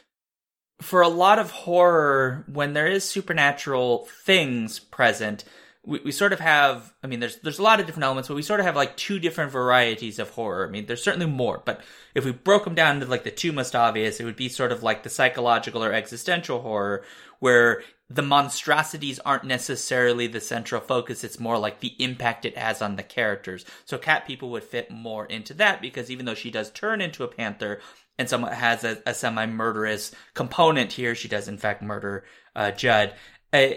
for 0.81 1.03
a 1.03 1.09
lot 1.09 1.39
of 1.39 1.51
horror, 1.51 2.45
when 2.53 2.73
there 2.73 2.89
is 2.89 3.09
supernatural 3.09 4.09
things 4.25 4.81
present, 4.81 5.45
we, 5.87 6.01
we 6.05 6.13
sort 6.13 6.33
of 6.33 6.41
have 6.41 6.93
I 7.03 7.07
mean 7.07 7.21
there's 7.21 7.37
there's 7.37 7.59
a 7.59 7.63
lot 7.63 7.81
of 7.81 7.87
different 7.87 8.05
elements, 8.05 8.29
but 8.29 8.35
we 8.35 8.43
sort 8.43 8.61
of 8.61 8.67
have 8.67 8.77
like 8.77 8.97
two 8.97 9.19
different 9.19 9.53
varieties 9.53 10.19
of 10.19 10.31
horror. 10.31 10.67
I 10.67 10.71
mean 10.71 10.87
there's 10.87 11.03
certainly 11.03 11.27
more, 11.27 11.63
but 11.65 11.83
if 12.15 12.25
we 12.25 12.33
broke 12.33 12.65
them 12.65 12.75
down 12.75 13.01
to 13.01 13.07
like 13.07 13.25
the 13.25 13.31
two 13.31 13.53
most 13.53 13.77
obvious, 13.77 14.21
it 14.21 14.25
would 14.25 14.37
be 14.37 14.49
sort 14.49 14.73
of 14.73 14.83
like 14.83 15.03
the 15.03 15.11
psychological 15.11 15.85
or 15.85 15.93
existential 15.93 16.61
horror, 16.61 17.05
where 17.39 17.83
the 18.11 18.23
monstrosities 18.23 19.19
aren't 19.21 19.45
necessarily 19.45 20.27
the 20.27 20.41
central 20.41 20.81
focus. 20.81 21.25
It's 21.25 21.41
more 21.41 21.59
like 21.59 21.81
the 21.81 21.95
impact 21.99 22.45
it 22.45 22.59
has 22.59 22.83
on 22.83 22.97
the 22.97 23.03
characters. 23.03 23.65
So 23.85 23.97
cat 23.97 24.27
people 24.27 24.51
would 24.51 24.65
fit 24.65 24.91
more 24.91 25.27
into 25.27 25.55
that 25.55 25.81
because 25.81 26.11
even 26.11 26.27
though 26.27 26.35
she 26.35 26.51
does 26.51 26.71
turn 26.71 27.01
into 27.01 27.25
a 27.25 27.29
panther 27.29 27.81
and 28.19 28.29
somewhat 28.29 28.55
has 28.55 28.85
a, 28.85 29.03
a 29.07 29.15
semi 29.15 29.47
murderous 29.47 30.13
component 30.35 30.93
here, 30.93 31.15
she 31.15 31.29
does 31.29 31.49
in 31.49 31.59
fact 31.59 31.83
murder 31.83 32.25
uh, 32.55 32.71
Judd. 32.73 33.15
Uh, 33.53 33.75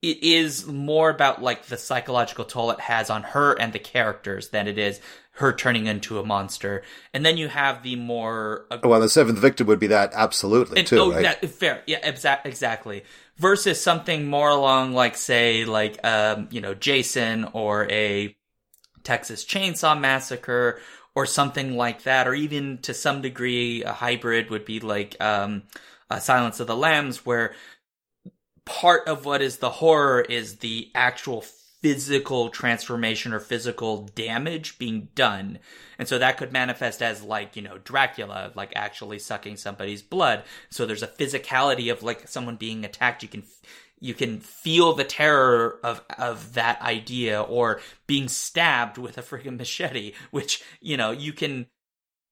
it 0.00 0.22
is 0.22 0.66
more 0.66 1.10
about 1.10 1.40
like 1.40 1.66
the 1.66 1.76
psychological 1.76 2.44
toll 2.44 2.72
it 2.72 2.80
has 2.80 3.08
on 3.08 3.22
her 3.22 3.52
and 3.52 3.72
the 3.72 3.78
characters 3.78 4.48
than 4.48 4.66
it 4.66 4.76
is 4.76 5.00
her 5.36 5.52
turning 5.52 5.86
into 5.86 6.18
a 6.18 6.26
monster. 6.26 6.82
And 7.14 7.24
then 7.24 7.36
you 7.38 7.48
have 7.48 7.82
the 7.82 7.96
more. 7.96 8.66
Well, 8.82 9.00
the 9.00 9.08
seventh 9.08 9.38
victim 9.38 9.66
would 9.68 9.78
be 9.78 9.86
that 9.88 10.12
absolutely 10.12 10.80
and, 10.80 10.88
too. 10.88 10.98
Oh, 10.98 11.12
right? 11.12 11.22
that, 11.22 11.48
fair. 11.50 11.82
Yeah, 11.86 12.00
exa- 12.00 12.44
exactly. 12.44 13.04
Versus 13.38 13.80
something 13.80 14.26
more 14.26 14.50
along 14.50 14.92
like, 14.92 15.16
say, 15.16 15.64
like, 15.64 16.04
um, 16.04 16.48
you 16.50 16.60
know, 16.60 16.74
Jason 16.74 17.44
or 17.52 17.90
a 17.90 18.36
Texas 19.02 19.44
Chainsaw 19.44 19.98
Massacre 19.98 20.80
or 21.14 21.26
something 21.26 21.76
like 21.76 22.02
that, 22.04 22.28
or 22.28 22.34
even 22.34 22.78
to 22.78 22.94
some 22.94 23.20
degree 23.22 23.82
a 23.82 23.92
hybrid 23.92 24.50
would 24.50 24.64
be 24.64 24.80
like, 24.80 25.16
um, 25.20 25.64
Silence 26.20 26.60
of 26.60 26.66
the 26.66 26.76
Lambs, 26.76 27.24
where 27.24 27.54
part 28.64 29.08
of 29.08 29.24
what 29.24 29.42
is 29.42 29.56
the 29.58 29.70
horror 29.70 30.20
is 30.20 30.58
the 30.58 30.90
actual 30.94 31.42
physical 31.82 32.48
transformation 32.48 33.32
or 33.32 33.40
physical 33.40 34.08
damage 34.14 34.78
being 34.78 35.08
done. 35.16 35.58
And 35.98 36.06
so 36.06 36.18
that 36.18 36.36
could 36.36 36.52
manifest 36.52 37.02
as 37.02 37.22
like, 37.22 37.56
you 37.56 37.62
know, 37.62 37.78
Dracula, 37.78 38.52
like 38.54 38.72
actually 38.76 39.18
sucking 39.18 39.56
somebody's 39.56 40.00
blood. 40.00 40.44
So 40.70 40.86
there's 40.86 41.02
a 41.02 41.08
physicality 41.08 41.90
of 41.90 42.02
like 42.04 42.28
someone 42.28 42.56
being 42.56 42.84
attacked. 42.84 43.24
You 43.24 43.28
can, 43.28 43.42
you 43.98 44.14
can 44.14 44.38
feel 44.38 44.94
the 44.94 45.04
terror 45.04 45.80
of, 45.82 46.02
of 46.18 46.54
that 46.54 46.80
idea 46.80 47.42
or 47.42 47.80
being 48.06 48.28
stabbed 48.28 48.96
with 48.96 49.18
a 49.18 49.22
freaking 49.22 49.58
machete, 49.58 50.12
which, 50.30 50.62
you 50.80 50.96
know, 50.96 51.10
you 51.10 51.32
can, 51.32 51.66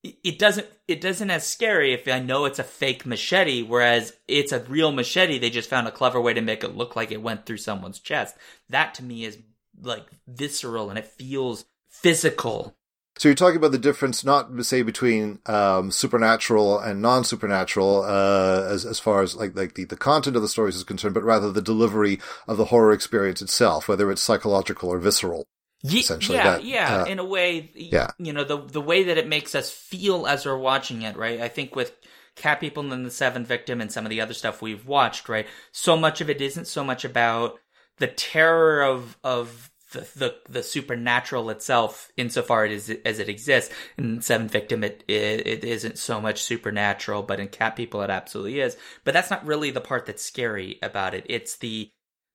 it 0.02 0.38
doesn't 0.38 0.66
it 0.88 1.00
doesn't 1.00 1.30
as 1.30 1.46
scary 1.46 1.92
if 1.92 2.08
I 2.08 2.20
know 2.20 2.46
it's 2.46 2.58
a 2.58 2.64
fake 2.64 3.04
machete, 3.04 3.62
whereas 3.62 4.12
it's 4.26 4.52
a 4.52 4.60
real 4.60 4.92
machete. 4.92 5.38
They 5.38 5.50
just 5.50 5.68
found 5.68 5.86
a 5.86 5.92
clever 5.92 6.20
way 6.20 6.34
to 6.34 6.40
make 6.40 6.64
it 6.64 6.76
look 6.76 6.96
like 6.96 7.12
it 7.12 7.22
went 7.22 7.44
through 7.44 7.58
someone's 7.58 8.00
chest. 8.00 8.36
That 8.68 8.94
to 8.94 9.04
me 9.04 9.24
is 9.24 9.38
like 9.80 10.06
visceral 10.26 10.90
and 10.90 10.98
it 10.98 11.06
feels 11.06 11.64
physical. 11.88 12.74
So 13.18 13.28
you're 13.28 13.36
talking 13.36 13.58
about 13.58 13.72
the 13.72 13.78
difference, 13.78 14.24
not 14.24 14.48
say 14.64 14.80
between 14.80 15.40
um, 15.44 15.90
supernatural 15.90 16.78
and 16.78 17.02
non-supernatural, 17.02 18.04
uh, 18.04 18.66
as 18.70 18.86
as 18.86 18.98
far 18.98 19.20
as 19.20 19.36
like 19.36 19.54
like 19.54 19.74
the, 19.74 19.84
the 19.84 19.96
content 19.96 20.36
of 20.36 20.42
the 20.42 20.48
stories 20.48 20.76
is 20.76 20.84
concerned, 20.84 21.12
but 21.12 21.24
rather 21.24 21.52
the 21.52 21.60
delivery 21.60 22.18
of 22.48 22.56
the 22.56 22.66
horror 22.66 22.92
experience 22.92 23.42
itself, 23.42 23.88
whether 23.88 24.10
it's 24.10 24.22
psychological 24.22 24.88
or 24.88 24.98
visceral 24.98 25.46
essentially. 25.84 26.38
Yeah, 26.38 26.44
that, 26.44 26.64
yeah. 26.64 27.02
Uh, 27.02 27.04
in 27.06 27.18
a 27.18 27.24
way, 27.24 27.70
yeah. 27.74 28.10
You 28.18 28.32
know, 28.32 28.44
the 28.44 28.58
the 28.58 28.80
way 28.80 29.04
that 29.04 29.18
it 29.18 29.28
makes 29.28 29.54
us 29.54 29.70
feel 29.70 30.26
as 30.26 30.46
we're 30.46 30.58
watching 30.58 31.02
it, 31.02 31.16
right? 31.16 31.40
I 31.40 31.48
think 31.48 31.76
with 31.76 31.94
Cat 32.36 32.60
People 32.60 32.92
and 32.92 33.04
the 33.04 33.10
Seventh 33.10 33.48
Victim 33.48 33.80
and 33.80 33.90
some 33.90 34.06
of 34.06 34.10
the 34.10 34.20
other 34.20 34.34
stuff 34.34 34.62
we've 34.62 34.86
watched, 34.86 35.28
right? 35.28 35.46
So 35.72 35.96
much 35.96 36.20
of 36.20 36.30
it 36.30 36.40
isn't 36.40 36.66
so 36.66 36.84
much 36.84 37.04
about 37.04 37.58
the 37.98 38.06
terror 38.06 38.82
of 38.82 39.16
of 39.22 39.70
the 39.92 40.06
the, 40.16 40.36
the 40.48 40.62
supernatural 40.62 41.50
itself, 41.50 42.10
insofar 42.16 42.64
as 42.64 42.88
it, 42.88 43.02
as 43.04 43.18
it 43.18 43.28
exists. 43.28 43.74
In 43.98 44.22
Seventh 44.22 44.52
Victim, 44.52 44.84
it, 44.84 45.04
it 45.08 45.46
it 45.46 45.64
isn't 45.64 45.98
so 45.98 46.20
much 46.20 46.42
supernatural, 46.42 47.22
but 47.22 47.40
in 47.40 47.48
Cat 47.48 47.76
People, 47.76 48.02
it 48.02 48.10
absolutely 48.10 48.60
is. 48.60 48.76
But 49.04 49.14
that's 49.14 49.30
not 49.30 49.46
really 49.46 49.70
the 49.70 49.80
part 49.80 50.06
that's 50.06 50.24
scary 50.24 50.78
about 50.82 51.14
it. 51.14 51.26
It's 51.28 51.56
the 51.56 51.90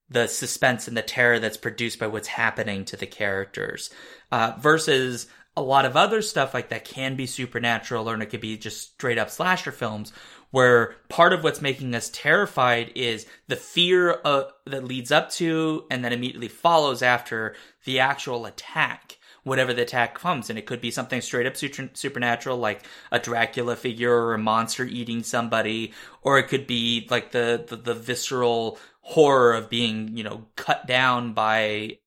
the 0.10 0.28
suspense 0.28 0.88
and 0.88 0.96
the 0.96 1.02
terror 1.02 1.40
that's 1.40 1.58
produced 1.58 2.00
by 2.00 2.08
what's 2.08 2.28
happening 2.28 2.86
to 2.86 2.98
the 2.98 3.08
characters 3.08 3.90
uh, 4.32 4.54
versus 4.60 5.28
a 5.58 5.62
lot 5.62 5.86
of 5.86 5.96
other 5.96 6.22
stuff 6.22 6.54
like 6.54 6.70
that 6.70 6.86
can 6.86 7.16
be 7.16 7.26
supernatural 7.26 8.10
or 8.10 8.22
it 8.22 8.26
could 8.28 8.42
be 8.42 8.58
just 8.58 8.94
straight 8.94 9.18
up 9.18 9.30
slasher 9.30 9.72
films 9.72 10.12
where 10.52 10.96
part 11.10 11.34
of 11.34 11.44
what's 11.44 11.62
making 11.62 11.94
us 11.96 12.10
terrified 12.14 12.92
is 12.96 13.26
the 13.48 13.56
fear 13.56 14.12
of, 14.12 14.52
that 14.66 14.84
leads 14.84 15.12
up 15.12 15.30
to 15.30 15.84
and 15.90 16.04
then 16.04 16.14
immediately 16.14 16.48
follows 16.48 17.02
after 17.02 17.56
the 17.84 18.00
actual 18.00 18.46
attack 18.46 19.18
whatever 19.44 19.74
the 19.74 19.84
attack 19.84 20.16
comes. 20.16 20.50
And 20.50 20.58
it 20.58 20.66
could 20.66 20.82
be 20.82 20.92
something 20.92 21.22
straight 21.22 21.46
up 21.46 21.56
super, 21.56 21.90
supernatural 21.94 22.58
like 22.58 22.84
a 23.12 23.20
dracula 23.20 23.76
figure 23.76 24.14
or 24.14 24.34
a 24.34 24.40
monster 24.40 24.84
eating 24.84 25.24
somebody 25.24 25.94
or 26.22 26.40
it 26.40 26.48
could 26.48 26.68
be 26.68 27.08
like 27.10 27.32
the, 27.32 27.64
the, 27.68 27.76
the 27.76 27.94
visceral 27.94 28.80
horror 29.06 29.54
of 29.54 29.70
being, 29.70 30.18
you 30.18 30.24
know, 30.24 30.46
cut 30.56 30.88
down 30.88 31.34
by 31.34 32.00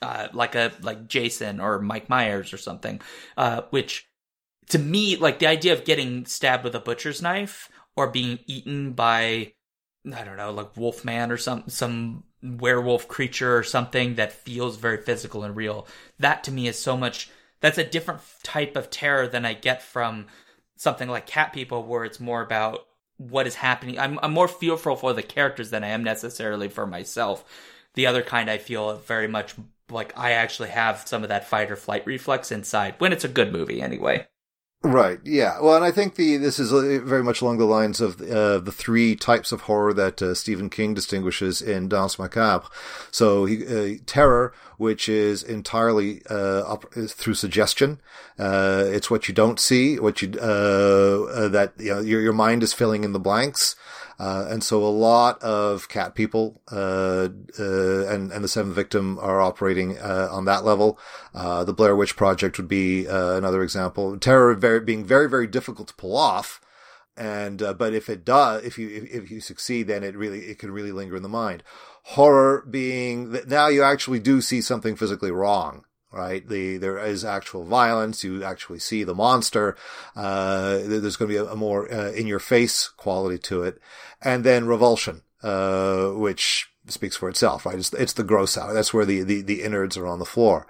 uh, 0.00 0.28
like 0.32 0.54
a 0.54 0.72
like 0.80 1.06
Jason 1.06 1.60
or 1.60 1.78
Mike 1.78 2.08
Myers 2.08 2.52
or 2.52 2.58
something. 2.58 3.00
Uh, 3.36 3.62
which 3.70 4.08
to 4.70 4.78
me, 4.78 5.16
like 5.16 5.38
the 5.38 5.46
idea 5.46 5.74
of 5.74 5.84
getting 5.84 6.24
stabbed 6.24 6.64
with 6.64 6.74
a 6.74 6.80
butcher's 6.80 7.20
knife 7.20 7.68
or 7.96 8.08
being 8.08 8.38
eaten 8.46 8.92
by 8.92 9.52
I 10.10 10.24
don't 10.24 10.38
know, 10.38 10.50
like 10.50 10.76
Wolfman 10.76 11.30
or 11.30 11.36
some 11.36 11.64
some 11.68 12.24
werewolf 12.42 13.08
creature 13.08 13.56
or 13.56 13.62
something 13.62 14.14
that 14.14 14.32
feels 14.32 14.76
very 14.78 15.02
physical 15.02 15.44
and 15.44 15.54
real. 15.54 15.86
That 16.18 16.42
to 16.44 16.50
me 16.50 16.66
is 16.66 16.78
so 16.78 16.96
much 16.96 17.30
that's 17.60 17.78
a 17.78 17.84
different 17.84 18.20
type 18.42 18.74
of 18.74 18.90
terror 18.90 19.28
than 19.28 19.44
I 19.44 19.52
get 19.52 19.82
from 19.82 20.26
something 20.76 21.08
like 21.10 21.26
Cat 21.26 21.52
People 21.52 21.84
where 21.84 22.04
it's 22.04 22.18
more 22.18 22.42
about 22.42 22.86
what 23.18 23.46
is 23.46 23.56
happening. 23.56 23.98
I'm, 23.98 24.18
I'm 24.22 24.32
more 24.32 24.48
fearful 24.48 24.96
for 24.96 25.12
the 25.12 25.22
characters 25.22 25.70
than 25.70 25.84
I 25.84 25.88
am 25.88 26.02
necessarily 26.04 26.68
for 26.68 26.86
myself. 26.86 27.44
The 27.94 28.06
other 28.06 28.22
kind, 28.22 28.50
I 28.50 28.58
feel 28.58 28.96
very 28.96 29.28
much 29.28 29.54
like 29.90 30.16
I 30.16 30.32
actually 30.32 30.70
have 30.70 31.06
some 31.06 31.22
of 31.22 31.28
that 31.28 31.46
fight 31.46 31.70
or 31.70 31.76
flight 31.76 32.06
reflex 32.06 32.50
inside 32.50 32.94
when 32.98 33.12
it's 33.12 33.24
a 33.24 33.28
good 33.28 33.52
movie, 33.52 33.82
anyway. 33.82 34.26
Right. 34.84 35.20
Yeah. 35.24 35.60
Well, 35.60 35.76
and 35.76 35.84
I 35.84 35.92
think 35.92 36.16
the 36.16 36.36
this 36.38 36.58
is 36.58 36.72
uh, 36.72 37.00
very 37.04 37.22
much 37.22 37.40
along 37.40 37.58
the 37.58 37.64
lines 37.66 38.00
of 38.00 38.20
uh, 38.20 38.58
the 38.58 38.72
three 38.72 39.14
types 39.14 39.52
of 39.52 39.62
horror 39.62 39.94
that 39.94 40.20
uh, 40.20 40.34
Stephen 40.34 40.68
King 40.68 40.92
distinguishes 40.92 41.62
in 41.62 41.88
Danse 41.88 42.18
Macabre. 42.18 42.66
So, 43.12 43.44
he, 43.44 43.64
uh, 43.64 43.98
terror, 44.06 44.52
which 44.78 45.08
is 45.08 45.44
entirely 45.44 46.22
uh, 46.28 46.62
up, 46.62 46.92
through 46.92 47.34
suggestion. 47.34 48.00
Uh, 48.40 48.82
it's 48.88 49.08
what 49.08 49.28
you 49.28 49.34
don't 49.34 49.60
see, 49.60 50.00
what 50.00 50.20
you 50.20 50.28
that 50.28 51.72
you 51.78 51.94
know, 51.94 52.00
your 52.00 52.20
your 52.20 52.32
mind 52.32 52.64
is 52.64 52.72
filling 52.72 53.04
in 53.04 53.12
the 53.12 53.20
blanks. 53.20 53.76
Uh, 54.18 54.46
and 54.48 54.62
so 54.62 54.84
a 54.84 54.88
lot 54.88 55.42
of 55.42 55.88
cat 55.88 56.14
people, 56.14 56.60
uh, 56.70 57.28
uh, 57.58 58.06
and, 58.06 58.32
and 58.32 58.44
the 58.44 58.48
seventh 58.48 58.74
victim 58.74 59.18
are 59.18 59.40
operating, 59.40 59.98
uh, 59.98 60.28
on 60.30 60.44
that 60.44 60.64
level. 60.64 60.98
Uh, 61.34 61.64
the 61.64 61.72
Blair 61.72 61.96
Witch 61.96 62.16
Project 62.16 62.56
would 62.58 62.68
be, 62.68 63.06
uh, 63.08 63.36
another 63.36 63.62
example. 63.62 64.18
Terror 64.18 64.54
very, 64.54 64.80
being 64.80 65.04
very, 65.04 65.28
very 65.28 65.46
difficult 65.46 65.88
to 65.88 65.94
pull 65.94 66.16
off. 66.16 66.60
And, 67.14 67.58
but 67.76 67.92
if 67.92 68.08
it 68.08 68.24
does, 68.24 68.64
if 68.64 68.78
you, 68.78 68.88
if, 68.88 69.24
if 69.24 69.30
you 69.30 69.40
succeed, 69.40 69.86
then 69.86 70.02
it 70.02 70.16
really, 70.16 70.46
it 70.46 70.58
can 70.58 70.70
really 70.70 70.92
linger 70.92 71.16
in 71.16 71.22
the 71.22 71.28
mind. 71.28 71.62
Horror 72.04 72.66
being 72.68 73.32
that 73.32 73.48
now 73.48 73.68
you 73.68 73.82
actually 73.82 74.18
do 74.18 74.40
see 74.40 74.62
something 74.62 74.96
physically 74.96 75.30
wrong 75.30 75.84
right? 76.12 76.46
The, 76.46 76.76
there 76.76 76.98
is 76.98 77.24
actual 77.24 77.64
violence. 77.64 78.22
You 78.22 78.44
actually 78.44 78.78
see 78.78 79.04
the 79.04 79.14
monster. 79.14 79.76
Uh, 80.14 80.78
there's 80.84 81.16
going 81.16 81.30
to 81.30 81.34
be 81.34 81.36
a, 81.36 81.52
a 81.52 81.56
more 81.56 81.92
uh, 81.92 82.12
in 82.12 82.26
your 82.26 82.38
face 82.38 82.88
quality 82.88 83.38
to 83.38 83.62
it. 83.62 83.80
And 84.20 84.44
then 84.44 84.66
revulsion, 84.66 85.22
uh, 85.42 86.08
which 86.10 86.68
speaks 86.88 87.16
for 87.16 87.28
itself, 87.28 87.64
right? 87.66 87.78
It's, 87.78 87.92
it's 87.94 88.12
the 88.12 88.24
gross 88.24 88.58
out. 88.58 88.72
That's 88.74 88.92
where 88.92 89.04
the, 89.04 89.22
the, 89.22 89.42
the 89.42 89.62
innards 89.62 89.96
are 89.96 90.06
on 90.06 90.18
the 90.18 90.24
floor. 90.24 90.66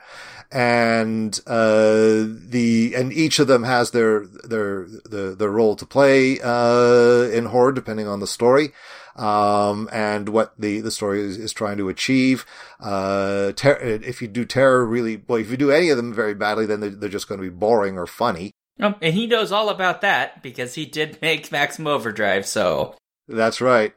And, 0.51 1.39
uh, 1.47 2.27
the, 2.29 2.93
and 2.95 3.11
each 3.13 3.39
of 3.39 3.47
them 3.47 3.63
has 3.63 3.93
their, 3.93 4.27
their, 4.27 4.87
their, 5.11 5.35
their 5.35 5.51
role 5.51 5.77
to 5.77 5.87
play, 5.87 6.41
uh, 6.43 7.31
in 7.33 7.47
horror, 7.47 7.73
depending 7.73 8.07
on 8.07 8.21
the 8.21 8.27
story 8.27 8.73
um, 9.17 9.89
and 9.93 10.29
what 10.29 10.55
the, 10.59 10.81
the 10.81 10.91
story 10.91 11.21
is, 11.21 11.37
is 11.37 11.53
trying 11.53 11.77
to 11.79 11.89
achieve. 11.89 12.47
Uh, 12.81 13.53
ter- 13.53 13.79
if 13.79 14.23
you 14.23 14.29
do 14.29 14.45
terror 14.45 14.85
really, 14.85 15.23
well, 15.27 15.39
if 15.39 15.51
you 15.51 15.57
do 15.57 15.71
any 15.71 15.91
of 15.91 15.97
them 15.97 16.13
very 16.13 16.35
badly, 16.35 16.67
then 16.67 16.81
they're, 16.81 16.91
they're 16.91 17.09
just 17.09 17.29
going 17.29 17.41
to 17.41 17.51
be 17.51 17.55
boring 17.55 17.99
or 17.99 18.07
funny. 18.07 18.53
Um, 18.81 18.97
and 19.01 19.15
he 19.15 19.27
knows 19.27 19.53
all 19.53 19.69
about 19.69 20.01
that 20.01 20.43
because 20.43 20.75
he 20.75 20.87
did 20.87 21.21
make 21.21 21.53
Maximum 21.53 21.93
Overdrive, 21.93 22.47
so. 22.47 22.95
That's 23.29 23.61
right. 23.61 23.95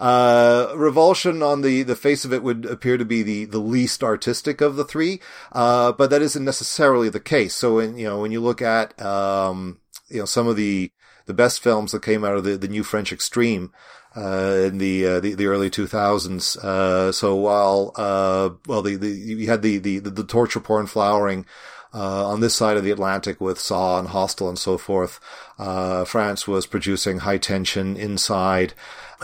Uh, 0.00 0.72
Revulsion 0.76 1.42
on 1.42 1.62
the, 1.62 1.82
the 1.82 1.96
face 1.96 2.24
of 2.24 2.32
it 2.32 2.42
would 2.42 2.66
appear 2.66 2.98
to 2.98 3.04
be 3.04 3.22
the, 3.22 3.44
the 3.46 3.58
least 3.58 4.02
artistic 4.02 4.60
of 4.60 4.76
the 4.76 4.84
three, 4.84 5.20
uh, 5.52 5.92
but 5.92 6.10
that 6.10 6.22
isn't 6.22 6.44
necessarily 6.44 7.08
the 7.08 7.20
case. 7.20 7.54
So 7.54 7.76
when, 7.76 7.96
you 7.96 8.06
know, 8.06 8.20
when 8.20 8.32
you 8.32 8.40
look 8.40 8.60
at, 8.60 9.00
um, 9.00 9.80
you 10.08 10.18
know, 10.18 10.26
some 10.26 10.48
of 10.48 10.56
the, 10.56 10.90
the 11.26 11.34
best 11.34 11.62
films 11.62 11.92
that 11.92 12.02
came 12.02 12.24
out 12.24 12.36
of 12.36 12.44
the, 12.44 12.56
the 12.56 12.68
new 12.68 12.82
French 12.82 13.12
Extreme, 13.12 13.72
uh, 14.16 14.62
in 14.64 14.78
the, 14.78 15.06
uh, 15.06 15.20
the, 15.20 15.34
the 15.34 15.46
early 15.46 15.68
2000s. 15.68 16.56
Uh, 16.56 17.12
so 17.12 17.34
while 17.34 17.92
uh, 17.96 18.50
well 18.66 18.80
the, 18.80 18.96
the 18.96 19.08
you 19.08 19.46
had 19.46 19.60
the, 19.60 19.76
the 19.76 19.98
the 19.98 20.24
torture 20.24 20.60
porn 20.60 20.86
flowering. 20.86 21.44
Uh, 21.94 22.28
on 22.28 22.40
this 22.40 22.54
side 22.54 22.76
of 22.76 22.84
the 22.84 22.90
Atlantic 22.90 23.40
with 23.40 23.58
Saw 23.58 23.98
and 23.98 24.08
Hostel 24.08 24.50
and 24.50 24.58
so 24.58 24.76
forth, 24.76 25.18
uh, 25.58 26.04
France 26.04 26.46
was 26.46 26.66
producing 26.66 27.20
high 27.20 27.38
tension 27.38 27.96
inside 27.96 28.74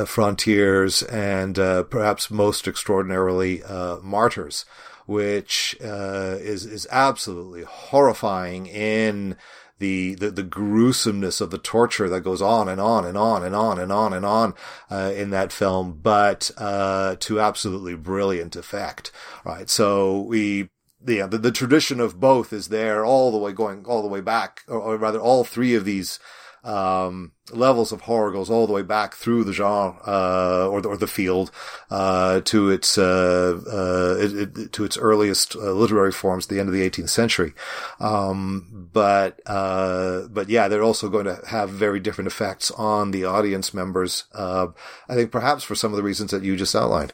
frontiers 0.07 1.03
and 1.03 1.57
perhaps 1.57 2.31
most 2.31 2.67
extraordinarily 2.67 3.63
Martyrs, 4.03 4.65
which 5.05 5.77
is 5.81 6.65
is 6.65 6.87
absolutely 6.91 7.63
horrifying 7.65 8.67
in 8.67 9.37
the, 9.83 10.15
the, 10.15 10.31
the 10.31 10.45
gruesomeness 10.45 11.41
of 11.41 11.51
the 11.51 11.59
torture 11.59 12.09
that 12.09 12.21
goes 12.21 12.41
on 12.41 12.69
and 12.69 12.81
on 12.81 13.05
and 13.05 13.19
on 13.19 13.43
and 13.43 13.55
on 13.55 13.81
and 13.81 13.91
on 13.91 14.13
and 14.13 14.25
on 14.25 14.55
uh, 14.93 15.13
in 15.15 15.31
that 15.31 15.53
film, 15.53 15.99
but 16.01 16.53
uh, 16.57 17.17
to 17.17 17.41
absolutely 17.41 17.97
brilliant 17.97 18.55
effect. 18.55 19.11
Right, 19.45 19.69
so 19.69 20.21
we 20.21 20.71
yeah, 21.05 21.27
the, 21.27 21.39
the 21.39 21.51
tradition 21.51 21.99
of 21.99 22.21
both 22.21 22.53
is 22.53 22.69
there 22.69 23.05
all 23.05 23.33
the 23.33 23.39
way 23.39 23.51
going 23.53 23.85
all 23.87 24.03
the 24.03 24.09
way 24.09 24.21
back, 24.21 24.63
or, 24.69 24.79
or 24.79 24.97
rather, 24.97 25.19
all 25.19 25.43
three 25.43 25.75
of 25.75 25.85
these 25.85 26.21
um, 26.65 27.33
levels 27.51 27.91
of 27.91 28.03
horror 28.03 28.31
goes 28.31 28.49
all 28.49 28.67
the 28.67 28.73
way 28.73 28.83
back 28.83 29.15
through 29.15 29.45
the 29.45 29.53
genre 29.53 29.99
uh, 30.07 30.69
or 30.69 30.81
the, 30.81 30.89
or 30.89 30.97
the 30.97 31.07
field 31.07 31.51
uh, 31.91 32.41
to 32.43 32.71
its 32.71 32.97
uh, 32.97 33.61
uh 33.67 34.17
it, 34.21 34.59
it, 34.59 34.73
to 34.73 34.85
its 34.85 34.97
earliest 34.97 35.57
uh, 35.57 35.73
literary 35.73 36.13
forms 36.13 36.47
at 36.47 36.51
the 36.51 36.61
end 36.61 36.69
of 36.69 36.75
the 36.75 36.89
18th 36.89 37.09
century. 37.09 37.53
Um, 37.99 38.89
but 38.93 39.41
uh, 39.47 40.29
but 40.29 40.49
yeah, 40.49 40.69
they're 40.69 40.85
also 40.85 41.09
going 41.09 41.27
to 41.27 41.41
have 41.49 41.71
very 41.71 41.99
different 41.99 42.29
effects 42.29 42.71
on 42.73 43.11
the 43.11 43.25
audience 43.25 43.75
members. 43.75 44.25
I 44.33 44.69
think 45.15 45.33
perhaps 45.33 45.65
for 45.65 45.75
some 45.75 45.93
of 45.93 45.97
the 45.97 46.03
reasons 46.03 46.31
that 46.31 46.45
you 46.45 46.57
just 46.57 46.77
outlined. 46.77 47.13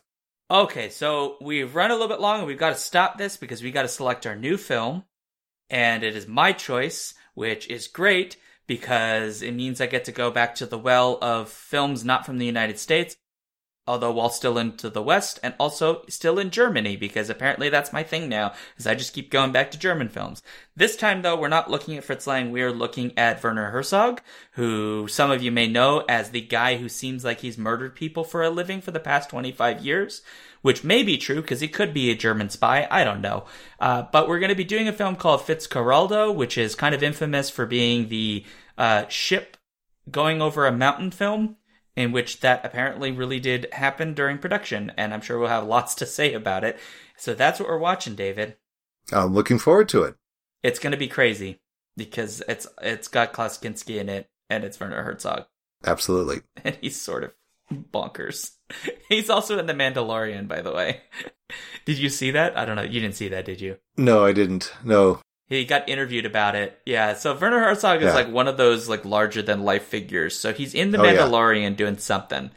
Okay, 0.51 0.89
so 0.89 1.37
we've 1.43 1.75
run 1.75 1.91
a 1.91 1.95
little 1.95 2.09
bit 2.09 2.21
long 2.21 2.39
and 2.39 2.47
we've 2.47 2.59
got 2.59 2.71
to 2.71 2.77
stop 2.77 3.19
this 3.19 3.37
because 3.37 3.63
we 3.63 3.71
got 3.71 3.83
to 3.83 3.89
select 3.89 4.27
our 4.27 4.37
new 4.37 4.57
film. 4.57 5.05
And 5.71 6.03
it 6.03 6.17
is 6.17 6.27
my 6.27 6.53
choice, 6.53 7.13
which 7.35 7.69
is 7.69 7.89
great 7.89 8.39
because 8.69 9.43
it 9.43 9.53
means 9.53 9.81
I 9.81 9.87
get 9.87 10.05
to 10.05 10.13
go 10.13 10.31
back 10.31 10.55
to 10.57 10.67
the 10.67 10.79
well 10.79 11.19
of 11.21 11.49
films 11.49 12.05
not 12.05 12.25
from 12.25 12.39
the 12.39 12.47
United 12.47 12.79
States, 12.79 13.17
although 13.89 14.13
while 14.13 14.29
still 14.29 14.59
into 14.59 14.91
the 14.91 15.03
West 15.03 15.41
and 15.43 15.55
also 15.59 16.03
still 16.09 16.39
in 16.39 16.51
Germany 16.51 16.95
because 16.95 17.31
apparently 17.31 17.71
that's 17.71 17.93
my 17.93 18.03
thing 18.03 18.29
now 18.29 18.53
is 18.77 18.87
I 18.87 18.95
just 18.95 19.15
keep 19.15 19.31
going 19.31 19.51
back 19.51 19.71
to 19.71 19.79
German 19.79 20.11
films. 20.11 20.43
This 20.77 20.95
time 20.95 21.23
though, 21.23 21.41
we're 21.41 21.49
not 21.49 21.71
looking 21.71 21.97
at 21.97 22.05
Fritz 22.05 22.27
Lang. 22.27 22.53
We 22.53 22.61
are 22.61 22.71
looking 22.71 23.17
at 23.19 23.43
Werner 23.43 23.71
Herzog, 23.71 24.21
who 24.53 25.09
some 25.09 25.31
of 25.31 25.43
you 25.43 25.51
may 25.51 25.67
know 25.67 26.05
as 26.07 26.31
the 26.31 26.43
guy 26.43 26.77
who 26.77 26.91
seems 26.91 27.25
like 27.25 27.41
he's 27.41 27.57
murdered 27.57 27.97
people 27.97 28.23
for 28.23 28.43
a 28.43 28.51
living 28.51 28.83
for 28.83 28.91
the 28.91 29.01
past 29.01 29.31
25 29.31 29.85
years 29.85 30.21
which 30.63 30.85
may 30.85 31.03
be 31.03 31.17
true 31.17 31.41
because 31.41 31.61
he 31.61 31.69
could 31.69 31.95
be 31.95 32.11
a 32.11 32.17
German 32.17 32.51
spy. 32.51 32.87
I 32.91 33.05
don't 33.05 33.21
know. 33.21 33.45
Uh, 33.81 34.03
but 34.13 34.29
we're 34.29 34.39
going 34.39 34.49
to 34.51 34.55
be 34.55 34.65
doing 34.65 34.89
a 34.89 34.93
film 34.93 35.17
called 35.17 35.41
Fitzcarraldo, 35.41 36.35
which 36.35 36.59
is 36.59 36.75
kind 36.75 36.95
of 36.95 37.03
infamous 37.03 37.51
for 37.51 37.67
being 37.67 38.09
the 38.09 38.45
uh, 38.77 39.07
ship 39.09 39.57
going 40.11 40.41
over 40.41 40.67
a 40.67 40.73
mountain 40.73 41.11
film, 41.11 41.57
in 41.97 42.13
which 42.13 42.41
that 42.41 42.65
apparently 42.65 43.11
really 43.11 43.41
did 43.41 43.69
happen 43.73 44.15
during 44.15 44.39
production. 44.39 44.93
And 44.97 45.13
I'm 45.13 45.21
sure 45.21 45.39
we'll 45.39 45.49
have 45.49 45.67
lots 45.67 45.95
to 45.97 46.07
say 46.07 46.33
about 46.33 46.65
it. 46.65 46.79
So 47.17 47.35
that's 47.35 47.61
what 47.61 47.69
we're 47.69 47.79
watching, 47.79 48.15
David. 48.15 48.57
I'm 49.13 49.35
looking 49.35 49.59
forward 49.59 49.89
to 49.91 50.03
it. 50.03 50.17
It's 50.63 50.79
going 50.79 50.93
to 50.93 50.99
be 50.99 51.09
crazy 51.09 51.61
because 51.97 52.43
it's 52.49 52.67
it's 52.83 53.09
got 53.09 53.33
Klaus 53.33 53.59
Kinski 53.59 53.99
in 53.99 54.09
it 54.09 54.29
and 54.51 54.65
it's 54.65 54.79
Werner 54.79 55.03
Herzog. 55.03 55.47
Absolutely. 55.85 56.43
And 56.65 56.77
he's 56.81 57.01
sort 57.01 57.25
of 57.25 57.33
bonkers. 57.73 58.53
He's 59.09 59.31
also 59.31 59.59
in 59.59 59.67
The 59.67 59.75
Mandalorian, 59.75 60.49
by 60.49 60.63
the 60.63 60.73
way. 60.73 61.03
did 61.85 61.99
you 61.99 62.09
see 62.09 62.31
that? 62.33 62.57
I 62.57 62.65
don't 62.65 62.77
know. 62.77 62.83
You 62.83 63.01
didn't 63.01 63.17
see 63.17 63.29
that, 63.29 63.45
did 63.45 63.61
you? 63.61 63.77
No, 63.97 64.25
I 64.25 64.33
didn't. 64.33 64.73
No. 64.85 65.21
He 65.47 65.65
got 65.65 65.89
interviewed 65.89 66.27
about 66.27 66.55
it. 66.55 66.79
Yeah. 66.85 67.15
So 67.15 67.35
Werner 67.35 67.61
Herzog 67.61 68.03
is 68.03 68.13
like 68.13 68.31
one 68.31 68.49
of 68.49 68.59
those 68.59 68.89
like 68.89 69.07
larger 69.07 69.41
than 69.41 69.65
life 69.65 69.85
figures. 69.85 70.39
So 70.39 70.53
he's 70.53 70.75
in 70.75 70.91
The 70.91 71.01
oh, 71.01 71.05
Mandalorian 71.05 71.71
yeah. 71.71 71.77
doing 71.77 71.97
something. 71.97 72.51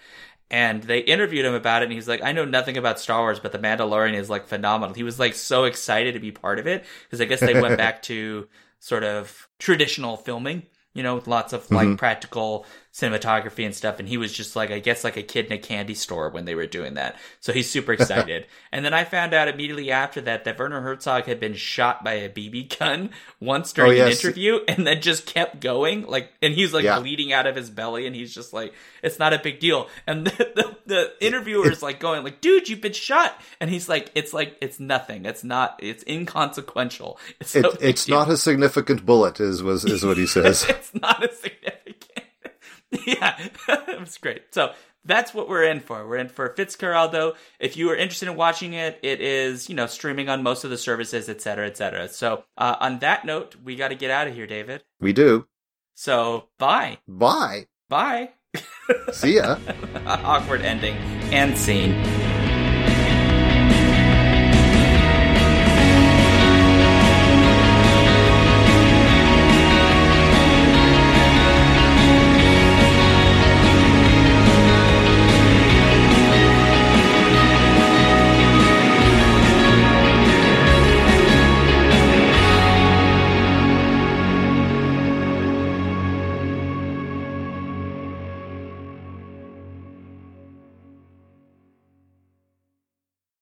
And 0.50 0.84
they 0.84 1.00
interviewed 1.00 1.46
him 1.46 1.54
about 1.54 1.82
it, 1.82 1.86
and 1.86 1.94
he's 1.94 2.10
like, 2.10 2.22
I 2.22 2.34
know 2.34 2.44
nothing 2.44 2.76
about 2.76 3.00
Star 3.00 3.22
Wars, 3.22 3.40
but 3.40 3.54
The 3.54 3.60
Mandalorian 3.60 4.16
is 4.16 4.30
like 4.30 4.48
phenomenal. 4.48 4.94
He 4.94 5.04
was 5.04 5.18
like 5.18 5.34
so 5.34 5.64
excited 5.64 6.16
to 6.16 6.20
be 6.20 6.34
part 6.34 6.60
of 6.60 6.68
it 6.68 6.84
because 7.06 7.22
I 7.22 7.26
guess 7.26 7.40
they 7.40 7.60
went 7.60 7.78
back 7.86 8.02
to 8.04 8.50
sort 8.80 9.06
of 9.06 9.48
traditional 9.60 10.18
filming 10.18 10.64
you 10.94 11.04
know, 11.04 11.16
with 11.16 11.28
lots 11.28 11.54
of 11.54 11.70
like 11.72 11.88
mm-hmm. 11.88 11.96
practical 11.96 12.66
cinematography 12.94 13.66
and 13.66 13.74
stuff. 13.74 14.00
And 14.00 14.08
he 14.08 14.18
was 14.18 14.34
just 14.34 14.56
like, 14.56 14.70
I 14.70 14.80
guess, 14.80 15.04
like 15.04 15.16
a 15.16 15.24
kid 15.24 15.46
in 15.46 15.54
a 15.54 15.58
candy 15.58 15.94
store 15.94 16.30
when 16.30 16.44
they 16.44 16.56
were 16.56 16.68
doing 16.68 16.96
that. 16.96 17.18
So 17.40 17.54
he's 17.54 17.70
super 17.70 17.94
excited. 17.94 18.48
and 18.72 18.84
then 18.84 18.94
I 18.94 19.06
found 19.06 19.34
out 19.34 19.48
immediately 19.48 19.92
after 19.92 20.20
that 20.22 20.44
that 20.44 20.60
Werner 20.60 20.82
Herzog 20.82 21.24
had 21.24 21.40
been 21.40 21.54
shot 21.54 22.04
by 22.04 22.14
a 22.14 22.30
BB 22.30 22.78
gun 22.78 23.12
once 23.40 23.72
during 23.72 23.94
oh, 23.94 23.96
yes. 23.96 24.22
an 24.22 24.28
interview 24.28 24.60
and 24.68 24.86
then 24.86 25.02
just 25.02 25.26
kept 25.26 25.62
going. 25.62 26.06
Like, 26.06 26.32
and 26.42 26.54
he's 26.54 26.74
like 26.74 26.84
yeah. 26.84 27.00
bleeding 27.00 27.32
out 27.32 27.48
of 27.48 27.56
his 27.56 27.70
belly 27.70 28.08
and 28.08 28.16
he's 28.16 28.34
just 28.34 28.52
like, 28.52 28.74
it's 29.02 29.20
not 29.20 29.34
a 29.34 29.40
big 29.40 29.60
deal. 29.60 29.88
And 30.06 30.28
the, 30.28 30.52
the, 30.56 30.78
the 30.86 31.26
interviewer 31.26 31.72
is 31.72 31.82
like 31.82 32.02
going 32.02 32.24
like, 32.26 32.42
dude, 32.42 32.68
you've 32.68 32.82
been 32.82 32.92
shot. 32.92 33.40
And 33.62 33.70
he's 33.70 33.88
like, 33.88 34.12
it's 34.16 34.34
like, 34.34 34.58
it's 34.60 34.82
nothing. 34.82 35.26
It's 35.26 35.46
not, 35.46 35.80
it's 35.82 36.04
inconsequential. 36.06 37.18
It's, 37.40 37.56
it, 37.56 37.66
it's 37.80 38.10
not 38.10 38.30
a 38.30 38.36
significant 38.36 39.06
bullet 39.06 39.40
is, 39.40 39.64
was, 39.64 39.86
is 39.86 40.06
what 40.06 40.18
he 40.18 40.28
says. 40.28 40.66
it's 40.68 40.94
not 40.94 41.24
a 41.24 41.34
significant. 41.34 41.81
yeah, 43.06 43.38
it 43.68 44.00
was 44.00 44.18
great. 44.18 44.54
So 44.54 44.74
that's 45.06 45.34
what 45.34 45.50
we're 45.50 45.64
in 45.64 45.80
for. 45.80 46.08
We're 46.08 46.18
in 46.18 46.30
for 46.30 46.50
Fitzcarraldo. 46.50 47.36
If 47.60 47.78
you 47.78 47.90
are 47.90 47.96
interested 47.96 48.28
in 48.30 48.36
watching 48.36 48.74
it, 48.74 49.00
it 49.02 49.22
is, 49.22 49.70
you 49.70 49.76
know, 49.76 49.88
streaming 49.88 50.30
on 50.30 50.44
most 50.44 50.64
of 50.64 50.70
the 50.70 50.78
services, 50.78 51.30
et 51.30 51.42
cetera, 51.42 51.68
et 51.68 51.78
cetera. 51.78 52.08
So, 52.10 52.44
uh, 52.58 52.76
on 52.80 53.00
that 53.00 53.26
note, 53.26 53.56
we 53.64 53.76
got 53.76 53.90
to 53.90 53.96
get 53.96 54.12
out 54.12 54.28
of 54.28 54.36
here, 54.36 54.48
David. 54.48 54.84
We 55.00 55.14
do. 55.14 55.48
So, 55.96 56.50
bye. 56.60 57.00
Bye. 57.08 57.68
Bye. 57.90 58.32
See 59.12 59.36
ya. 59.36 59.58
Awkward 60.06 60.62
ending 60.62 60.96
and 61.32 61.58
scene. 61.58 62.31